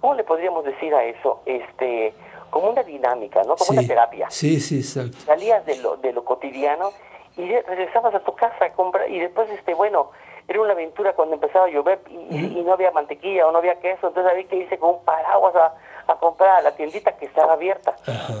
¿cómo 0.00 0.14
le 0.14 0.24
podríamos 0.24 0.64
decir 0.64 0.94
a 0.94 1.02
eso? 1.04 1.42
Este, 1.46 2.14
como 2.54 2.70
una 2.70 2.84
dinámica, 2.84 3.40
¿no? 3.42 3.56
Como 3.56 3.72
Sí. 3.72 3.78
una 3.78 3.86
terapia. 3.86 4.30
Sí, 4.30 4.60
sí, 4.60 4.76
exacto. 4.78 5.18
Salías 5.26 5.66
de 5.66 5.76
lo, 5.78 5.96
de 5.96 6.12
lo 6.12 6.24
cotidiano 6.24 6.92
y 7.36 7.48
regresabas 7.50 8.14
a 8.14 8.20
tu 8.20 8.32
casa 8.36 8.64
a 8.64 8.72
comprar, 8.72 9.10
y 9.10 9.18
después, 9.18 9.50
este, 9.50 9.74
bueno, 9.74 10.10
era 10.46 10.60
una 10.60 10.72
aventura 10.72 11.14
cuando 11.14 11.34
empezaba 11.34 11.66
a 11.66 11.68
llover 11.68 12.00
y, 12.08 12.14
y- 12.36 12.58
y 12.60 12.62
no 12.62 12.74
había 12.74 12.92
mantequilla 12.92 13.48
o 13.48 13.50
no 13.52 13.58
había 13.58 13.80
queso, 13.80 14.06
entonces 14.06 14.30
había 14.32 14.46
que 14.46 14.56
irse 14.56 14.78
con 14.78 14.90
un 14.90 15.04
paraguas 15.04 15.54
a, 15.56 15.74
a 16.06 16.14
comprar 16.16 16.58
a 16.58 16.62
la 16.62 16.76
tiendita 16.76 17.16
que 17.16 17.24
estaba 17.26 17.54
abierta. 17.54 17.96
Ajá. 18.06 18.34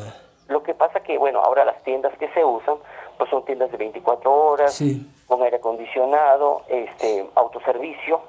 Lo 0.46 0.62
que 0.62 0.74
pasa 0.74 1.00
que, 1.00 1.18
bueno, 1.18 1.40
ahora 1.40 1.64
las 1.64 1.82
tiendas 1.82 2.16
que 2.18 2.28
se 2.34 2.44
usan, 2.44 2.76
pues 3.18 3.28
son 3.30 3.44
tiendas 3.44 3.70
de 3.72 3.78
24 3.78 4.32
horas, 4.32 4.74
Sí. 4.74 5.10
con 5.26 5.42
aire 5.42 5.56
acondicionado, 5.56 6.62
este, 6.68 7.26
autoservicio. 7.34 8.20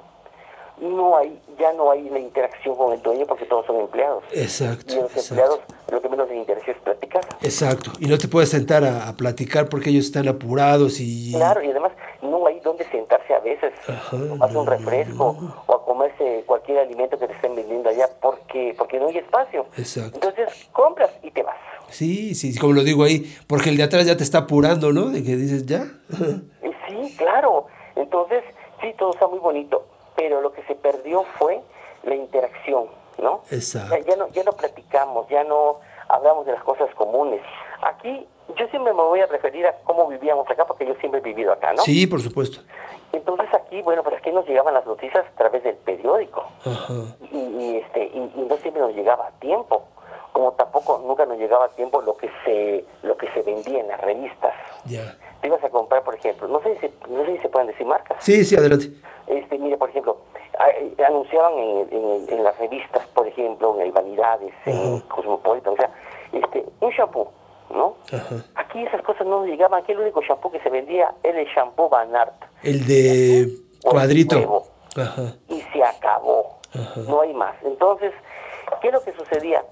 No 0.79 1.17
hay, 1.17 1.39
ya 1.57 1.71
no 1.73 1.91
hay 1.91 2.09
la 2.09 2.19
interacción 2.19 2.75
con 2.75 2.93
el 2.93 3.01
dueño 3.01 3.25
porque 3.25 3.45
todos 3.45 3.65
son 3.65 3.79
empleados. 3.79 4.23
Exacto. 4.33 4.93
Y 4.93 4.97
a 4.97 5.01
los 5.01 5.11
exacto. 5.11 5.33
empleados 5.33 5.59
lo 5.91 6.01
que 6.01 6.09
menos 6.09 6.29
les 6.29 6.37
interesa 6.37 6.71
es 6.71 6.77
platicar. 6.77 7.25
Exacto. 7.41 7.91
Y 7.99 8.07
no 8.07 8.17
te 8.17 8.27
puedes 8.27 8.49
sentar 8.49 8.83
a, 8.83 9.07
a 9.07 9.13
platicar 9.13 9.69
porque 9.69 9.89
ellos 9.89 10.05
están 10.05 10.27
apurados 10.27 10.99
y. 10.99 11.31
Claro, 11.33 11.63
y 11.63 11.69
además 11.69 11.93
no 12.21 12.45
hay 12.47 12.59
donde 12.59 12.85
sentarse 12.85 13.33
a 13.33 13.39
veces, 13.39 13.73
Ajá, 13.87 14.17
tomarse 14.17 14.57
un 14.57 14.65
no, 14.65 14.71
refresco 14.71 15.37
o 15.67 15.73
a 15.73 15.85
comerse 15.85 16.43
cualquier 16.45 16.79
alimento 16.79 17.17
que 17.17 17.27
te 17.27 17.33
estén 17.33 17.55
vendiendo 17.55 17.89
allá 17.89 18.09
porque, 18.21 18.73
porque 18.77 18.99
no 18.99 19.07
hay 19.07 19.17
espacio. 19.17 19.65
Exacto. 19.77 20.15
Entonces 20.15 20.67
compras 20.71 21.11
y 21.23 21.31
te 21.31 21.43
vas. 21.43 21.57
Sí, 21.89 22.35
sí, 22.35 22.57
como 22.57 22.73
lo 22.73 22.83
digo 22.83 23.03
ahí, 23.03 23.31
porque 23.47 23.69
el 23.69 23.77
de 23.77 23.83
atrás 23.83 24.05
ya 24.05 24.17
te 24.17 24.23
está 24.23 24.39
apurando, 24.39 24.91
¿no? 24.91 25.09
De 25.09 25.23
que 25.23 25.35
dices, 25.35 25.65
ya. 25.65 25.85
Sí, 26.87 27.15
claro. 27.17 27.65
Entonces, 27.95 28.43
sí, 28.79 28.93
todo 28.97 29.11
está 29.11 29.27
muy 29.27 29.39
bonito, 29.39 29.87
pero 30.15 30.41
lo 30.41 30.51
que 30.51 30.63
se 30.63 30.75
perdió 30.75 31.23
fue 31.37 31.61
la 32.03 32.15
interacción, 32.15 32.85
¿no? 33.17 33.41
Exacto. 33.51 33.95
Ya, 33.95 34.01
ya 34.01 34.15
no, 34.15 34.27
ya 34.29 34.43
no 34.43 34.53
platicamos, 34.53 35.27
ya 35.29 35.43
no 35.43 35.79
hablamos 36.07 36.45
de 36.45 36.53
las 36.53 36.63
cosas 36.63 36.93
comunes. 36.95 37.41
Aquí, 37.81 38.27
yo 38.57 38.67
siempre 38.67 38.93
me 38.93 39.01
voy 39.01 39.19
a 39.19 39.25
referir 39.25 39.65
a 39.65 39.75
cómo 39.83 40.07
vivíamos 40.07 40.49
acá, 40.49 40.65
porque 40.65 40.85
yo 40.85 40.95
siempre 40.95 41.19
he 41.19 41.23
vivido 41.23 41.51
acá, 41.51 41.73
¿no? 41.73 41.81
Sí, 41.83 42.07
por 42.07 42.21
supuesto. 42.21 42.59
Entonces 43.11 43.47
aquí, 43.53 43.81
bueno, 43.81 44.03
pues 44.03 44.15
aquí 44.17 44.31
nos 44.31 44.47
llegaban 44.47 44.73
las 44.73 44.85
noticias 44.85 45.25
a 45.25 45.37
través 45.37 45.63
del 45.63 45.75
periódico 45.75 46.45
Ajá. 46.65 46.93
y, 47.31 47.37
y, 47.37 47.77
este 47.77 48.05
y, 48.05 48.31
y 48.35 48.41
no 48.41 48.57
siempre 48.57 48.81
nos 48.81 48.93
llegaba 48.93 49.27
a 49.27 49.31
tiempo, 49.39 49.83
como 50.35 50.51
tampoco 50.51 51.01
nunca 51.07 51.25
nos 51.25 51.37
llegaba 51.37 51.63
a 51.63 51.69
tiempo 51.69 52.01
lo 52.01 52.17
que 52.17 52.29
se 52.43 52.83
lo 53.03 53.15
que 53.15 53.31
se 53.31 53.41
vendía 53.41 53.79
en 53.79 53.87
las 53.87 54.01
revistas. 54.01 54.53
Ya. 54.83 55.15
Te 55.39 55.47
ibas 55.47 55.63
a 55.63 55.69
comprar, 55.69 56.03
por 56.03 56.13
ejemplo, 56.13 56.45
no 56.49 56.59
sé 56.61 56.77
si 56.81 56.91
no 57.09 57.23
sé 57.25 57.37
si 57.37 57.41
se 57.41 57.47
pueden 57.47 57.67
decir 57.69 57.87
marcas. 57.87 58.17
Sí, 58.19 58.43
sí, 58.43 58.57
adelante. 58.57 58.91
Este, 59.27 59.57
mire, 59.57 59.77
por 59.77 59.89
ejemplo, 59.91 60.17
eh, 60.77 60.93
anunciaban 61.07 61.53
en, 61.53 61.87
en- 61.89 62.25
en 62.33 62.43
las 62.43 62.57
revistas, 62.59 63.07
por 63.13 63.25
ejemplo, 63.25 63.75
en 63.75 63.83
el 63.83 63.91
Vanidades, 63.93 64.53
en 64.65 64.97
Ajá. 64.97 65.07
Cosmopolitan, 65.07 65.71
o 65.73 65.77
sea, 65.77 65.89
este, 66.33 66.65
un 66.81 66.89
shampoo, 66.91 67.31
¿no? 67.69 67.95
Ajá. 68.11 68.35
Aquí 68.55 68.83
esas 68.83 69.01
cosas 69.03 69.25
no 69.25 69.39
nos 69.39 69.47
llegaban, 69.47 69.81
aquí 69.81 69.93
el 69.93 69.99
único 70.01 70.21
shampoo 70.21 70.51
que 70.51 70.59
se 70.59 70.69
vendía 70.69 71.13
era 71.23 71.39
el 71.39 71.47
shampoo 71.47 71.87
Van 71.87 72.13
Art. 72.13 72.35
El 72.61 72.85
de 72.85 73.47
O 73.85 73.87
el 73.87 73.93
cuadrito. 73.93 74.35
huevo. 74.37 74.67
Ajá. 74.97 75.33
y 75.47 75.61
se 75.61 75.81
acabó. 75.81 76.57
Ajá. 76.73 76.99
No 77.07 77.21
hay 77.21 77.33
más. 77.33 77.55
Entonces, 77.63 78.11
¿qué 78.81 78.87
es 78.89 78.93
lo 78.93 79.01
que 79.01 79.13
sucedía? 79.13 79.63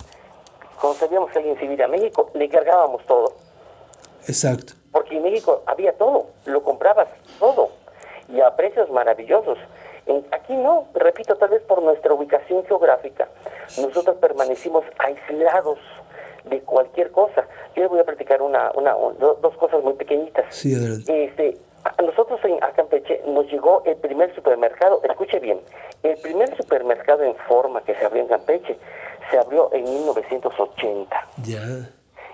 Cuando 0.84 1.00
sabíamos 1.00 1.32
que 1.32 1.38
alguien 1.40 1.58
se 1.58 1.64
iba 1.64 1.86
a 1.86 1.88
México, 1.88 2.30
le 2.34 2.50
cargábamos 2.50 3.06
todo. 3.06 3.36
Exacto. 4.28 4.74
Porque 4.92 5.16
en 5.16 5.24
México 5.24 5.64
había 5.66 5.94
todo, 5.94 6.28
lo 6.44 6.62
comprabas 6.62 7.08
todo 7.40 7.70
y 8.28 8.42
a 8.42 8.54
precios 8.58 8.90
maravillosos. 8.90 9.58
En- 10.08 10.26
aquí 10.32 10.54
no, 10.58 10.90
repito, 10.94 11.38
tal 11.38 11.52
vez 11.52 11.62
por 11.62 11.82
nuestra 11.82 12.14
ubicación 12.14 12.66
geográfica, 12.66 13.30
nosotros 13.80 14.18
permanecimos 14.18 14.84
aislados 15.00 15.80
de 16.44 16.60
cualquier 16.60 17.12
cosa. 17.12 17.48
Yo 17.78 17.84
les 17.84 17.90
voy 17.90 18.00
a 18.02 18.04
platicar 18.04 18.42
una, 18.42 18.70
una, 18.76 18.94
un- 18.98 19.18
do- 19.20 19.40
dos 19.42 19.56
cosas 19.56 19.82
muy 19.86 19.94
pequeñitas. 19.94 20.54
Sí, 20.54 20.76
adelante. 20.76 21.24
Este, 21.24 21.58
a 21.86 22.02
nosotros 22.02 22.42
en 22.44 22.62
a 22.62 22.72
Campeche 22.74 23.22
nos 23.28 23.46
llegó 23.50 23.84
el 23.86 23.96
primer 23.96 24.36
supermercado, 24.36 25.00
escuche 25.04 25.40
bien, 25.40 25.62
el 26.04 26.18
primer 26.20 26.54
supermercado 26.58 27.24
en 27.24 27.36
forma 27.48 27.82
que 27.86 27.96
se 27.96 28.06
abrió 28.06 28.22
en 28.24 28.28
Campeche 28.28 28.78
se 29.32 29.38
abrió 29.38 29.70
en 29.74 29.84
1980 29.84 31.28
Ya. 31.44 31.90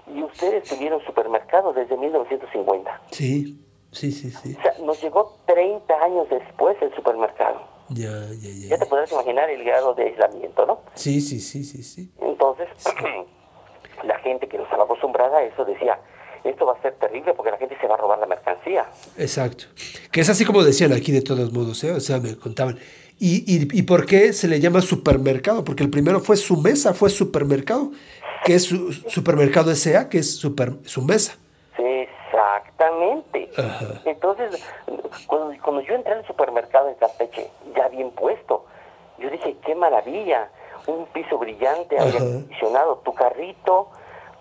y 0.08 0.24
ustedes 0.24 0.68
tuvieron 0.70 1.04
supermercados 1.06 1.76
desde 1.76 1.96
1950. 1.98 3.02
Sí. 3.12 3.60
Sí, 3.92 4.12
sí, 4.12 4.30
sí. 4.30 4.56
O 4.60 4.62
sea, 4.62 4.74
nos 4.84 5.02
llegó 5.02 5.38
30 5.48 5.92
años 6.04 6.28
después 6.30 6.78
el 6.82 6.94
supermercado. 6.96 7.60
Ya, 7.90 8.08
ya, 8.40 8.50
Ya 8.50 8.68
ya. 8.70 8.78
te 8.78 8.86
podrás 8.86 9.12
imaginar 9.12 9.50
el 9.50 9.64
grado 9.64 9.96
de 9.96 10.04
aislamiento, 10.04 10.64
¿no? 10.68 10.82
Sí, 10.94 11.20
sí, 11.22 11.40
sí, 11.40 11.64
sí, 11.64 11.82
sí. 11.82 12.12
Entonces, 12.22 12.68
la 14.04 14.20
gente 14.20 14.48
que 14.48 14.58
no 14.58 14.64
estaba 14.66 14.84
acostumbrada 14.84 15.40
a 15.40 15.44
eso 15.44 15.66
decía, 15.66 16.00
esto 16.44 16.68
va 16.68 16.74
a 16.74 16.82
ser 16.84 16.94
terrible 17.00 17.34
porque 17.34 17.50
la 17.52 17.58
gente 17.58 17.76
se 17.82 17.88
va 17.88 17.96
a 17.96 17.98
robar 17.98 18.20
la 18.20 18.28
mercancía. 18.28 18.86
Exacto. 19.18 19.66
Que 20.12 20.22
es 20.22 20.30
así 20.30 20.46
como 20.46 20.64
decían 20.64 20.94
aquí 20.94 21.12
de 21.12 21.22
todos 21.24 21.52
modos, 21.52 21.84
¿eh? 21.84 21.92
O 21.92 22.00
sea, 22.00 22.20
me 22.20 22.38
contaban. 22.38 22.78
¿Y, 23.20 23.44
y, 23.46 23.68
y 23.78 23.82
por 23.84 24.06
qué 24.06 24.32
se 24.32 24.48
le 24.48 24.60
llama 24.60 24.82
supermercado? 24.82 25.66
Porque 25.66 25.84
el 25.84 25.90
primero 25.90 26.22
fue 26.22 26.38
su 26.38 26.56
mesa, 26.58 26.94
fue 26.94 27.10
supermercado, 27.10 27.92
que 28.46 28.56
es 28.56 28.64
su 28.64 28.94
supermercado 28.94 29.76
SA, 29.76 30.08
que 30.08 30.20
es 30.20 30.36
super, 30.36 30.74
su 30.86 31.02
mesa. 31.02 31.34
Exactamente. 31.78 33.50
Ajá. 33.58 34.02
Entonces, 34.06 34.64
cuando, 35.28 35.54
cuando 35.62 35.82
yo 35.82 35.96
entré 35.96 36.14
al 36.14 36.26
supermercado 36.26 36.88
en 36.90 36.96
Campeche, 36.96 37.50
ya 37.76 37.90
bien 37.90 38.12
puesto, 38.12 38.66
yo 39.20 39.30
dije, 39.30 39.58
qué 39.66 39.76
maravilla, 39.76 40.50
un 40.88 41.06
piso 41.08 41.38
brillante, 41.38 42.00
aire 42.00 42.18
acondicionado, 42.18 43.02
tu 43.04 43.14
carrito, 43.14 43.90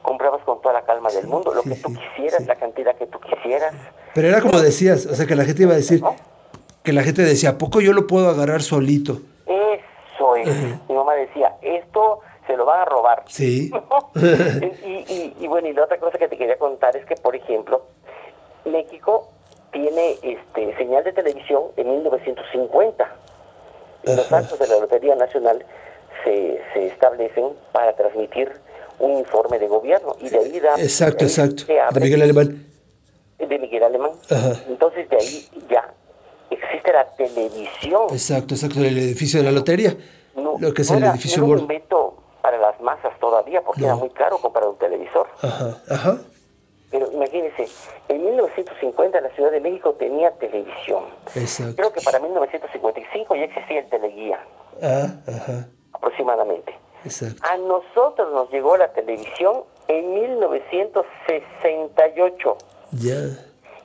comprabas 0.03 0.43
con 0.45 0.63
toda 0.63 0.75
la 0.75 0.83
calma 0.83 1.11
del 1.11 1.27
mundo, 1.27 1.53
lo 1.53 1.63
sí, 1.63 1.71
que 1.71 1.75
tú 1.77 1.89
sí, 1.91 1.99
quisieras, 1.99 2.43
sí. 2.43 2.47
la 2.47 2.55
cantidad 2.55 2.97
que 2.97 3.07
tú 3.07 3.19
quisieras. 3.19 3.75
Pero 4.15 4.29
era 4.29 4.41
como 4.41 4.61
decías, 4.61 5.07
o 5.07 5.15
sea, 5.15 5.27
que 5.27 5.35
la 5.35 5.45
gente 5.45 5.63
iba 5.63 5.73
a 5.73 5.77
decir, 5.77 6.01
¿no? 6.01 6.15
Que 6.83 6.93
la 6.93 7.03
gente 7.03 7.23
decía, 7.23 7.51
¿a 7.51 7.59
poco 7.59 7.81
yo 7.81 7.93
lo 7.93 8.07
puedo 8.07 8.29
agarrar 8.31 8.63
solito? 8.63 9.21
Eso 9.47 10.37
es. 10.37 10.49
Ajá. 10.49 10.81
Mi 10.89 10.95
mamá 10.95 11.15
decía, 11.15 11.57
esto 11.63 12.21
se 12.47 12.57
lo 12.57 12.65
van 12.65 12.81
a 12.81 12.85
robar. 12.87 13.25
Sí. 13.27 13.71
y, 14.15 14.87
y- 15.13 15.37
y 15.41 15.47
bueno, 15.49 15.69
y 15.69 15.73
la 15.75 15.85
otra 15.85 15.99
cosa 15.99 16.19
que 16.19 16.29
te 16.29 16.37
quería 16.39 16.59
contar 16.59 16.97
es 16.97 17.05
que, 17.07 17.15
por 17.17 17.37
ejemplo, 17.37 17.83
México 18.65 19.29
tiene 19.73 20.17
este 20.23 20.77
señal 20.77 21.05
de 21.05 21.13
televisión 21.13 21.65
en 21.77 21.91
1950. 21.91 23.17
Y 24.05 24.09
los 24.17 24.27
Ajá. 24.27 24.39
actos 24.39 24.59
de 24.59 24.67
la 24.69 24.79
Lotería 24.79 25.15
Nacional 25.17 25.65
se, 26.25 26.61
se 26.73 26.87
establecen 26.87 27.51
para 27.73 27.95
transmitir 27.95 28.51
un 28.99 29.19
informe 29.19 29.59
de 29.59 29.69
gobierno. 29.69 30.17
Y 30.21 30.29
de 30.31 30.39
ahí 30.39 30.61
da... 30.61 30.75
Exacto, 30.77 31.25
ahí 31.25 31.31
exacto. 31.31 31.65
De 31.67 32.01
Miguel 32.01 32.23
Alemán. 32.23 32.65
de 33.39 33.59
Miguel 33.59 33.83
Alemán. 33.83 34.13
Ajá. 34.31 34.53
Entonces 34.69 35.09
de 35.11 35.17
ahí 35.17 35.49
ya 35.69 35.93
existe 36.63 36.93
la 36.93 37.05
televisión. 37.17 38.03
Exacto, 38.11 38.55
exacto, 38.55 38.81
el 38.81 38.99
edificio 38.99 39.41
de 39.41 39.47
la 39.47 39.53
lotería. 39.53 39.97
No, 40.37 40.57
lo 40.59 40.73
que 40.75 40.83
es 40.83 40.91
no 40.91 40.97
el 40.99 41.03
era- 41.05 41.13
edificio 41.13 41.41
no 41.43 41.47
era 41.49 41.55
un 41.57 41.61
invento 41.63 42.15
para 42.43 42.59
las 42.59 42.79
masas 42.81 43.19
todavía, 43.19 43.63
porque 43.63 43.81
No. 43.83 43.87
era 43.89 43.97
muy 43.97 44.11
caro 44.11 44.39
comprar 44.39 44.67
un 44.69 44.77
televisor. 44.79 45.27
Ajá, 45.43 45.77
ajá. 45.91 46.19
Pero 46.91 47.11
imagínense, 47.13 47.67
en 48.09 48.25
1950 48.25 49.21
la 49.21 49.29
Ciudad 49.31 49.51
de 49.51 49.61
México 49.61 49.93
tenía 49.99 50.31
televisión. 50.39 51.05
Exacto. 51.35 51.77
Creo 51.77 51.93
que 51.93 52.01
para 52.01 52.19
1955 52.19 53.37
ya 53.37 53.43
existía 53.45 53.81
el 53.81 53.89
teleguía, 53.91 54.41
Ah, 54.83 55.09
ajá. 55.27 55.69
aproximadamente. 55.93 56.75
Exacto. 57.05 57.43
A 57.47 57.59
nosotros 57.59 58.33
nos 58.33 58.51
llegó 58.51 58.77
la 58.79 58.91
televisión 58.93 59.65
en 59.89 60.15
1968. 60.15 62.57
Ya. 62.93 63.37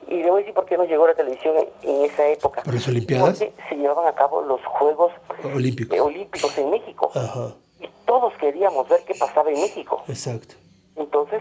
Y 0.08 0.22
le 0.22 0.30
voy 0.30 0.38
a 0.38 0.40
decir 0.40 0.54
por 0.54 0.66
qué 0.66 0.76
nos 0.76 0.88
llegó 0.88 1.06
la 1.06 1.14
televisión 1.14 1.56
en, 1.82 2.02
esa 2.04 2.26
época. 2.28 2.62
¿Por 2.62 2.74
las 2.74 2.86
Olimpiadas? 2.88 3.38
Porque 3.38 3.52
se 3.68 3.74
llevaban 3.76 4.06
a 4.06 4.14
cabo 4.14 4.42
los 4.42 4.64
Juegos 4.64 5.12
Olímpico. 5.54 5.94
eh, 5.94 6.00
Olímpicos 6.00 6.56
en 6.58 6.70
México. 6.70 7.10
Ajá. 7.14 7.54
Y 7.80 7.88
todos 8.06 8.32
queríamos 8.34 8.88
ver 8.88 9.00
qué 9.06 9.14
pasaba 9.14 9.50
en 9.50 9.60
México. 9.60 10.02
Exacto. 10.08 10.54
Entonces 10.96 11.40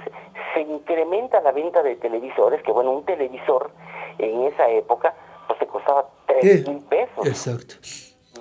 se 0.54 0.62
incrementa 0.62 1.40
la 1.42 1.52
venta 1.52 1.84
de 1.84 1.96
televisores, 1.98 2.62
que 2.64 2.72
bueno, 2.72 2.92
un 2.92 3.06
televisor 3.06 3.70
en 4.18 4.44
esa 4.44 4.70
época 4.70 5.14
pues 5.48 5.60
te 5.60 5.68
costaba 5.68 6.08
¿Qué? 6.28 6.40
3 6.64 6.68
mil 6.70 6.80
pesos, 6.86 7.26
Exacto. 7.28 7.76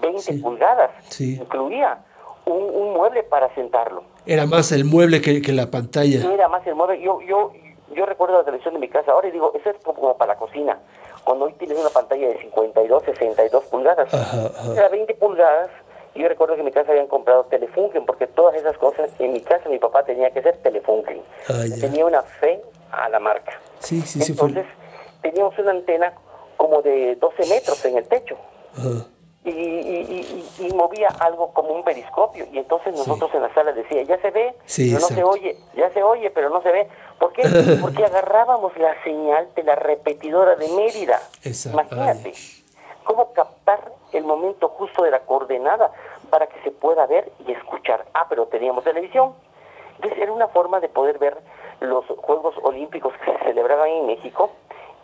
20 0.01 0.21
Sí. 0.21 0.39
pulgadas, 0.39 0.91
Sí. 1.11 1.35
incluía 1.37 1.99
un, 2.47 2.63
un 2.63 2.95
mueble 2.95 3.23
para 3.25 3.55
sentarlo. 3.55 4.05
Era 4.25 4.47
más 4.47 4.73
el 4.73 4.85
mueble 4.85 5.21
que, 5.21 5.43
que 5.43 5.53
la 5.53 5.71
pantalla. 5.71 6.23
No 6.23 6.31
era 6.31 6.49
más 6.49 6.67
el 6.67 6.75
mueble, 6.75 7.01
yo, 7.03 7.21
yo, 7.23 7.53
yo 7.95 8.07
recuerdo 8.07 8.39
la 8.39 8.45
televisión 8.45 8.75
de 8.75 8.81
mi 8.81 8.89
casa 8.89 9.13
ahora 9.13 9.29
y 9.29 9.31
digo, 9.33 9.53
eso 9.55 9.71
es 9.71 9.77
como 9.83 10.17
para 10.17 10.35
la 10.35 10.39
cocina, 10.39 10.79
cuando 11.25 11.45
hoy 11.47 11.53
tienes 11.55 11.79
una 11.79 11.91
pantalla 11.91 12.29
de 12.29 12.39
52, 12.41 13.03
62 13.05 13.65
pulgadas, 13.65 14.13
Ajá, 14.13 14.47
ajá. 14.47 14.73
era 14.75 14.89
20 14.89 15.15
pulgadas, 15.15 15.71
yo 16.15 16.29
recuerdo 16.29 16.55
que 16.55 16.61
en 16.61 16.67
mi 16.67 16.73
casa 16.73 16.91
habían 16.91 17.07
comprado 17.07 17.45
Telefunken, 17.45 18.05
porque 18.05 18.27
todas 18.27 18.55
esas 18.57 18.77
cosas, 18.79 19.11
en 19.19 19.33
mi 19.33 19.41
casa 19.41 19.69
mi 19.69 19.79
papá 19.79 20.03
tenía 20.05 20.31
que 20.31 20.43
ser 20.43 20.57
Telefunken, 20.59 21.23
Ah, 21.49 21.63
tenía 21.81 22.05
una 22.05 22.23
fe 22.23 22.61
a 22.91 23.09
la 23.09 23.19
marca. 23.19 23.53
Sí, 23.79 24.01
sí, 24.03 24.21
sí. 24.21 24.35
Fue... 24.35 24.49
Entonces, 24.49 24.73
teníamos 25.23 25.59
una 25.59 25.71
antena 25.71 26.13
como 26.57 26.83
de 26.83 27.17
12 27.17 27.47
metros 27.47 27.85
en 27.85 27.97
el 27.97 28.07
techo 28.07 28.37
Ajá. 28.77 29.07
Y, 29.45 29.51
y- 29.51 30.45
y- 30.61 30.67
y 30.67 30.73
movía 30.75 31.09
algo 31.19 31.53
como 31.53 31.71
un 31.71 31.83
periscopio. 31.83 32.47
Y 32.53 32.59
entonces 32.59 32.95
nosotros 32.95 33.31
en 33.35 33.43
la 33.43 33.53
sala 33.55 33.73
decía, 33.73 34.03
ya 34.03 34.19
se 34.21 34.31
ve, 34.31 34.55
Sí, 34.67 34.91
pero 34.95 35.01
no 35.01 35.09
se 35.09 35.25
oye, 35.25 35.57
ya 35.75 35.91
se 35.91 36.03
oye, 36.03 36.31
pero 36.31 36.49
no 36.51 36.63
se 36.63 36.71
ve. 36.71 36.89
¿Por 37.19 37.33
qué? 37.33 37.43
Porque 37.81 38.05
agarrábamos 38.05 38.77
la 38.77 38.95
señal 39.03 39.49
de 39.55 39.63
la 39.65 39.75
repetidora 39.75 40.55
de 40.57 40.69
Mérida. 40.69 41.21
Exacto. 41.43 41.81
Imagínate, 41.95 42.33
cómo 43.05 43.33
captar 43.33 43.93
el 44.13 44.25
momento 44.25 44.69
justo 44.69 45.03
de 45.03 45.11
la 45.11 45.21
coordenada 45.21 45.91
para 46.31 46.47
que 46.47 46.61
se 46.63 46.71
pueda 46.71 47.07
ver 47.07 47.33
y 47.47 47.53
escuchar. 47.53 48.05
Ah, 48.15 48.27
pero 48.29 48.47
teníamos 48.47 48.85
televisión. 48.85 49.35
Entonces 49.97 50.19
era 50.21 50.33
una 50.33 50.49
forma 50.49 50.79
de 50.81 50.89
poder 50.89 51.19
ver 51.19 51.37
los 51.81 52.05
Juegos 52.07 52.55
Olímpicos 52.63 53.13
que 53.25 53.33
se 53.33 53.39
celebraban 53.45 53.89
en 53.89 54.07
México 54.07 54.51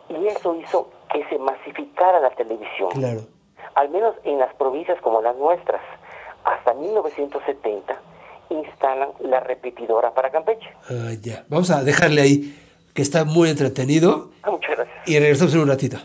y 0.08 0.26
eso 0.28 0.54
hizo 0.54 0.88
que 1.12 1.24
se 1.28 1.38
masificara 1.38 2.20
la 2.20 2.30
televisión 2.30 2.90
Claro. 2.90 3.20
Al 3.78 3.90
menos 3.90 4.16
en 4.24 4.40
las 4.40 4.52
provincias 4.56 5.00
como 5.02 5.22
las 5.22 5.36
nuestras, 5.36 5.80
hasta 6.44 6.74
1970 6.74 7.96
instalan 8.50 9.10
la 9.20 9.38
repetidora 9.38 10.12
para 10.12 10.30
Campeche. 10.30 10.68
Ah, 10.90 11.12
ya. 11.22 11.44
Vamos 11.48 11.70
a 11.70 11.84
dejarle 11.84 12.20
ahí, 12.20 12.58
que 12.92 13.02
está 13.02 13.24
muy 13.24 13.50
entretenido. 13.50 14.30
Ah, 14.42 14.50
muchas 14.50 14.70
gracias. 14.76 15.08
Y 15.08 15.16
regresamos 15.20 15.54
en 15.54 15.60
un 15.60 15.68
ratito. 15.68 15.98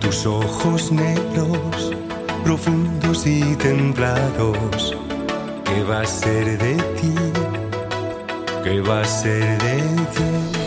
Tus 0.00 0.26
ojos 0.26 0.92
negros, 0.92 1.92
profundos 2.44 3.26
y 3.26 3.56
templados. 3.56 4.96
¿Qué 5.64 5.82
va 5.82 6.02
a 6.02 6.06
ser 6.06 6.58
de 6.58 6.74
ti? 7.00 7.14
¿Qué 8.62 8.80
va 8.80 9.00
a 9.00 9.04
ser 9.04 9.58
de 9.62 9.76
ti? 10.14 10.57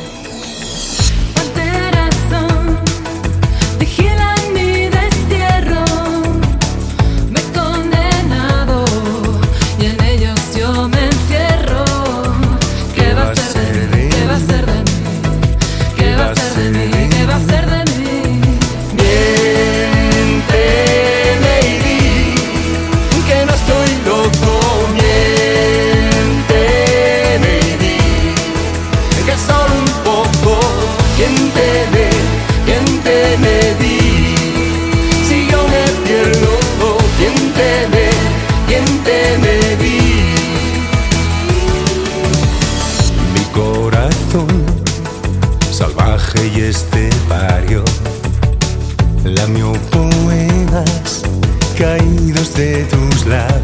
De 52.62 52.84
tus 52.86 53.26
labios. 53.26 53.61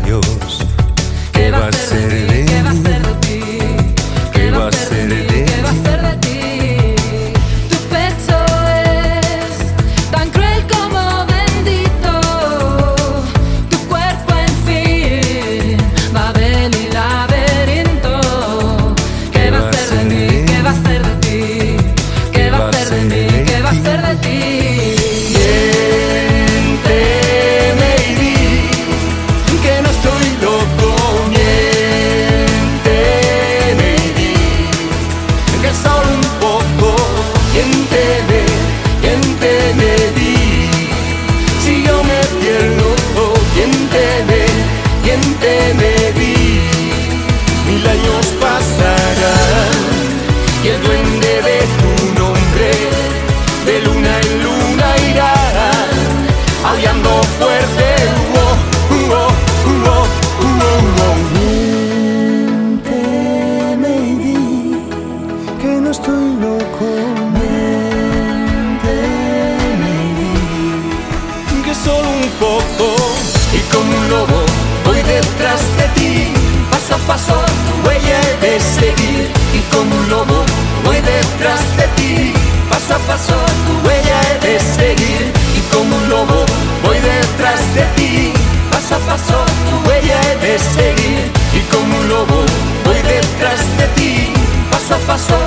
pasó, 77.07 77.33
tu 77.33 77.87
huella 77.87 78.19
he 78.21 78.45
de 78.45 78.59
seguir 78.59 79.31
y 79.53 79.59
como 79.73 79.95
un 79.95 80.09
lobo 80.09 80.43
voy 80.83 80.99
detrás 80.99 81.61
de 81.77 81.87
ti. 81.95 82.33
Paso 82.69 82.95
a 82.95 82.99
paso, 82.99 83.35
tu 83.65 83.87
huella 83.87 84.19
he 84.29 84.47
de 84.47 84.59
seguir 84.59 85.31
y 85.55 85.61
como 85.73 85.95
un 85.95 86.09
lobo 86.09 86.45
voy 86.83 86.99
detrás 86.99 87.61
de 87.73 87.83
ti. 87.95 88.33
Paso 88.71 88.95
a 88.95 88.99
paso, 88.99 89.37
tu 89.69 89.89
huella 89.89 90.19
he 90.27 90.35
de 90.45 90.59
seguir 90.59 91.31
y 91.53 91.61
como 91.73 91.97
un 91.97 92.09
lobo 92.09 92.45
voy 92.83 93.01
detrás 93.01 93.61
de 93.77 93.87
ti. 93.95 94.33
Paso 94.69 94.95
a 94.95 94.99
paso, 95.07 95.37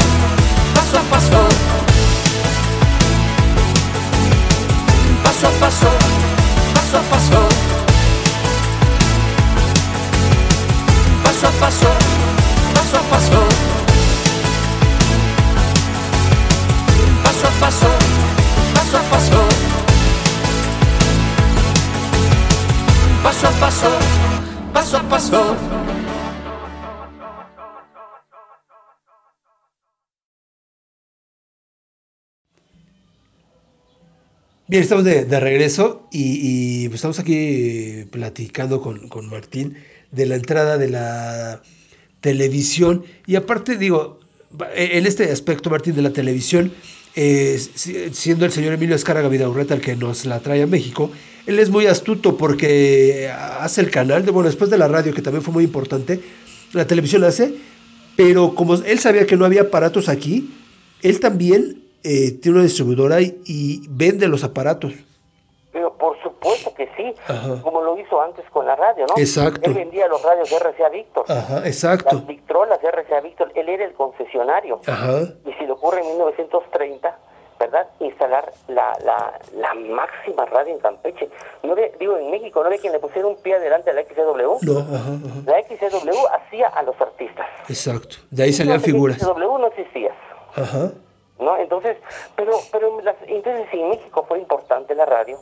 paso 0.74 0.98
a 0.98 1.02
paso. 1.12 1.40
Paso 5.22 5.46
a 5.46 5.50
paso, 5.60 5.90
paso 6.74 6.96
a 6.98 7.02
paso. 7.10 7.49
Paso 11.60 11.86
paso 12.74 12.96
a 12.96 13.02
paso. 13.10 13.48
Paso 17.22 17.46
a 17.46 17.50
paso, 17.60 17.86
paso 18.74 18.96
a 18.96 19.02
paso. 19.10 19.48
Paso 23.22 23.46
a 23.46 23.50
paso, 23.60 23.90
paso 24.72 24.96
a 24.96 25.02
paso. 25.02 25.56
Bien, 34.66 34.84
estamos 34.84 35.04
de, 35.04 35.24
de 35.24 35.40
regreso 35.40 36.08
y, 36.12 36.84
y, 36.84 36.88
pues 36.88 36.98
estamos 36.98 37.18
aquí 37.18 38.04
platicando 38.12 38.80
con, 38.80 39.08
con, 39.08 39.28
Martín 39.28 39.76
de 40.10 40.26
la 40.26 40.36
entrada 40.36 40.78
de 40.78 40.90
la 40.90 41.62
televisión. 42.20 43.04
Y 43.26 43.36
aparte, 43.36 43.76
digo, 43.76 44.20
en 44.74 45.06
este 45.06 45.30
aspecto, 45.30 45.70
Martín, 45.70 45.94
de 45.94 46.02
la 46.02 46.12
televisión, 46.12 46.72
eh, 47.16 47.58
siendo 48.12 48.44
el 48.44 48.52
señor 48.52 48.72
Emilio 48.72 48.94
Escárraga 48.94 49.28
Vidaurreta 49.28 49.74
el 49.74 49.80
que 49.80 49.96
nos 49.96 50.26
la 50.26 50.40
trae 50.40 50.62
a 50.62 50.66
México, 50.66 51.10
él 51.46 51.58
es 51.58 51.70
muy 51.70 51.86
astuto 51.86 52.36
porque 52.36 53.30
hace 53.60 53.80
el 53.80 53.90
canal, 53.90 54.24
de, 54.24 54.30
bueno, 54.30 54.48
después 54.48 54.70
de 54.70 54.78
la 54.78 54.88
radio, 54.88 55.12
que 55.12 55.22
también 55.22 55.42
fue 55.42 55.52
muy 55.52 55.64
importante, 55.64 56.20
la 56.72 56.86
televisión 56.86 57.22
la 57.22 57.28
hace, 57.28 57.54
pero 58.16 58.54
como 58.54 58.74
él 58.74 58.98
sabía 58.98 59.26
que 59.26 59.36
no 59.36 59.44
había 59.44 59.62
aparatos 59.62 60.08
aquí, 60.08 60.50
él 61.02 61.20
también 61.20 61.82
eh, 62.02 62.32
tiene 62.32 62.58
una 62.58 62.64
distribuidora 62.64 63.20
y, 63.20 63.82
vende 63.88 64.28
los 64.28 64.44
aparatos. 64.44 64.92
Supuesto 66.42 66.74
que 66.74 66.88
sí, 66.96 67.14
Ajá. 67.28 67.60
como 67.62 67.82
lo 67.82 67.98
hizo 67.98 68.20
antes 68.20 68.44
con 68.50 68.66
la 68.66 68.74
radio, 68.76 69.04
¿no? 69.06 69.14
Exacto. 69.18 69.60
Él 69.62 69.74
vendía 69.74 70.08
los 70.08 70.22
radios 70.22 70.48
de 70.48 70.58
RCA 70.58 70.88
Víctor. 70.88 71.24
Ajá, 71.28 71.66
exacto. 71.66 72.14
Las 72.16 72.26
Victrolas 72.26 72.80
de 72.80 72.90
RCA 72.90 73.20
Víctor, 73.20 73.52
él 73.54 73.68
era 73.68 73.84
el 73.84 73.92
concesionario. 73.92 74.80
Ajá. 74.86 75.20
Y 75.44 75.52
si 75.52 75.66
le 75.66 75.72
ocurre 75.72 76.00
en 76.00 76.06
1930, 76.08 77.18
¿verdad? 77.58 77.86
Instalar 78.00 78.50
la, 78.68 78.96
la, 79.04 79.38
la 79.54 79.74
máxima 79.74 80.46
radio 80.46 80.72
en 80.72 80.80
Campeche. 80.80 81.28
No 81.62 81.74
ve, 81.74 81.94
digo, 82.00 82.16
en 82.16 82.30
México, 82.30 82.64
¿no 82.64 82.70
ve 82.70 82.78
quien 82.78 82.94
le 82.94 82.98
pusiera 83.00 83.28
un 83.28 83.36
pie 83.36 83.56
adelante 83.56 83.90
a 83.90 83.92
la 83.92 84.02
XCW? 84.02 84.58
No, 84.62 84.78
ajá, 84.78 84.94
ajá. 84.96 85.42
La 85.44 85.62
XCW 85.62 86.26
hacía 86.32 86.68
a 86.68 86.82
los 86.82 86.98
artistas. 86.98 87.46
Exacto. 87.68 88.16
De 88.30 88.44
ahí 88.44 88.52
salían 88.54 88.80
figuras. 88.80 89.18
XCW 89.18 89.58
no 89.58 89.66
existía. 89.66 90.12
Ajá. 90.56 90.90
¿no? 91.38 91.56
Entonces, 91.56 91.96
pero, 92.36 92.52
pero 92.70 93.00
las, 93.00 93.16
entonces 93.26 93.66
si 93.70 93.80
en 93.80 93.90
México 93.90 94.24
fue 94.28 94.38
importante 94.38 94.94
la 94.94 95.06
radio, 95.06 95.38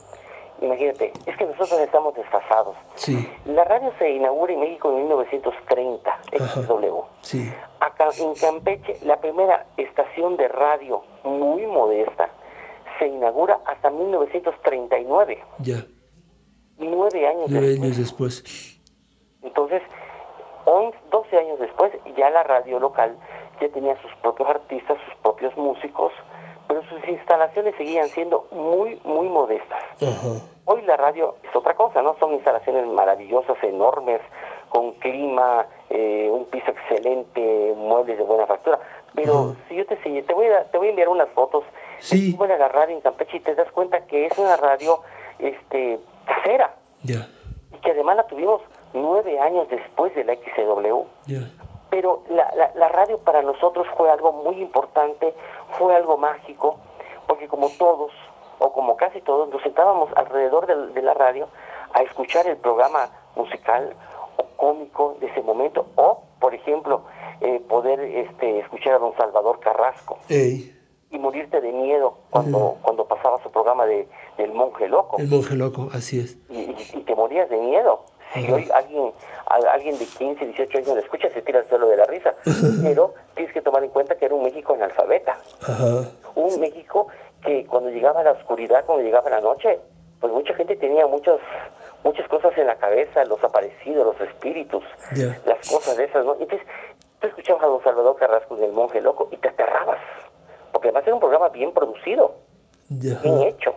imagínate, 0.60 1.12
es 1.26 1.36
que 1.36 1.44
nosotros 1.44 1.80
estamos 1.80 2.14
desfasados. 2.14 2.76
Sí. 2.94 3.28
La 3.46 3.64
radio 3.64 3.92
se 3.98 4.10
inaugura 4.10 4.52
en 4.52 4.60
México 4.60 4.90
en 4.90 4.98
1930, 4.98 6.18
XW. 6.32 7.00
Sí. 7.20 7.52
Acá 7.80 8.08
en 8.18 8.34
Campeche, 8.34 8.98
la 9.02 9.20
primera 9.20 9.66
estación 9.76 10.36
de 10.36 10.48
radio 10.48 11.02
muy 11.24 11.66
modesta 11.66 12.30
se 12.98 13.06
inaugura 13.06 13.60
hasta 13.66 13.90
1939. 13.90 15.44
Ya. 15.58 15.84
Nueve 16.78 17.26
años 17.26 17.46
Nueve 17.48 17.68
después. 17.68 17.84
años 17.84 17.96
después. 17.98 18.80
Entonces, 19.42 19.82
11, 20.64 20.98
12 21.10 21.38
años 21.38 21.58
después, 21.60 21.92
ya 22.16 22.30
la 22.30 22.42
radio 22.42 22.78
local 22.78 23.16
ya 23.60 23.68
tenía 23.70 24.00
sus 24.02 24.12
propios 24.22 24.48
artistas, 24.48 24.98
sus 25.06 25.14
propios 25.22 25.56
músicos, 25.56 26.12
pero 26.68 26.82
sus 26.84 27.08
instalaciones 27.08 27.74
seguían 27.76 28.08
siendo 28.08 28.46
muy, 28.52 29.00
muy 29.04 29.28
modestas. 29.28 29.82
Hoy 30.66 30.82
la 30.82 30.98
radio 30.98 31.36
es 31.42 31.56
otra 31.56 31.74
cosa, 31.74 32.02
¿no? 32.02 32.14
Son 32.20 32.34
instalaciones 32.34 32.86
maravillosas, 32.86 33.56
enormes, 33.62 34.20
con 34.68 34.92
clima, 34.92 35.66
eh, 35.88 36.28
un 36.30 36.44
piso 36.44 36.70
excelente, 36.70 37.72
muebles 37.74 38.18
de 38.18 38.24
buena 38.24 38.46
factura. 38.46 38.78
Pero 39.14 39.56
si 39.68 39.76
yo 39.76 39.86
te 39.86 39.96
te 39.96 40.34
voy 40.34 40.46
a, 40.46 40.64
te 40.64 40.76
voy 40.76 40.88
a 40.88 40.90
enviar 40.90 41.08
unas 41.08 41.28
fotos. 41.30 41.64
Sí. 42.00 42.36
Vas 42.38 42.50
a 42.50 42.58
la 42.58 42.68
radio 42.68 42.94
en 42.96 43.00
Campeche 43.00 43.38
y 43.38 43.40
te 43.40 43.54
das 43.54 43.70
cuenta 43.72 44.04
que 44.06 44.26
es 44.26 44.38
una 44.38 44.56
radio 44.56 45.00
este, 45.38 45.98
casera 46.26 46.74
Ya. 47.02 47.26
y 47.74 47.78
que 47.78 47.90
además 47.92 48.16
la 48.16 48.26
tuvimos 48.26 48.60
nueve 48.92 49.40
años 49.40 49.66
después 49.70 50.14
de 50.14 50.24
la 50.24 50.34
XCW. 50.34 51.02
Ya. 51.26 51.40
Pero 51.98 52.22
la, 52.30 52.48
la, 52.54 52.70
la 52.76 52.88
radio 52.90 53.18
para 53.18 53.42
nosotros 53.42 53.84
fue 53.96 54.08
algo 54.08 54.30
muy 54.32 54.62
importante, 54.62 55.34
fue 55.80 55.96
algo 55.96 56.16
mágico, 56.16 56.76
porque 57.26 57.48
como 57.48 57.70
todos, 57.70 58.12
o 58.60 58.72
como 58.72 58.96
casi 58.96 59.20
todos, 59.20 59.48
nos 59.48 59.60
sentábamos 59.62 60.08
alrededor 60.14 60.68
de, 60.68 60.92
de 60.92 61.02
la 61.02 61.14
radio 61.14 61.48
a 61.92 62.02
escuchar 62.02 62.46
el 62.46 62.56
programa 62.56 63.10
musical 63.34 63.96
o 64.36 64.44
cómico 64.56 65.16
de 65.18 65.26
ese 65.26 65.42
momento, 65.42 65.86
o, 65.96 66.22
por 66.38 66.54
ejemplo, 66.54 67.02
eh, 67.40 67.60
poder 67.68 67.98
este, 67.98 68.60
escuchar 68.60 68.94
a 68.94 68.98
don 69.00 69.16
Salvador 69.16 69.58
Carrasco 69.58 70.18
Ey. 70.28 70.72
y 71.10 71.18
morirte 71.18 71.60
de 71.60 71.72
miedo 71.72 72.14
cuando, 72.30 72.76
cuando 72.80 73.06
pasaba 73.06 73.42
su 73.42 73.50
programa 73.50 73.86
de, 73.86 74.08
del 74.36 74.52
monje 74.52 74.86
loco 74.86 75.16
El 75.18 75.26
monje 75.26 75.56
loco, 75.56 75.88
así 75.92 76.20
es. 76.20 76.38
y, 76.48 76.58
y- 76.60 76.90
y 76.94 77.00
te 77.02 77.16
morías 77.16 77.48
de 77.50 77.56
miedo. 77.56 78.04
Si 78.34 78.50
hoy 78.50 78.68
alguien, 78.74 79.12
alguien 79.46 79.98
de 79.98 80.04
15, 80.04 80.44
18 80.44 80.78
años 80.78 80.88
lo 80.88 81.00
escucha, 81.00 81.30
se 81.30 81.42
tira 81.42 81.60
al 81.60 81.68
suelo 81.68 81.88
de 81.88 81.96
la 81.96 82.04
risa. 82.04 82.34
Pero 82.82 83.14
tienes 83.34 83.52
que 83.52 83.62
tomar 83.62 83.82
en 83.82 83.90
cuenta 83.90 84.16
que 84.16 84.26
era 84.26 84.34
un 84.34 84.42
México 84.42 84.74
analfabeta. 84.74 85.38
Ajá. 85.62 86.04
Un 86.34 86.60
México 86.60 87.08
que 87.42 87.66
cuando 87.66 87.90
llegaba 87.90 88.22
la 88.22 88.32
oscuridad, 88.32 88.84
cuando 88.84 89.04
llegaba 89.04 89.30
la 89.30 89.40
noche, 89.40 89.78
pues 90.20 90.32
mucha 90.32 90.54
gente 90.54 90.76
tenía 90.76 91.06
muchos, 91.06 91.40
muchas 92.04 92.28
cosas 92.28 92.56
en 92.58 92.66
la 92.66 92.76
cabeza, 92.76 93.24
los 93.24 93.42
aparecidos, 93.42 94.04
los 94.06 94.28
espíritus, 94.28 94.84
las 95.46 95.68
cosas 95.68 95.96
de 95.96 96.04
esas, 96.04 96.24
¿no? 96.24 96.36
Entonces, 96.40 96.66
tú 97.20 97.28
escuchabas 97.28 97.62
a 97.62 97.66
don 97.66 97.82
Salvador 97.82 98.16
Carrasco 98.16 98.56
en 98.56 98.64
El 98.64 98.72
Monje 98.72 99.00
Loco 99.00 99.28
y 99.30 99.36
te 99.36 99.48
aterrabas. 99.48 100.00
Porque 100.72 100.88
además 100.88 101.04
era 101.06 101.14
un 101.14 101.20
programa 101.20 101.48
bien 101.48 101.72
producido 101.72 102.34
bien 102.88 103.42
hecho. 103.42 103.74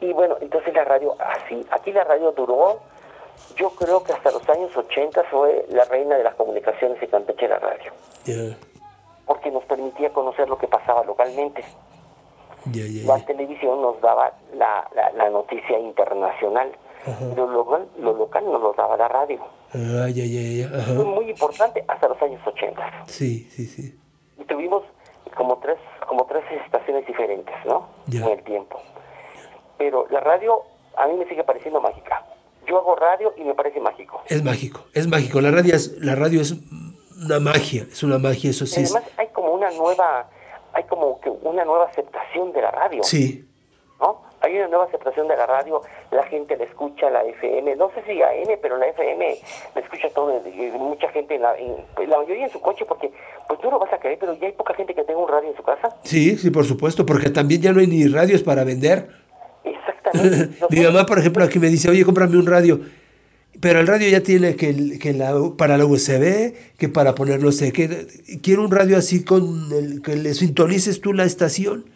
Y 0.00 0.12
bueno, 0.12 0.36
entonces 0.40 0.74
la 0.74 0.84
radio, 0.84 1.14
así, 1.18 1.64
aquí 1.70 1.92
la 1.92 2.04
radio 2.04 2.32
duró, 2.32 2.80
yo 3.56 3.70
creo 3.70 4.02
que 4.02 4.12
hasta 4.12 4.30
los 4.30 4.48
años 4.48 4.76
80 4.76 5.24
fue 5.30 5.66
la 5.70 5.84
reina 5.84 6.16
de 6.16 6.24
las 6.24 6.34
comunicaciones 6.34 7.02
en 7.02 7.10
Campeche 7.10 7.48
la 7.48 7.58
radio, 7.58 7.92
porque 9.26 9.50
nos 9.50 9.64
permitía 9.64 10.10
conocer 10.12 10.48
lo 10.48 10.58
que 10.58 10.68
pasaba 10.68 11.04
localmente. 11.04 11.64
La 13.06 13.24
televisión 13.24 13.80
nos 13.80 14.00
daba 14.00 14.32
la, 14.54 14.88
la, 14.94 15.12
la 15.12 15.30
noticia 15.30 15.78
internacional, 15.78 16.72
Ajá. 17.06 17.24
lo 17.36 17.46
local, 17.46 17.88
lo 17.98 18.12
local 18.14 18.44
nos 18.44 18.60
lo 18.60 18.72
daba 18.72 18.96
la 18.96 19.06
radio. 19.08 19.38
Ya. 19.72 20.68
Fue 20.94 21.04
muy 21.04 21.30
importante 21.30 21.84
hasta 21.86 22.08
los 22.08 22.20
años 22.22 22.40
80. 22.44 23.04
Sí, 23.06 23.48
sí, 23.50 23.66
sí. 23.66 23.96
Y 24.38 24.44
tuvimos 24.44 24.82
como 25.36 25.58
tres, 25.58 25.78
como 26.08 26.24
tres 26.26 26.44
estaciones 26.64 27.06
diferentes, 27.06 27.54
¿no? 27.66 27.86
En 28.12 28.24
el 28.24 28.42
tiempo. 28.42 28.80
Pero 29.78 30.06
la 30.10 30.20
radio 30.20 30.62
a 30.96 31.06
mí 31.06 31.14
me 31.14 31.28
sigue 31.28 31.44
pareciendo 31.44 31.80
mágica. 31.80 32.24
Yo 32.66 32.78
hago 32.78 32.96
radio 32.96 33.32
y 33.36 33.44
me 33.44 33.54
parece 33.54 33.80
mágico. 33.80 34.22
Es 34.28 34.42
mágico, 34.42 34.84
es 34.94 35.06
mágico. 35.06 35.40
La 35.40 35.50
radio 35.50 35.74
es, 35.74 35.96
la 36.00 36.14
radio 36.14 36.40
es 36.40 36.54
una 37.24 37.40
magia, 37.40 37.86
es 37.90 38.02
una 38.02 38.18
magia, 38.18 38.50
eso 38.50 38.66
sí. 38.66 38.82
Además 38.82 39.04
hay 39.16 39.28
como 39.28 39.52
una 39.52 39.70
nueva, 39.70 40.28
hay 40.72 40.84
como 40.84 41.20
que 41.20 41.30
una 41.30 41.64
nueva 41.64 41.86
aceptación 41.86 42.52
de 42.52 42.62
la 42.62 42.70
radio, 42.70 43.02
sí, 43.02 43.46
¿no? 44.00 44.24
Hay 44.42 44.54
una 44.56 44.68
nueva 44.68 44.84
aceptación 44.84 45.26
de 45.28 45.36
la 45.36 45.46
radio, 45.46 45.80
la 46.10 46.22
gente 46.24 46.56
la 46.58 46.64
escucha, 46.64 47.08
la 47.08 47.24
FM, 47.24 47.74
no 47.76 47.90
sé 47.94 48.02
si 48.06 48.20
AM, 48.22 48.58
pero 48.60 48.76
la 48.76 48.86
FM 48.88 49.38
la 49.74 49.80
escucha 49.80 50.08
todo, 50.14 50.40
mucha 50.78 51.08
gente, 51.08 51.36
en 51.36 51.42
la, 51.42 51.56
en- 51.56 51.76
pues, 51.96 52.06
la 52.08 52.18
mayoría 52.18 52.44
en 52.44 52.50
su 52.52 52.60
coche, 52.60 52.84
porque 52.84 53.10
pues 53.48 53.58
tú 53.60 53.70
lo 53.70 53.78
vas 53.78 53.92
a 53.92 53.98
creer, 53.98 54.18
pero 54.18 54.34
ya 54.34 54.46
hay 54.48 54.52
poca 54.52 54.74
gente 54.74 54.94
que 54.94 55.02
tenga 55.04 55.18
un 55.20 55.28
radio 55.28 55.48
en 55.50 55.56
su 55.56 55.62
casa. 55.62 55.96
sí, 56.02 56.36
sí, 56.36 56.50
por 56.50 56.64
supuesto, 56.66 57.06
porque 57.06 57.30
también 57.30 57.62
ya 57.62 57.72
no 57.72 57.80
hay 57.80 57.86
ni 57.86 58.06
radios 58.08 58.42
para 58.42 58.62
vender. 58.64 59.08
Mi 60.70 60.80
mamá, 60.80 61.06
por 61.06 61.18
ejemplo, 61.18 61.44
aquí 61.44 61.58
me 61.58 61.68
dice, 61.68 61.90
oye, 61.90 62.04
cómprame 62.04 62.36
un 62.36 62.46
radio. 62.46 62.80
Pero 63.60 63.80
el 63.80 63.86
radio 63.86 64.08
ya 64.08 64.22
tiene 64.22 64.54
que, 64.56 64.98
que 64.98 65.12
la, 65.14 65.34
para 65.56 65.78
la 65.78 65.86
USB, 65.86 66.54
que 66.76 66.88
para 66.88 67.14
poner 67.14 67.42
no 67.42 67.52
sé 67.52 67.72
qué. 67.72 68.06
Quiero 68.42 68.62
un 68.62 68.70
radio 68.70 68.98
así 68.98 69.24
con 69.24 69.72
el 69.72 70.02
que 70.02 70.16
le 70.16 70.34
sintonices 70.34 71.00
tú 71.00 71.12
la 71.12 71.24
estación. 71.24 71.86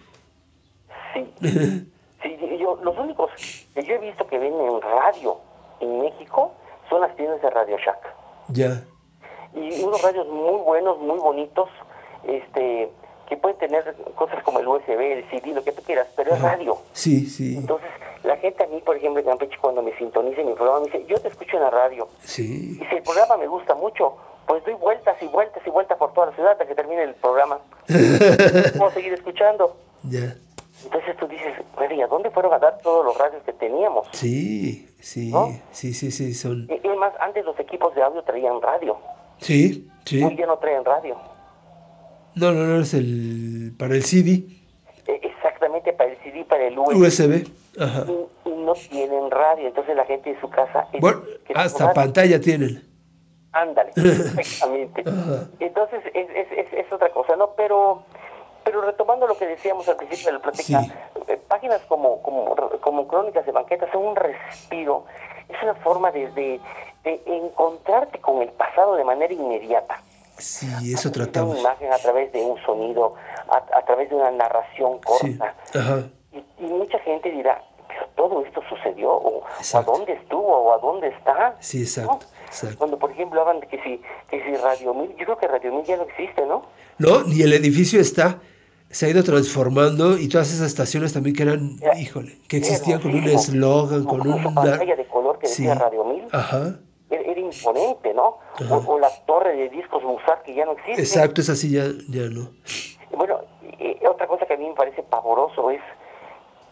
Sí. 1.12 1.86
Sí, 2.22 2.36
yo, 2.58 2.78
los 2.82 2.98
únicos 2.98 3.30
que 3.74 3.82
yo 3.82 3.94
he 3.94 3.98
visto 3.98 4.26
que 4.26 4.38
venden 4.38 4.80
radio 4.82 5.38
en 5.80 6.00
México 6.02 6.52
son 6.88 7.00
las 7.00 7.14
tiendas 7.16 7.40
de 7.40 7.50
Radio 7.50 7.76
Shack. 7.78 8.14
Ya. 8.48 8.84
Y 9.54 9.82
unos 9.82 10.02
radios 10.02 10.26
muy 10.28 10.60
buenos, 10.62 10.98
muy 10.98 11.18
bonitos, 11.18 11.68
este, 12.24 12.90
que 13.30 13.36
pueden 13.38 13.56
tener 13.58 13.94
cosas 14.16 14.42
como 14.42 14.58
el 14.58 14.66
USB, 14.68 14.90
el 15.00 15.24
CD, 15.30 15.54
lo 15.54 15.64
que 15.64 15.72
tú 15.72 15.82
quieras, 15.82 16.06
pero 16.16 16.34
es 16.34 16.42
radio. 16.42 16.76
Sí, 16.92 17.24
sí, 17.26 17.56
Entonces, 17.56 17.88
la 18.24 18.36
gente 18.36 18.64
a 18.64 18.66
mí, 18.66 18.82
por 18.84 18.96
ejemplo, 18.96 19.20
en 19.20 19.26
Campeche, 19.26 19.56
cuando 19.60 19.80
me 19.82 19.96
sintoniza 19.96 20.40
en 20.42 20.48
mi 20.48 20.54
programa, 20.54 20.80
me 20.80 20.86
dice, 20.86 21.06
yo 21.08 21.18
te 21.20 21.28
escucho 21.28 21.56
en 21.56 21.62
la 21.62 21.70
radio. 21.70 22.08
sí. 22.22 22.78
Y 22.80 22.84
si 22.84 22.96
el 22.96 23.02
programa 23.02 23.36
me 23.38 23.46
gusta 23.46 23.74
mucho, 23.74 24.16
pues 24.46 24.64
doy 24.64 24.74
vueltas 24.74 25.16
y 25.22 25.26
vueltas 25.28 25.62
y 25.64 25.70
vueltas 25.70 25.96
por 25.96 26.12
toda 26.12 26.26
la 26.26 26.32
ciudad 26.34 26.52
hasta 26.52 26.66
que 26.66 26.74
termine 26.74 27.04
el 27.04 27.14
programa. 27.14 27.60
Puedo 28.78 28.90
seguir 28.90 29.12
escuchando. 29.12 29.76
Ya. 30.02 30.34
Entonces 30.84 31.16
tú 31.18 31.28
dices, 31.28 31.54
¿y 31.90 32.00
a 32.02 32.06
dónde 32.08 32.30
fueron 32.30 32.52
a 32.52 32.58
dar 32.58 32.78
todos 32.82 33.04
los 33.04 33.16
radios 33.16 33.42
que 33.44 33.52
teníamos? 33.52 34.08
Sí, 34.12 34.88
sí, 35.00 35.30
¿No? 35.30 35.50
sí, 35.70 35.92
sí, 35.94 36.10
sí, 36.10 36.34
son... 36.34 36.66
Y, 36.68 36.86
y 36.86 36.96
más, 36.96 37.12
antes 37.20 37.44
los 37.44 37.58
equipos 37.60 37.94
de 37.94 38.02
audio 38.02 38.22
traían 38.22 38.60
radio. 38.60 38.96
Sí, 39.38 39.88
sí. 40.04 40.22
Hoy 40.22 40.36
ya 40.36 40.46
no 40.46 40.56
traen 40.58 40.84
radio. 40.84 41.16
No, 42.34 42.52
no, 42.52 42.64
no, 42.64 42.80
es 42.80 42.94
el... 42.94 43.72
para 43.78 43.94
el 43.94 44.04
CD, 44.04 44.44
Eh, 45.06 45.20
exactamente 45.22 45.92
para 45.92 46.10
el 46.10 46.18
CD, 46.18 46.44
para 46.44 46.66
el 46.66 46.78
USB. 46.78 46.96
USB. 46.96 47.48
Ajá. 47.80 48.04
Y, 48.08 48.48
y 48.48 48.52
no 48.52 48.72
tienen 48.74 49.30
radio. 49.30 49.68
Entonces 49.68 49.96
la 49.96 50.04
gente 50.04 50.30
en 50.30 50.40
su 50.40 50.48
casa... 50.50 50.86
Bueno, 51.00 51.22
hasta 51.54 51.84
radio. 51.86 51.94
pantalla 51.94 52.40
tienen. 52.40 52.86
Ándale, 53.52 53.90
exactamente. 53.96 55.02
Entonces, 55.58 56.00
es, 56.14 56.30
es, 56.30 56.46
es, 56.52 56.72
es 56.72 56.92
otra 56.92 57.10
cosa, 57.10 57.34
¿no? 57.36 57.50
Pero 57.56 58.04
pero 58.62 58.82
retomando 58.82 59.26
lo 59.26 59.36
que 59.38 59.46
decíamos 59.46 59.88
al 59.88 59.96
principio 59.96 60.26
de 60.26 60.32
la 60.34 60.38
plática, 60.40 60.82
Sí. 60.82 60.92
eh, 61.28 61.40
páginas 61.48 61.80
como, 61.88 62.22
como, 62.22 62.54
como 62.80 63.08
Crónicas 63.08 63.44
de 63.46 63.52
Banqueta 63.52 63.90
son 63.90 64.04
un 64.04 64.14
respiro, 64.16 65.06
es 65.48 65.56
una 65.62 65.74
forma 65.76 66.12
de, 66.12 66.30
de, 66.32 66.60
de 67.02 67.22
encontrarte 67.26 68.18
con 68.20 68.42
el 68.42 68.50
pasado 68.50 68.94
de 68.96 69.02
manera 69.04 69.32
inmediata. 69.32 70.00
Sí, 70.40 70.66
eso 70.92 71.10
de 71.10 71.18
una 71.18 71.26
tratamos. 71.26 71.58
imagen, 71.60 71.92
a 71.92 71.98
través 71.98 72.32
de 72.32 72.40
un 72.42 72.60
sonido, 72.64 73.14
a, 73.48 73.78
a 73.78 73.84
través 73.84 74.08
de 74.10 74.16
una 74.16 74.30
narración 74.30 74.98
Sí, 75.20 75.36
corta. 75.38 75.54
ajá. 75.78 76.02
Y, 76.32 76.38
y 76.64 76.68
mucha 76.68 76.98
gente 77.00 77.30
dirá, 77.30 77.62
pero 77.88 78.06
todo 78.16 78.44
esto 78.44 78.60
sucedió, 78.68 79.12
o, 79.12 79.42
a 79.74 79.82
dónde 79.82 80.12
estuvo, 80.12 80.46
o 80.46 80.72
a 80.72 80.78
dónde 80.78 81.08
está. 81.08 81.56
Sí, 81.60 81.82
exacto, 81.82 82.12
¿no? 82.20 82.46
exacto. 82.46 82.78
Cuando, 82.78 82.98
por 82.98 83.10
ejemplo, 83.10 83.40
hablan 83.40 83.60
de 83.60 83.66
que 83.66 83.82
si, 83.82 84.00
que 84.30 84.42
si 84.44 84.54
Radio 84.56 84.94
Mil, 84.94 85.10
yo 85.16 85.24
creo 85.24 85.38
que 85.38 85.48
Radio 85.48 85.72
Mil 85.72 85.84
ya 85.84 85.96
no 85.96 86.04
existe, 86.04 86.46
¿no? 86.46 86.62
No, 86.98 87.22
ni 87.24 87.42
el 87.42 87.52
edificio 87.52 88.00
está, 88.00 88.38
se 88.90 89.06
ha 89.06 89.08
ido 89.08 89.22
transformando 89.24 90.16
y 90.18 90.28
todas 90.28 90.52
esas 90.52 90.66
estaciones 90.68 91.12
también 91.12 91.34
que 91.34 91.42
eran, 91.44 91.78
híjole, 91.98 92.38
que 92.48 92.58
existían 92.58 93.00
con 93.00 93.12
un 93.14 93.24
eslogan, 93.24 94.04
con 94.04 94.18
Con 94.20 94.32
esa 94.38 94.48
un... 94.48 94.54
pantalla 94.54 94.96
de 94.96 95.06
color 95.06 95.38
que 95.38 95.48
decía 95.48 95.74
Radio 95.74 96.04
Mil. 96.04 96.26
Ajá, 96.32 96.58
Era, 96.58 96.66
era 96.68 96.78
imponente, 97.52 98.14
¿no? 98.14 98.38
O, 98.70 98.76
o 98.86 98.98
la 98.98 99.10
torre 99.26 99.54
de 99.56 99.68
discos 99.70 100.02
Musar 100.04 100.42
que 100.42 100.54
ya 100.54 100.64
no 100.64 100.72
existe. 100.72 101.00
exacto, 101.02 101.40
es 101.40 101.48
así, 101.50 101.70
ya, 101.72 101.84
ya 102.08 102.28
no. 102.30 102.50
Bueno, 103.16 103.40
otra 104.08 104.26
cosa 104.26 104.46
que 104.46 104.54
a 104.54 104.56
mí 104.56 104.68
me 104.68 104.74
parece 104.74 105.02
pavoroso 105.02 105.70
es 105.70 105.80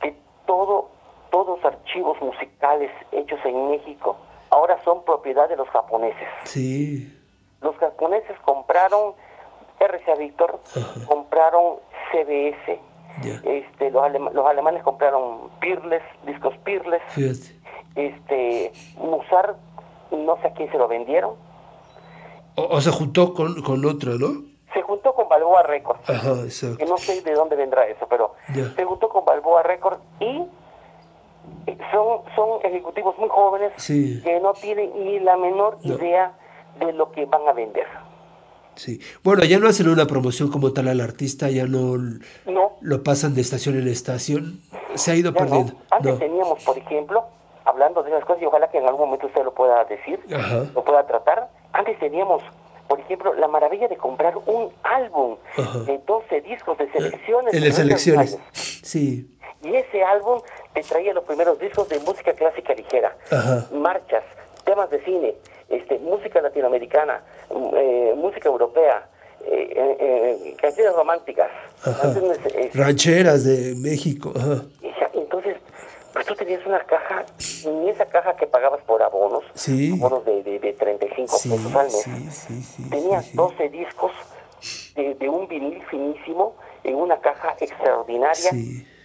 que 0.01 0.15
todo, 0.47 0.89
todos 1.31 1.59
los 1.59 1.65
archivos 1.65 2.21
musicales 2.21 2.91
hechos 3.13 3.39
en 3.45 3.71
México 3.71 4.17
ahora 4.51 4.79
son 4.85 5.05
propiedad 5.05 5.49
de 5.49 5.57
los 5.57 5.69
japoneses. 5.69 6.29
Sí, 6.45 7.15
Los 7.61 7.77
japoneses 7.77 8.37
compraron 8.45 9.15
RCA 9.81 10.15
Victor, 10.17 10.61
compraron 11.07 11.77
CBS, 12.13 12.81
ya, 13.23 13.41
este, 13.45 13.91
los, 13.91 14.03
alema- 14.03 14.31
los 14.33 14.47
alemanes 14.47 14.83
compraron 14.83 15.51
Peerless, 15.61 16.03
discos 16.25 16.57
Peerless, 16.65 17.03
fíjate. 17.09 17.57
este, 17.95 18.73
Musar, 18.97 19.57
no 20.11 20.37
sé 20.41 20.49
a 20.49 20.53
quién 20.55 20.71
se 20.71 20.79
lo 20.79 20.89
vendieron, 20.89 21.35
O, 22.57 22.63
o 22.63 22.81
se 22.81 22.91
juntó 22.91 23.35
con, 23.35 23.63
con 23.63 23.85
otra, 23.85 24.13
¿no? 24.19 24.43
se 24.75 24.83
juntó 24.83 25.15
con 25.15 25.29
Balboa 25.29 25.63
Records. 25.63 26.09
Ajá, 26.09 26.35
que 26.35 26.43
exacto. 26.45 26.85
no 26.87 26.99
sé 26.99 27.23
de 27.23 27.33
dónde 27.33 27.57
vendrá 27.57 27.87
eso, 27.89 28.07
pero 28.09 28.35
se 28.77 28.85
juntó 28.85 29.09
con 29.09 29.25
Balboa 29.25 29.63
Records 29.63 29.99
y 30.21 30.45
son, 31.91 32.21
son 32.37 32.61
ejecutivos 32.63 33.17
muy 33.19 33.29
jóvenes 33.29 33.73
Sí. 33.77 34.21
que 34.23 34.39
no 34.41 34.53
tienen 34.53 34.93
ni 35.05 35.21
la 35.21 35.37
menor 35.37 35.79
No. 35.85 35.95
idea 35.95 36.37
de 36.79 36.93
lo 36.93 37.11
que 37.13 37.25
van 37.27 37.47
a 37.49 37.53
vender. 37.53 37.87
Sí. 38.77 39.01
Bueno, 39.25 39.43
ya 39.45 39.59
no 39.59 39.69
hacen 39.69 39.89
una 39.89 40.07
promoción 40.07 40.51
como 40.51 40.73
tal 40.73 40.89
al 40.89 41.01
artista, 41.01 41.51
ya 41.51 41.67
no 41.67 41.97
No, 42.47 42.73
lo 42.81 43.03
pasan 43.03 43.35
de 43.35 43.41
estación 43.41 43.77
en 43.77 43.89
estación, 43.89 44.61
se 44.95 45.11
ha 45.13 45.17
ido 45.17 45.33
ya 45.33 45.41
no. 45.41 45.47
perdiendo. 45.47 45.73
Antes 45.91 46.19
teníamos, 46.19 46.63
por 46.65 46.79
ejemplo, 46.79 47.25
hablando 47.69 48.03
de 48.03 48.11
esas 48.11 48.25
cosas, 48.25 48.43
y 48.43 48.47
ojalá 48.47 48.69
que 48.71 48.79
en 48.79 48.87
algún 48.87 49.07
momento 49.07 49.27
usted 49.27 49.45
lo 49.45 49.53
pueda 49.55 49.85
decir, 49.85 50.19
Ajá. 50.35 50.65
lo 50.75 50.83
pueda 50.85 51.07
tratar, 51.07 51.49
antes 51.73 51.99
teníamos, 51.99 52.43
por 52.89 52.99
ejemplo, 52.99 53.35
la 53.35 53.47
maravilla 53.47 53.89
de 53.89 53.97
comprar 53.97 54.35
un 54.47 54.73
álbum 54.83 55.37
Ajá. 55.57 55.81
de 55.81 55.99
12 56.07 56.41
discos 56.41 56.79
de 56.79 56.91
selecciones. 56.91 57.53
En 57.55 57.61
de 57.61 57.69
las 57.69 57.79
Reyes 57.79 57.79
elecciones. 57.79 58.33
Mayas. 58.39 58.49
Sí. 58.53 59.31
Y 59.63 59.75
ese 59.75 60.03
álbum 60.03 60.41
te 60.73 60.83
traía 60.83 61.13
los 61.13 61.25
primeros 61.25 61.59
discos 61.59 61.89
de 61.89 61.99
música 62.01 62.33
clásica 62.33 62.73
ligera, 62.75 63.15
Ajá. 63.31 63.67
marchas, 63.73 64.25
temas 64.65 64.89
de 64.91 65.05
cine, 65.05 65.35
este, 65.69 65.99
música 65.99 66.41
latinoamericana, 66.41 67.23
mm, 67.51 67.69
eh, 67.75 68.15
música 68.17 68.49
europea, 68.49 69.07
eh, 69.45 69.73
eh, 69.77 69.97
eh, 70.01 70.57
canciones 70.61 70.95
románticas. 70.95 71.51
Canciones, 71.85 72.39
eh, 72.55 72.71
Rancheras 72.75 73.45
de 73.45 73.75
México. 73.77 74.33
Ajá. 74.37 74.63
Pues 76.19 76.27
tú 76.27 76.35
tenías 76.35 76.67
una 76.67 76.81
caja, 76.81 77.25
y 77.39 77.89
esa 77.91 78.05
caja 78.07 78.35
que 78.35 78.49
pagabas 78.49 78.81
por 78.83 79.01
abonos, 79.01 79.45
Sí. 79.55 79.93
abonos 79.97 80.25
de, 80.25 80.43
de, 80.43 80.59
de 80.59 80.73
35 80.73 81.37
Sí, 81.39 81.49
pesos 81.49 81.75
al 81.77 81.85
mes, 81.87 82.35
sí, 82.35 82.89
tenías 82.91 83.25
sí, 83.27 83.31
sí. 83.31 83.37
12 83.37 83.69
discos 83.69 84.11
de, 84.97 85.15
de 85.15 85.29
un 85.29 85.47
vinil 85.47 85.81
finísimo 85.89 86.57
en 86.83 86.97
una 86.97 87.21
caja 87.21 87.55
extraordinaria. 87.61 88.51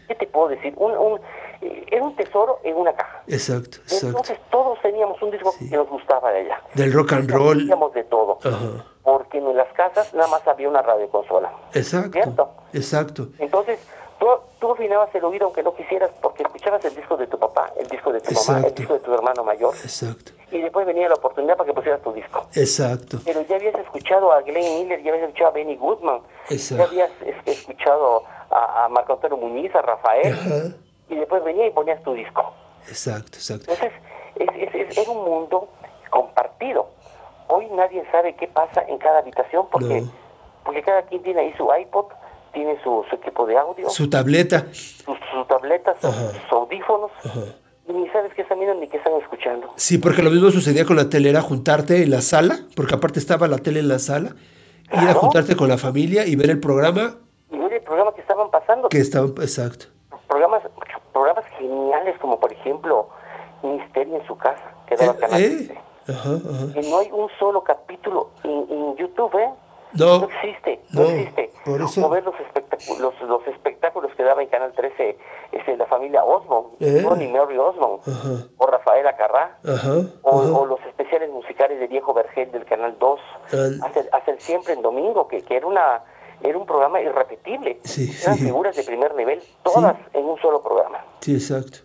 ¿Qué 0.08 0.16
te 0.16 0.26
puedo 0.26 0.48
decir? 0.48 0.74
Un, 0.76 0.92
un, 0.98 1.20
eh, 1.62 1.86
era 1.92 2.04
un 2.04 2.16
tesoro 2.16 2.60
en 2.64 2.76
una 2.78 2.94
caja. 2.94 3.22
Exacto, 3.28 3.78
exacto. 3.84 4.08
Entonces 4.08 4.40
todos 4.50 4.82
teníamos 4.82 5.22
un 5.22 5.30
disco 5.30 5.54
que 5.60 5.78
nos 5.78 5.88
gustaba 5.90 6.32
de 6.32 6.42
ella. 6.46 6.62
Del 6.74 6.92
rock 6.94 7.14
and 7.14 7.30
roll. 7.32 7.60
Teníamos 7.60 7.94
de 7.94 8.04
todo. 8.06 8.40
Ajá. 8.44 8.86
Porque 9.04 9.38
en 9.38 9.56
las 9.56 9.72
casas 9.74 10.12
nada 10.16 10.28
más 10.30 10.48
había 10.48 10.68
una 10.68 10.82
radioconsola. 10.82 11.52
Exacto. 11.76 12.12
¿Cierto? 12.14 12.50
Exacto. 12.74 13.28
Entonces, 13.38 13.80
tú, 14.20 14.28
tú 14.60 14.72
afinabas 14.72 15.14
el 15.16 15.24
oído 15.26 15.46
aunque 15.46 15.64
no 15.64 15.74
quisieras 15.76 16.10
porque 16.22 16.44
escuchabas 16.44 16.84
el 16.86 16.96
disco 16.96 17.18
de 17.18 17.28
tu 17.28 17.38
papá, 17.38 17.72
el 17.78 17.88
disco 17.88 18.12
de 18.12 18.22
tu 18.22 18.34
mamá, 18.34 18.66
el 18.68 18.74
disco 18.76 18.94
de 18.94 19.00
tu 19.00 19.14
hermano 19.14 19.44
mayor. 19.44 19.74
Exacto. 19.76 20.32
Y 20.52 20.62
después 20.62 20.86
venía 20.86 21.10
la 21.10 21.16
oportunidad 21.16 21.58
para 21.58 21.68
que 21.68 21.74
pusieras 21.74 22.02
tu 22.02 22.14
disco. 22.14 22.46
Exacto. 22.56 23.18
Pero 23.26 23.42
ya 23.42 23.56
habías 23.56 23.76
escuchado 23.76 24.32
a 24.32 24.42
Glenn 24.42 24.82
Miller, 24.84 25.02
ya 25.02 25.12
habías 25.12 25.28
escuchado 25.28 25.50
a 25.50 25.54
Benny 25.54 25.76
Goodman, 25.76 26.22
Exacto. 26.50 26.84
ya 26.84 26.90
habías 27.06 27.12
es- 27.26 27.48
escuchado 27.60 28.24
a, 28.52 28.86
a 28.86 28.90
Marco 28.90 29.14
Antonio 29.14 29.38
Muñiz, 29.38 29.74
a 29.76 29.82
Rafael, 29.82 30.32
Ajá. 30.34 30.76
y 31.10 31.16
después 31.16 31.44
venía 31.44 31.66
y 31.68 31.72
ponías 31.72 32.02
tu 32.04 32.14
disco. 32.14 32.54
Exacto, 32.88 33.38
exacto. 33.38 33.72
Entonces, 33.72 33.94
es, 34.36 34.48
es, 34.56 34.76
es- 34.92 34.98
es 35.00 35.08
un 35.08 35.24
mundo 35.24 35.68
compartido. 36.10 36.88
Hoy 37.48 37.68
nadie 37.72 38.04
sabe 38.12 38.36
qué 38.36 38.48
pasa 38.48 38.84
en 38.88 38.98
cada 39.00 39.20
habitación 39.20 39.68
porque, 39.72 40.02
No. 40.02 40.12
porque 40.64 40.82
cada 40.84 41.02
quien 41.04 41.24
tiene 41.24 41.42
ahí 41.42 41.54
su 41.58 41.68
iPod, 41.74 42.06
tiene 42.54 42.78
su, 42.84 43.04
su 43.10 43.16
equipo 43.16 43.46
de 43.46 43.58
audio, 43.58 43.90
Su 43.90 44.10
tableta. 44.10 44.66
sus, 44.72 45.18
sus 45.32 45.48
tabletas, 45.48 45.98
sus, 46.02 46.52
audífonos, 46.52 47.12
Ajá. 47.26 47.42
y 47.88 47.94
ni 47.94 48.08
sabes 48.10 48.34
qué 48.36 48.44
están 48.44 48.60
viendo 48.60 48.80
ni 48.80 48.88
qué 48.88 48.98
están 48.98 49.14
escuchando. 49.22 49.74
Sí, 49.76 49.98
porque 49.98 50.22
lo 50.24 50.30
mismo 50.30 50.50
sucedía 50.52 50.86
con 50.86 50.96
la 50.96 51.10
tele, 51.10 51.30
era 51.30 51.42
juntarte 51.42 52.04
en 52.04 52.12
la 52.12 52.22
sala, 52.22 52.60
porque 52.76 52.96
aparte 52.96 53.20
estaba 53.20 53.48
la 53.48 53.58
tele 53.58 53.80
en 53.80 53.88
la 53.88 54.00
sala, 54.00 54.36
ir 54.92 55.10
a 55.10 55.14
juntarte 55.14 55.56
con 55.56 55.68
la 55.68 55.78
familia 55.78 56.26
y 56.28 56.36
ver 56.36 56.50
el 56.52 56.60
programa 56.60 57.16
Y 57.52 57.58
ver 57.58 57.74
el 57.74 57.82
programa 57.82 58.14
que 58.14 58.22
estaban 58.22 58.50
pasando, 58.52 58.90
que 58.90 59.00
estaba, 59.00 59.28
exacto. 59.42 59.86
programas 60.28 60.62
programas 61.12 61.46
geniales 61.60 62.18
como 62.20 62.40
por 62.40 62.52
ejemplo 62.52 63.08
Misterio 63.64 64.18
en 64.18 64.28
su 64.28 64.36
casa, 64.38 64.74
que 64.88 64.96
Eh, 64.96 64.98
daba 65.00 65.16
Canal 65.16 65.42
eh, 65.42 65.48
13. 65.50 65.78
Ajá, 66.10 66.30
ajá. 66.34 66.74
Que 66.74 66.82
no 66.90 66.98
hay 67.00 67.10
un 67.12 67.30
solo 67.40 67.64
capítulo 67.64 68.30
en, 68.44 68.52
en 68.70 68.96
YouTube, 68.98 69.34
¿eh? 69.40 69.50
No, 69.98 70.20
No 70.20 70.26
existe, 70.26 70.82
no, 70.92 71.02
no, 71.04 71.10
existe. 71.10 71.52
por 71.66 71.82
eso- 71.82 72.06
O 72.06 72.10
ver 72.10 72.24
los 72.24 72.40
espectáculos, 72.40 73.14
los 73.22 73.48
espectáculos 73.48 74.12
que 74.16 74.24
daba 74.24 74.42
en 74.42 74.50
Canal 74.50 74.74
13 74.74 75.18
este, 75.52 75.78
la 75.78 75.86
familia 75.86 76.24
Osmond, 76.24 76.82
Eh. 76.82 77.02
Ronnie 77.08 77.28
Mary 77.32 77.58
Osmond, 77.58 78.02
Ajá. 78.08 78.48
o 78.58 78.66
Rafael 78.68 79.06
Acarrá, 79.08 79.58
Ajá, 79.64 79.94
o, 80.24 80.42
ajá. 80.42 80.52
o 80.52 80.66
los 80.66 80.80
especiales 80.88 81.30
musicales 81.30 81.80
de 81.80 81.88
Viejo 81.88 82.14
Vergel 82.14 82.52
del 82.52 82.66
Canal 82.66 82.98
2, 83.00 83.20
Al- 83.52 83.80
hacer, 83.84 84.10
hacer 84.12 84.42
siempre 84.42 84.74
en 84.74 84.82
domingo, 84.82 85.28
que, 85.28 85.42
que 85.44 85.58
era 85.58 85.68
una 85.68 86.04
era 86.42 86.58
un 86.58 86.66
programa 86.66 87.00
irrepetible. 87.00 87.80
Sí, 87.84 88.12
Eran 88.24 88.36
sí. 88.36 88.46
figuras 88.46 88.76
de 88.76 88.84
primer 88.84 89.14
nivel, 89.16 89.42
todas 89.64 89.96
en 90.12 90.26
un 90.26 90.38
solo 90.42 90.62
programa. 90.62 91.06
Sí, 91.22 91.36
exacto. 91.36 91.78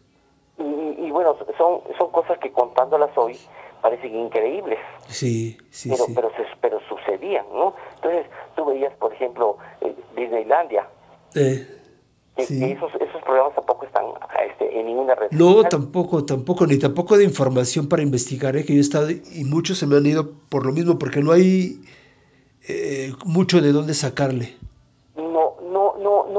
Y, 0.56 0.62
y- 0.64 1.06
y 1.06 1.10
bueno, 1.12 1.36
son, 1.56 1.82
son 1.96 2.10
cosas 2.10 2.38
que 2.38 2.50
contándolas 2.50 3.16
hoy 3.16 3.38
parecen 3.80 4.14
increíbles. 4.14 4.78
Sí, 5.08 5.56
sí, 5.70 5.90
pero, 5.90 6.04
sí. 6.06 6.12
pero, 6.14 6.30
pero 6.60 6.80
sucedían, 6.88 7.46
¿no? 7.52 7.74
Entonces, 7.96 8.26
tú 8.56 8.64
veías, 8.66 8.92
por 8.94 9.12
ejemplo, 9.12 9.56
eh, 9.80 9.94
Disneylandia, 10.16 10.86
Eh, 11.34 11.66
que, 12.36 12.44
Sí. 12.44 12.58
que 12.60 12.72
esos, 12.72 12.92
esos 12.94 13.22
programas 13.22 13.54
tampoco 13.54 13.84
están 13.84 14.04
este, 14.48 14.78
en 14.80 14.86
ninguna 14.86 15.14
red. 15.14 15.28
no, 15.32 15.62
tampoco, 15.64 16.24
tampoco, 16.24 16.66
ni 16.66 16.78
tampoco 16.78 17.16
de 17.18 17.24
información 17.24 17.88
para 17.88 18.02
investigar, 18.02 18.56
eh, 18.56 18.64
que 18.64 18.72
yo 18.74 18.78
he 18.78 18.82
estado, 18.82 19.10
y 19.10 19.44
muchos 19.44 19.78
se 19.78 19.86
me 19.86 19.96
han 19.96 20.06
ido 20.06 20.30
por 20.48 20.64
lo 20.64 20.72
mismo, 20.72 20.98
porque 20.98 21.20
no 21.20 21.32
hay 21.32 21.80
eh, 22.68 23.12
mucho 23.24 23.60
de 23.60 23.72
dónde 23.72 23.94
sacarle. 23.94 24.56
No, 25.16 25.54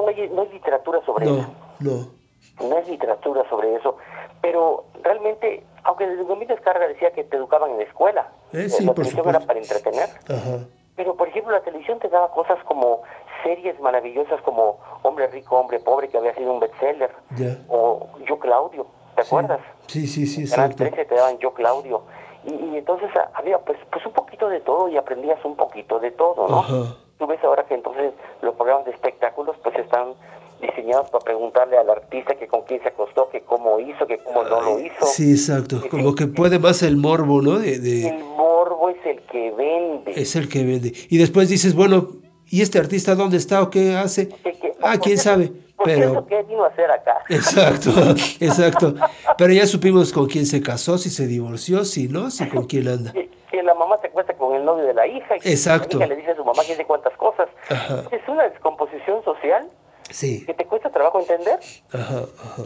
hay, 0.07 0.29
no 0.29 0.41
hay 0.41 0.49
literatura 0.53 1.01
sobre 1.05 1.25
No, 1.25 1.37
eso. 1.39 1.53
no. 1.79 2.19
No 2.67 2.77
hay 2.77 2.85
literatura 2.89 3.47
sobre 3.49 3.75
eso. 3.75 3.95
Pero 4.41 4.85
realmente, 5.03 5.63
aunque 5.83 6.07
desde 6.07 6.23
Domingo 6.23 6.53
Descarga 6.53 6.87
decía 6.87 7.11
que 7.11 7.23
te 7.23 7.37
educaban 7.37 7.71
en 7.71 7.77
la 7.77 7.83
escuela, 7.83 8.27
Eh, 8.53 8.69
sí, 8.69 8.83
la 8.83 8.93
por 8.93 9.03
televisión 9.05 9.29
era 9.29 9.39
para 9.45 9.59
entretener. 9.59 10.09
Ajá. 10.29 10.65
Pero, 10.95 11.15
por 11.15 11.27
ejemplo, 11.29 11.51
la 11.53 11.61
televisión 11.61 11.97
te 11.99 12.09
daba 12.09 12.29
cosas 12.31 12.57
como 12.65 13.03
series 13.43 13.79
maravillosas 13.79 14.41
como 14.41 14.79
Hombre 15.03 15.27
Rico, 15.27 15.57
Hombre 15.57 15.79
Pobre, 15.79 16.09
que 16.09 16.17
había 16.17 16.35
sido 16.35 16.51
un 16.51 16.59
bestseller, 16.59 17.11
Ya. 17.37 17.55
o 17.69 18.09
Yo 18.27 18.37
Claudio, 18.37 18.85
¿te 19.15 19.21
acuerdas? 19.21 19.61
Sí, 19.87 20.07
sí, 20.07 20.25
sí, 20.27 20.49
Canal 20.49 20.71
exacto. 20.71 20.93
13 20.95 21.05
te 21.05 21.15
daban 21.15 21.37
Yo 21.39 21.53
Claudio. 21.53 22.01
Y, 22.43 22.53
y 22.53 22.77
entonces 22.77 23.09
ah, 23.15 23.29
había 23.33 23.59
pues, 23.59 23.77
pues 23.91 24.05
un 24.05 24.13
poquito 24.13 24.49
de 24.49 24.59
todo 24.61 24.89
y 24.89 24.97
aprendías 24.97 25.43
un 25.45 25.55
poquito 25.55 25.99
de 25.99 26.11
todo, 26.11 26.47
¿no? 26.49 26.59
Ajá. 26.59 26.95
Tú 27.17 27.27
ves 27.27 27.43
ahora 27.43 27.63
que 27.65 27.75
entonces 27.75 28.13
los 28.41 28.55
programas 28.55 28.85
de 28.85 28.91
espectáculos 28.91 29.55
pues 29.63 29.75
están 29.77 30.13
diseñados 30.61 31.09
para 31.09 31.23
preguntarle 31.23 31.77
al 31.77 31.89
artista 31.89 32.35
que 32.35 32.47
con 32.47 32.63
quién 32.63 32.81
se 32.81 32.89
acostó, 32.89 33.29
que 33.29 33.41
cómo 33.41 33.79
hizo, 33.79 34.05
que 34.07 34.17
cómo 34.19 34.43
no 34.43 34.61
lo 34.61 34.79
hizo. 34.79 35.05
Sí, 35.05 35.31
exacto. 35.31 35.81
Como 35.89 36.15
que 36.15 36.27
puede 36.27 36.59
más 36.59 36.83
el 36.83 36.97
morbo, 36.97 37.41
¿no? 37.41 37.59
De, 37.59 37.79
de- 37.79 38.09
El 38.09 38.23
morbo 38.23 38.89
es 38.89 38.97
el 39.05 39.21
que 39.27 39.51
vende. 39.51 40.11
es 40.15 40.35
el 40.35 40.49
que 40.49 40.63
vende. 40.63 40.93
Y 41.09 41.17
después 41.17 41.49
dices, 41.49 41.75
bueno, 41.75 42.07
¿y 42.47 42.61
este 42.61 42.79
artista 42.79 43.15
dónde 43.15 43.37
está 43.37 43.61
o 43.61 43.69
qué 43.69 43.95
hace? 43.95 44.29
Que- 44.29 44.53
que- 44.53 44.73
Ah, 44.81 44.93
por 44.93 45.01
quién 45.01 45.17
cierto- 45.17 45.43
sabe. 45.43 45.51
Por 45.75 45.85
Pero 45.85 46.25
¿qué 46.27 46.43
vino 46.43 46.65
a 46.65 46.67
hacer 46.67 46.91
acá? 46.91 47.19
Exacto, 47.29 47.89
exacto. 48.41 48.95
Pero 49.37 49.53
ya 49.53 49.65
supimos 49.65 50.11
con 50.11 50.27
quién 50.27 50.45
se 50.45 50.61
casó, 50.61 50.97
si 50.97 51.09
se 51.09 51.25
divorció, 51.25 51.85
si 51.85 52.09
no, 52.09 52.29
si 52.31 52.49
con 52.49 52.65
quién 52.65 52.87
anda. 52.89 53.13
que, 53.13 53.29
que 53.49 53.63
la 53.63 53.73
mamá 53.75 53.97
se 54.01 54.07
acuesta 54.07 54.33
con 54.35 54.53
el 54.55 54.65
novio 54.65 54.83
de 54.85 54.93
la 54.93 55.07
hija 55.07 55.37
y 55.37 55.39
que 55.39 55.49
Exacto. 55.51 55.97
la 55.99 56.05
hija 56.05 56.13
le 56.15 56.19
dice 56.19 56.31
a 56.31 56.35
su 56.35 56.43
mamá 56.43 56.63
quién 56.65 56.75
sé 56.77 56.83
cuántas 56.85 57.13
cosas. 57.15 57.47
Ajá. 57.69 58.03
Es 58.11 58.21
una 58.27 58.43
descomposición 58.49 59.23
social 59.23 59.69
Sí. 60.09 60.45
que 60.45 60.53
te 60.53 60.65
cuesta 60.65 60.89
trabajo 60.89 61.19
entender. 61.19 61.59
Ajá, 61.93 62.23
ajá. 62.43 62.63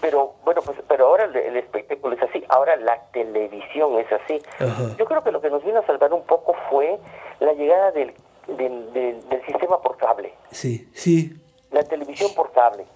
Pero 0.00 0.34
bueno, 0.44 0.62
pues 0.62 0.78
pero 0.88 1.06
ahora 1.08 1.24
el, 1.24 1.36
el 1.36 1.56
espectáculo 1.58 2.16
es 2.16 2.22
así, 2.22 2.42
ahora 2.48 2.76
la 2.76 2.98
televisión 3.12 3.98
es 3.98 4.06
así. 4.12 4.40
Ajá. 4.58 4.94
Yo 4.98 5.04
creo 5.04 5.22
que 5.22 5.30
lo 5.30 5.40
que 5.40 5.50
nos 5.50 5.62
vino 5.64 5.80
a 5.80 5.86
salvar 5.86 6.12
un 6.12 6.22
poco 6.24 6.54
fue 6.70 6.98
la 7.40 7.52
llegada 7.52 7.90
del, 7.92 8.14
del, 8.48 8.92
del- 8.94 9.28
del 9.28 9.44
sistema 9.46 9.80
por 9.82 9.96
cable, 9.98 10.32
Sí, 10.50 10.88
sí. 10.94 11.34
la 11.70 11.82
televisión 11.82 12.30
por 12.34 12.52
cable. 12.52 12.86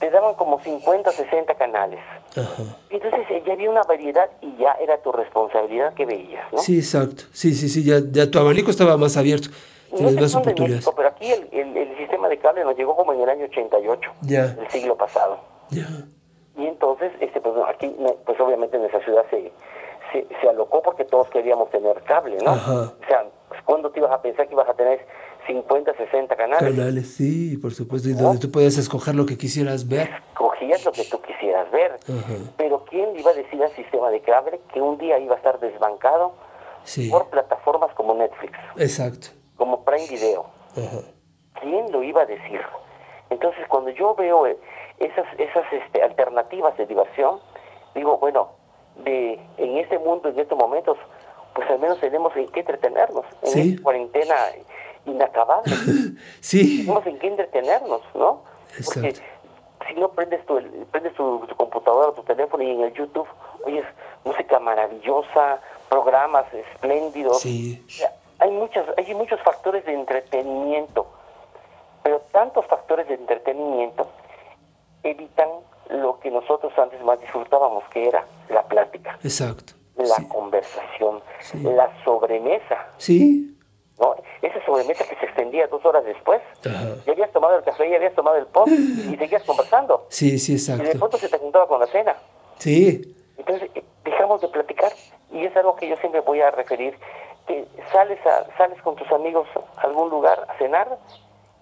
Te 0.00 0.10
daban 0.10 0.34
como 0.34 0.60
50, 0.62 1.10
60 1.10 1.54
canales. 1.54 1.98
Ajá. 2.36 2.62
Entonces 2.90 3.20
eh, 3.30 3.42
ya 3.46 3.54
había 3.54 3.68
una 3.70 3.82
variedad 3.82 4.28
y 4.42 4.54
ya 4.58 4.72
era 4.80 4.98
tu 4.98 5.10
responsabilidad 5.10 5.94
que 5.94 6.04
veías, 6.06 6.52
¿no? 6.52 6.58
Sí, 6.58 6.78
exacto. 6.78 7.24
Sí, 7.32 7.52
sí, 7.54 7.68
sí. 7.68 7.82
Ya, 7.84 7.96
ya 8.12 8.30
tu 8.30 8.38
abanico 8.38 8.70
estaba 8.70 8.96
más 8.96 9.16
abierto. 9.16 9.48
No 9.92 10.08
sé 10.10 10.14
en 10.18 10.24
oportunidades. 10.24 10.70
México, 10.70 10.92
pero 10.96 11.08
aquí 11.08 11.30
el, 11.32 11.48
el- 11.52 11.76
el 11.76 11.96
sistema 11.96 12.28
de 12.28 12.38
cable 12.38 12.64
nos 12.64 12.76
llegó 12.76 12.94
como 12.96 13.12
en 13.12 13.20
el 13.22 13.28
año 13.28 13.44
88 13.46 14.10
Ya. 14.22 14.46
del 14.48 14.68
siglo 14.70 14.96
pasado. 14.96 15.38
Ya. 15.70 15.86
Y 16.56 16.66
entonces, 16.66 17.12
este, 17.20 17.40
pues, 17.40 17.54
aquí, 17.68 17.94
pues 18.26 18.40
obviamente 18.40 18.76
en 18.76 18.84
esa 18.84 19.00
ciudad 19.04 19.24
se, 19.30 19.52
se, 20.12 20.26
se 20.40 20.48
alocó 20.48 20.82
porque 20.82 21.04
todos 21.04 21.28
queríamos 21.30 21.70
tener 21.70 22.02
cable, 22.02 22.36
¿no? 22.44 22.50
Ajá. 22.50 22.72
O 23.00 23.06
sea, 23.06 23.24
pues, 23.48 23.62
¿cuándo 23.62 23.90
te 23.90 24.00
ibas 24.00 24.10
a 24.12 24.20
pensar 24.20 24.46
que 24.48 24.54
ibas 24.54 24.68
a 24.68 24.74
tener 24.74 25.06
50, 25.46 25.94
60 25.94 26.36
canales? 26.36 26.74
Canales, 26.76 27.14
sí, 27.14 27.56
por 27.58 27.72
supuesto. 27.72 28.08
Y 28.08 28.12
donde 28.14 28.40
tú 28.40 28.50
podías 28.50 28.76
escoger 28.76 29.14
lo 29.14 29.24
que 29.24 29.38
quisieras 29.38 29.86
ver. 29.88 30.10
Cogías 30.34 30.84
lo 30.84 30.92
que 30.92 31.04
tú 31.04 31.20
quisieras 31.22 31.70
ver. 31.70 31.92
Ajá. 31.92 32.34
Pero 32.56 32.84
¿quién 32.90 33.16
iba 33.16 33.30
a 33.30 33.34
decir 33.34 33.62
al 33.62 33.70
sistema 33.70 34.10
de 34.10 34.20
cable 34.20 34.60
que 34.74 34.80
un 34.82 34.98
día 34.98 35.18
iba 35.18 35.34
a 35.34 35.38
estar 35.38 35.58
desbancado 35.60 36.32
Sí. 36.84 37.08
por 37.10 37.26
plataformas 37.28 37.92
como 37.94 38.14
Netflix, 38.14 38.52
Exacto. 38.78 39.28
Como 39.58 39.84
Prime 39.84 40.06
Video? 40.08 40.46
¿quién 41.60 41.90
lo 41.92 42.02
iba 42.02 42.22
a 42.22 42.26
decir? 42.26 42.60
Entonces, 43.30 43.66
cuando 43.68 43.90
yo 43.90 44.14
veo 44.14 44.46
eh, 44.46 44.56
esas, 44.98 45.26
esas 45.38 45.64
este, 45.72 46.02
alternativas 46.02 46.76
de 46.78 46.86
diversión, 46.86 47.40
digo, 47.94 48.16
bueno, 48.18 48.50
de, 49.04 49.34
en 49.58 49.76
este 49.76 49.98
mundo, 49.98 50.28
en 50.28 50.38
estos 50.38 50.56
momentos, 50.56 50.96
pues 51.54 51.68
al 51.68 51.78
menos 51.80 51.98
tenemos 52.00 52.34
en 52.36 52.48
qué 52.48 52.60
entretenernos. 52.60 53.24
En 53.42 53.48
Sí. 53.50 53.70
esta 53.72 53.82
cuarentena 53.82 54.34
inacabable, 55.04 55.72
Sí. 56.40 56.84
tenemos 56.86 57.04
en 57.06 57.18
qué 57.18 57.26
entretenernos, 57.26 58.02
¿no? 58.14 58.42
Porque 58.84 59.14
si 59.86 59.94
no 59.94 60.08
prendes 60.10 60.44
tu, 60.46 60.60
prendes 60.92 61.14
tu, 61.14 61.40
tu 61.46 61.56
computadora, 61.56 62.12
tu 62.14 62.22
teléfono 62.22 62.62
y 62.62 62.70
en 62.70 62.82
el 62.82 62.92
YouTube, 62.92 63.26
oyes 63.66 63.84
música 64.24 64.58
maravillosa, 64.60 65.60
programas 65.88 66.44
espléndidos. 66.54 67.40
Sí. 67.40 67.82
O 67.86 67.90
sea, 67.90 68.12
hay 68.40 68.50
muchas 68.50 68.86
hay 68.96 69.14
muchos 69.14 69.40
factores 69.42 69.84
de 69.84 69.92
entretenimiento 69.94 71.06
pero 72.02 72.20
tantos 72.32 72.64
factores 72.66 73.08
de 73.08 73.14
entretenimiento 73.14 74.08
evitan 75.02 75.48
lo 75.90 76.18
que 76.20 76.30
nosotros 76.30 76.72
antes 76.78 77.02
más 77.02 77.20
disfrutábamos 77.20 77.84
que 77.90 78.08
era 78.08 78.24
la 78.50 78.62
plática 78.64 79.18
Exacto. 79.22 79.72
la 79.96 80.06
Sí. 80.16 80.28
conversación 80.28 81.22
Sí. 81.40 81.58
la 81.62 81.90
sobremesa 82.04 82.86
Sí. 82.98 83.54
¿no? 83.98 84.14
esa 84.42 84.64
sobremesa 84.64 85.04
que 85.08 85.16
se 85.16 85.24
extendía 85.26 85.66
dos 85.66 85.84
horas 85.84 86.04
después 86.04 86.40
Ajá. 86.64 86.94
ya 87.06 87.12
habías 87.12 87.32
tomado 87.32 87.56
el 87.58 87.64
café 87.64 87.88
ya 87.90 87.96
habías 87.96 88.14
tomado 88.14 88.36
el 88.36 88.46
pot 88.46 88.68
y 88.68 89.16
seguías 89.16 89.42
conversando 89.44 90.06
Sí, 90.10 90.38
sí, 90.38 90.52
y 90.52 90.56
de 90.56 90.60
exacto. 90.60 90.98
pronto 90.98 91.16
se 91.18 91.28
te 91.28 91.38
juntaba 91.38 91.66
con 91.66 91.80
la 91.80 91.86
cena 91.86 92.14
Sí. 92.58 93.14
entonces 93.36 93.70
eh, 93.74 93.82
dejamos 94.04 94.40
de 94.40 94.48
platicar 94.48 94.92
y 95.32 95.44
es 95.44 95.56
algo 95.56 95.74
que 95.76 95.88
yo 95.88 95.96
siempre 95.96 96.20
voy 96.20 96.40
a 96.40 96.50
referir 96.50 96.96
que 97.48 97.66
sales 97.92 98.18
a, 98.26 98.46
sales 98.56 98.80
con 98.82 98.94
tus 98.94 99.10
amigos 99.10 99.48
a 99.76 99.80
algún 99.80 100.08
lugar 100.10 100.46
a 100.48 100.56
cenar 100.58 100.96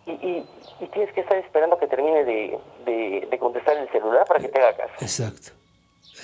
y, 0.05 0.11
y, 0.13 0.47
y 0.81 0.87
tienes 0.89 1.13
que 1.15 1.23
estar 1.23 1.39
esperando 1.39 1.79
que 1.79 1.87
termine 1.87 2.25
de, 2.25 2.59
de, 2.85 3.27
de 3.31 3.39
contestar 3.39 3.77
el 3.79 3.89
celular 3.91 4.27
para 4.27 4.41
que 4.41 4.49
te 4.49 4.61
haga 4.61 4.77
caso 4.77 4.93
Exacto. 5.01 5.53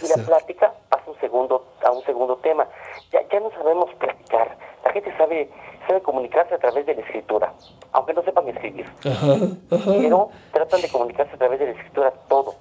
y 0.04 0.08
la 0.08 0.24
plática 0.26 0.72
pasa 0.90 1.10
un 1.10 1.18
segundo 1.20 1.64
a 1.82 1.90
un 1.90 2.02
segundo 2.04 2.36
tema 2.36 2.66
ya 3.10 3.20
ya 3.32 3.40
no 3.40 3.50
sabemos 3.52 3.88
platicar 3.94 4.56
la 4.84 4.92
gente 4.92 5.16
sabe 5.16 5.48
sabe 5.86 6.00
comunicarse 6.02 6.54
a 6.54 6.58
través 6.58 6.84
de 6.86 6.94
la 6.94 7.00
escritura 7.02 7.52
aunque 7.92 8.14
no 8.14 8.22
sepan 8.22 8.48
escribir 8.48 8.86
Ajá. 9.04 9.32
Ajá. 9.70 9.92
pero 10.00 10.30
tratan 10.52 10.82
de 10.82 10.88
comunicarse 10.90 11.34
a 11.34 11.38
través 11.38 11.58
de 11.60 11.66
la 11.66 11.72
escritura 11.72 12.12
todo. 12.28 12.54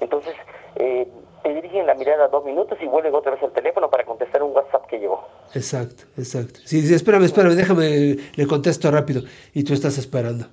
Entonces, 0.00 0.34
eh, 0.76 1.06
te 1.42 1.54
dirigen 1.54 1.86
la 1.86 1.94
mirada 1.94 2.28
dos 2.28 2.44
minutos 2.44 2.78
y 2.80 2.86
vuelven 2.86 3.14
otra 3.14 3.32
vez 3.32 3.42
al 3.42 3.52
teléfono 3.52 3.90
para 3.90 4.04
contestar 4.04 4.42
un 4.42 4.54
WhatsApp 4.54 4.86
que 4.86 4.98
llegó. 4.98 5.26
Exacto, 5.54 6.04
exacto. 6.16 6.60
Sí, 6.64 6.82
sí, 6.82 6.94
espérame, 6.94 7.24
espérame, 7.24 7.54
déjame, 7.54 8.16
le 8.34 8.46
contesto 8.46 8.90
rápido. 8.90 9.22
Y 9.54 9.64
tú 9.64 9.74
estás 9.74 9.98
esperando. 9.98 10.46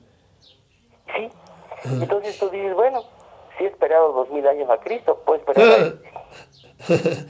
¿Sí? 1.16 1.30
Entonces 1.86 2.38
tú 2.40 2.50
dices, 2.50 2.74
bueno, 2.74 3.04
si 3.58 3.66
he 3.66 3.68
esperado 3.68 4.14
dos 4.14 4.30
mil 4.30 4.48
años 4.48 4.70
a 4.70 4.78
Cristo, 4.78 5.22
puedo 5.26 5.40
esperar. 5.40 5.96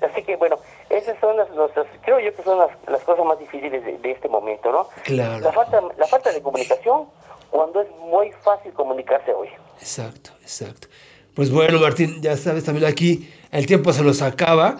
Así 0.00 0.22
que 0.22 0.36
bueno, 0.36 0.58
esas 0.90 1.18
son 1.20 1.36
las, 1.36 1.50
nuestras, 1.50 1.86
creo 2.02 2.20
yo 2.20 2.34
que 2.34 2.42
son 2.42 2.58
las, 2.58 2.70
las 2.86 3.02
cosas 3.02 3.24
más 3.24 3.38
difíciles 3.38 3.84
de, 3.84 3.98
de 3.98 4.10
este 4.10 4.28
momento, 4.28 4.70
¿no? 4.70 4.88
Claro. 5.04 5.40
La 5.40 5.52
falta, 5.52 5.80
la 5.96 6.06
falta 6.06 6.32
de 6.32 6.42
comunicación 6.42 7.06
cuando 7.50 7.80
es 7.80 7.90
muy 7.98 8.30
fácil 8.32 8.72
comunicarse 8.72 9.32
hoy. 9.32 9.48
Exacto, 9.78 10.30
exacto. 10.42 10.88
Pues 11.36 11.52
bueno, 11.52 11.78
Martín, 11.78 12.20
ya 12.22 12.36
sabes, 12.36 12.64
también 12.64 12.86
aquí 12.86 13.30
el 13.52 13.66
tiempo 13.66 13.92
se 13.92 14.02
nos 14.02 14.22
acaba, 14.22 14.78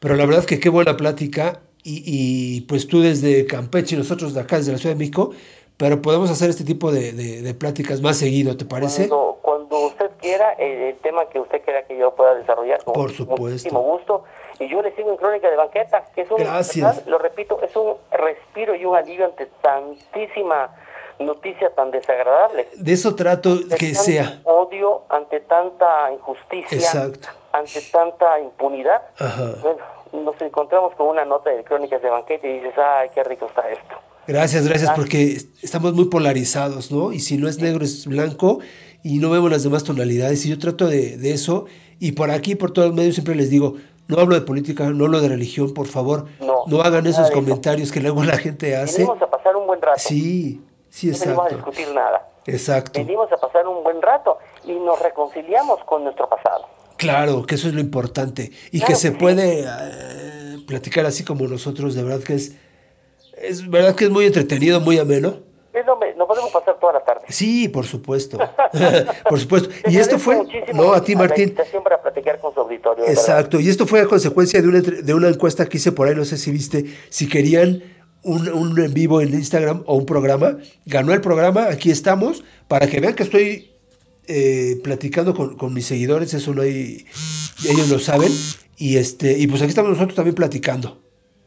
pero 0.00 0.14
la 0.14 0.24
verdad 0.24 0.40
es 0.40 0.46
que 0.46 0.58
qué 0.60 0.68
buena 0.70 0.96
plática. 0.96 1.60
Y, 1.82 2.02
y, 2.04 2.60
pues 2.62 2.88
tú 2.88 3.00
desde 3.00 3.46
Campeche 3.46 3.94
y 3.94 3.98
nosotros 3.98 4.34
de 4.34 4.40
acá, 4.40 4.56
desde 4.56 4.72
la 4.72 4.78
Ciudad 4.78 4.94
de 4.96 4.98
México, 4.98 5.30
pero 5.76 6.02
podemos 6.02 6.30
hacer 6.30 6.50
este 6.50 6.64
tipo 6.64 6.90
de, 6.90 7.12
de- 7.12 7.42
de 7.42 7.54
pláticas 7.54 8.00
más 8.00 8.16
seguido, 8.16 8.56
¿te 8.56 8.64
parece? 8.64 9.08
Cuando, 9.08 9.38
cuando 9.40 9.86
usted 9.86 10.10
quiera, 10.20 10.50
el, 10.54 10.70
el 10.82 10.96
tema 10.96 11.28
que 11.28 11.38
usted 11.38 11.62
quiera 11.62 11.84
que 11.86 11.96
yo 11.96 12.12
pueda 12.16 12.34
desarrollar, 12.34 12.82
con 12.82 12.94
Por 12.94 13.12
supuesto. 13.12 13.42
muchísimo 13.44 13.80
gusto. 13.82 14.24
Y 14.58 14.68
yo 14.68 14.82
le 14.82 14.96
sigo 14.96 15.10
en 15.12 15.16
Crónica 15.16 15.48
de 15.48 15.56
Banqueta, 15.56 16.02
que 16.14 16.22
es 16.22 16.30
un, 16.30 16.38
Gracias. 16.38 17.06
lo 17.06 17.18
repito, 17.18 17.60
es 17.62 17.76
un 17.76 17.94
respiro 18.10 18.74
y 18.74 18.84
un 18.84 18.96
alivio 18.96 19.26
ante 19.26 19.46
tantísima 19.62 20.74
noticia 21.18 21.74
tan 21.74 21.90
desagradable. 21.90 22.68
De 22.76 22.92
eso 22.92 23.14
trato 23.14 23.58
que 23.78 23.94
sea. 23.94 24.40
odio, 24.44 25.02
ante 25.08 25.40
tanta 25.40 26.12
injusticia, 26.12 26.76
Exacto. 26.76 27.28
ante 27.52 27.80
tanta 27.92 28.40
impunidad. 28.40 29.02
Ajá. 29.18 29.54
Bueno, 29.62 29.78
nos 30.12 30.40
encontramos 30.40 30.94
con 30.94 31.08
una 31.08 31.24
nota 31.24 31.50
de 31.50 31.64
Crónicas 31.64 32.02
de 32.02 32.10
Banqueta 32.10 32.46
y 32.46 32.54
dices, 32.60 32.74
ay, 32.78 33.10
qué 33.14 33.24
rico 33.24 33.46
está 33.46 33.68
esto. 33.70 33.96
Gracias, 34.26 34.66
gracias, 34.66 34.90
porque 34.96 35.36
estamos 35.62 35.94
muy 35.94 36.06
polarizados, 36.06 36.90
¿no? 36.90 37.12
Y 37.12 37.20
si 37.20 37.36
no 37.36 37.48
es 37.48 37.60
negro, 37.60 37.84
es 37.84 38.06
blanco 38.06 38.58
y 39.04 39.18
no 39.18 39.30
vemos 39.30 39.50
las 39.50 39.62
demás 39.62 39.84
tonalidades. 39.84 40.44
Y 40.46 40.50
yo 40.50 40.58
trato 40.58 40.88
de, 40.88 41.16
de 41.16 41.32
eso. 41.32 41.66
Y 42.00 42.12
por 42.12 42.30
aquí, 42.30 42.56
por 42.56 42.72
todos 42.72 42.88
los 42.88 42.96
medios, 42.96 43.14
siempre 43.14 43.36
les 43.36 43.50
digo, 43.50 43.76
no 44.08 44.18
hablo 44.18 44.34
de 44.34 44.40
política, 44.42 44.88
no 44.90 45.04
hablo 45.04 45.20
de 45.20 45.28
religión, 45.28 45.74
por 45.74 45.86
favor. 45.86 46.26
No, 46.40 46.80
hagan 46.80 47.04
nada 47.04 47.10
esos 47.10 47.30
comentarios 47.30 47.92
que 47.92 48.00
luego 48.00 48.22
la 48.24 48.36
gente 48.36 48.76
hace. 48.76 48.98
Venimos 48.98 49.22
a 49.22 49.30
pasar 49.30 49.56
un 49.56 49.66
buen 49.66 49.80
rato. 49.80 49.98
Sí, 49.98 50.60
sí, 50.96 51.08
no 51.08 51.18
venimos 51.18 51.46
a 51.46 51.54
discutir 51.54 51.88
nada. 51.94 52.28
Exacto. 52.46 53.00
Venimos 53.00 53.30
a 53.32 53.36
pasar 53.36 53.66
un 53.66 53.82
buen 53.82 54.00
rato 54.00 54.38
y 54.64 54.72
nos 54.72 55.00
reconciliamos 55.02 55.82
con 55.84 56.04
nuestro 56.04 56.28
pasado. 56.28 56.66
Claro, 56.96 57.44
que 57.44 57.56
eso 57.56 57.68
es 57.68 57.74
lo 57.74 57.80
importante. 57.80 58.50
Y 58.70 58.78
Claro 58.78 58.86
que 58.86 58.94
se 58.94 59.08
que 59.08 59.14
sí. 59.14 59.20
puede 59.20 59.64
eh, 59.66 60.56
platicar 60.66 61.04
así 61.06 61.24
como 61.24 61.46
nosotros, 61.46 61.94
de 61.94 62.02
verdad 62.02 62.24
que 62.24 62.34
es, 62.34 62.56
es 63.36 63.68
verdad 63.68 63.94
que 63.94 64.04
es 64.04 64.10
muy 64.10 64.26
entretenido, 64.26 64.80
muy 64.80 64.98
ameno. 64.98 65.44
No, 65.86 65.96
me, 65.96 66.14
no 66.14 66.26
podemos 66.26 66.50
pasar 66.50 66.78
toda 66.80 66.94
la 66.94 67.04
tarde. 67.04 67.26
Sí, 67.28 67.68
por 67.68 67.84
supuesto. 67.84 68.38
por 69.28 69.38
supuesto. 69.38 69.68
Te 69.68 69.92
Y 69.92 69.98
esto 69.98 70.18
fue, 70.18 70.42
no, 70.72 70.94
a 70.94 71.04
ti 71.04 71.14
Martín. 71.14 71.54
para 71.84 72.00
platicar 72.00 72.40
con 72.40 72.54
su 72.54 72.60
auditorio. 72.60 73.04
Exacto, 73.06 73.60
y 73.60 73.68
esto 73.68 73.86
fue 73.86 74.00
a 74.00 74.06
consecuencia 74.06 74.62
de 74.62 74.68
una, 74.68 74.80
de 74.80 75.14
una 75.14 75.28
encuesta 75.28 75.66
que 75.66 75.76
hice 75.76 75.92
por 75.92 76.08
ahí, 76.08 76.14
no 76.14 76.24
sé 76.24 76.38
si 76.38 76.50
viste, 76.50 76.86
si 77.10 77.28
querían 77.28 77.82
un, 78.26 78.48
un 78.48 78.78
en 78.78 78.92
vivo 78.92 79.20
en 79.20 79.32
Instagram 79.32 79.84
o 79.86 79.94
un 79.94 80.04
programa, 80.04 80.58
ganó 80.84 81.12
el 81.12 81.20
programa, 81.20 81.68
aquí 81.68 81.90
estamos, 81.90 82.44
para 82.68 82.88
que 82.88 83.00
vean 83.00 83.14
que 83.14 83.22
estoy 83.22 83.70
eh, 84.26 84.80
platicando 84.82 85.34
con, 85.34 85.56
con 85.56 85.72
mis 85.72 85.86
seguidores, 85.86 86.34
eso 86.34 86.52
no 86.52 86.62
hay, 86.62 87.06
ellos 87.68 87.88
lo 87.88 87.98
saben, 87.98 88.32
y 88.76 88.96
este, 88.96 89.38
y 89.38 89.46
pues 89.46 89.62
aquí 89.62 89.70
estamos 89.70 89.92
nosotros 89.92 90.16
también 90.16 90.34
platicando. 90.34 90.98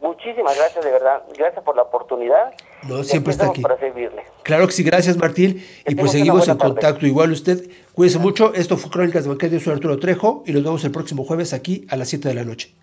Muchísimas 0.01 0.55
gracias, 0.57 0.83
de 0.83 0.91
verdad. 0.91 1.23
Gracias 1.37 1.63
por 1.63 1.75
la 1.75 1.81
oportunidad. 1.83 2.53
No, 2.87 3.03
siempre 3.03 3.31
está 3.31 3.47
aquí. 3.47 3.61
para 3.61 3.77
servirle. 3.77 4.23
Claro 4.43 4.65
que 4.65 4.73
sí, 4.73 4.83
gracias 4.83 5.17
Martín, 5.17 5.61
y 5.85 5.95
pues 5.95 6.11
seguimos 6.11 6.47
en 6.47 6.57
contacto, 6.57 7.05
igual 7.05 7.31
usted, 7.31 7.69
cuídese 7.93 8.19
mucho, 8.19 8.53
esto 8.53 8.77
fue 8.77 8.89
Crónicas 8.89 9.23
de 9.23 9.29
Banquete, 9.29 9.57
yo 9.57 9.59
soy 9.59 9.73
Arturo 9.73 9.99
Trejo, 9.99 10.43
y 10.45 10.53
nos 10.53 10.63
vemos 10.63 10.83
el 10.85 10.91
próximo 10.91 11.25
jueves 11.25 11.53
aquí 11.53 11.85
a 11.89 11.97
las 11.97 12.07
7 12.07 12.29
de 12.29 12.35
la 12.35 12.45
noche. 12.45 12.73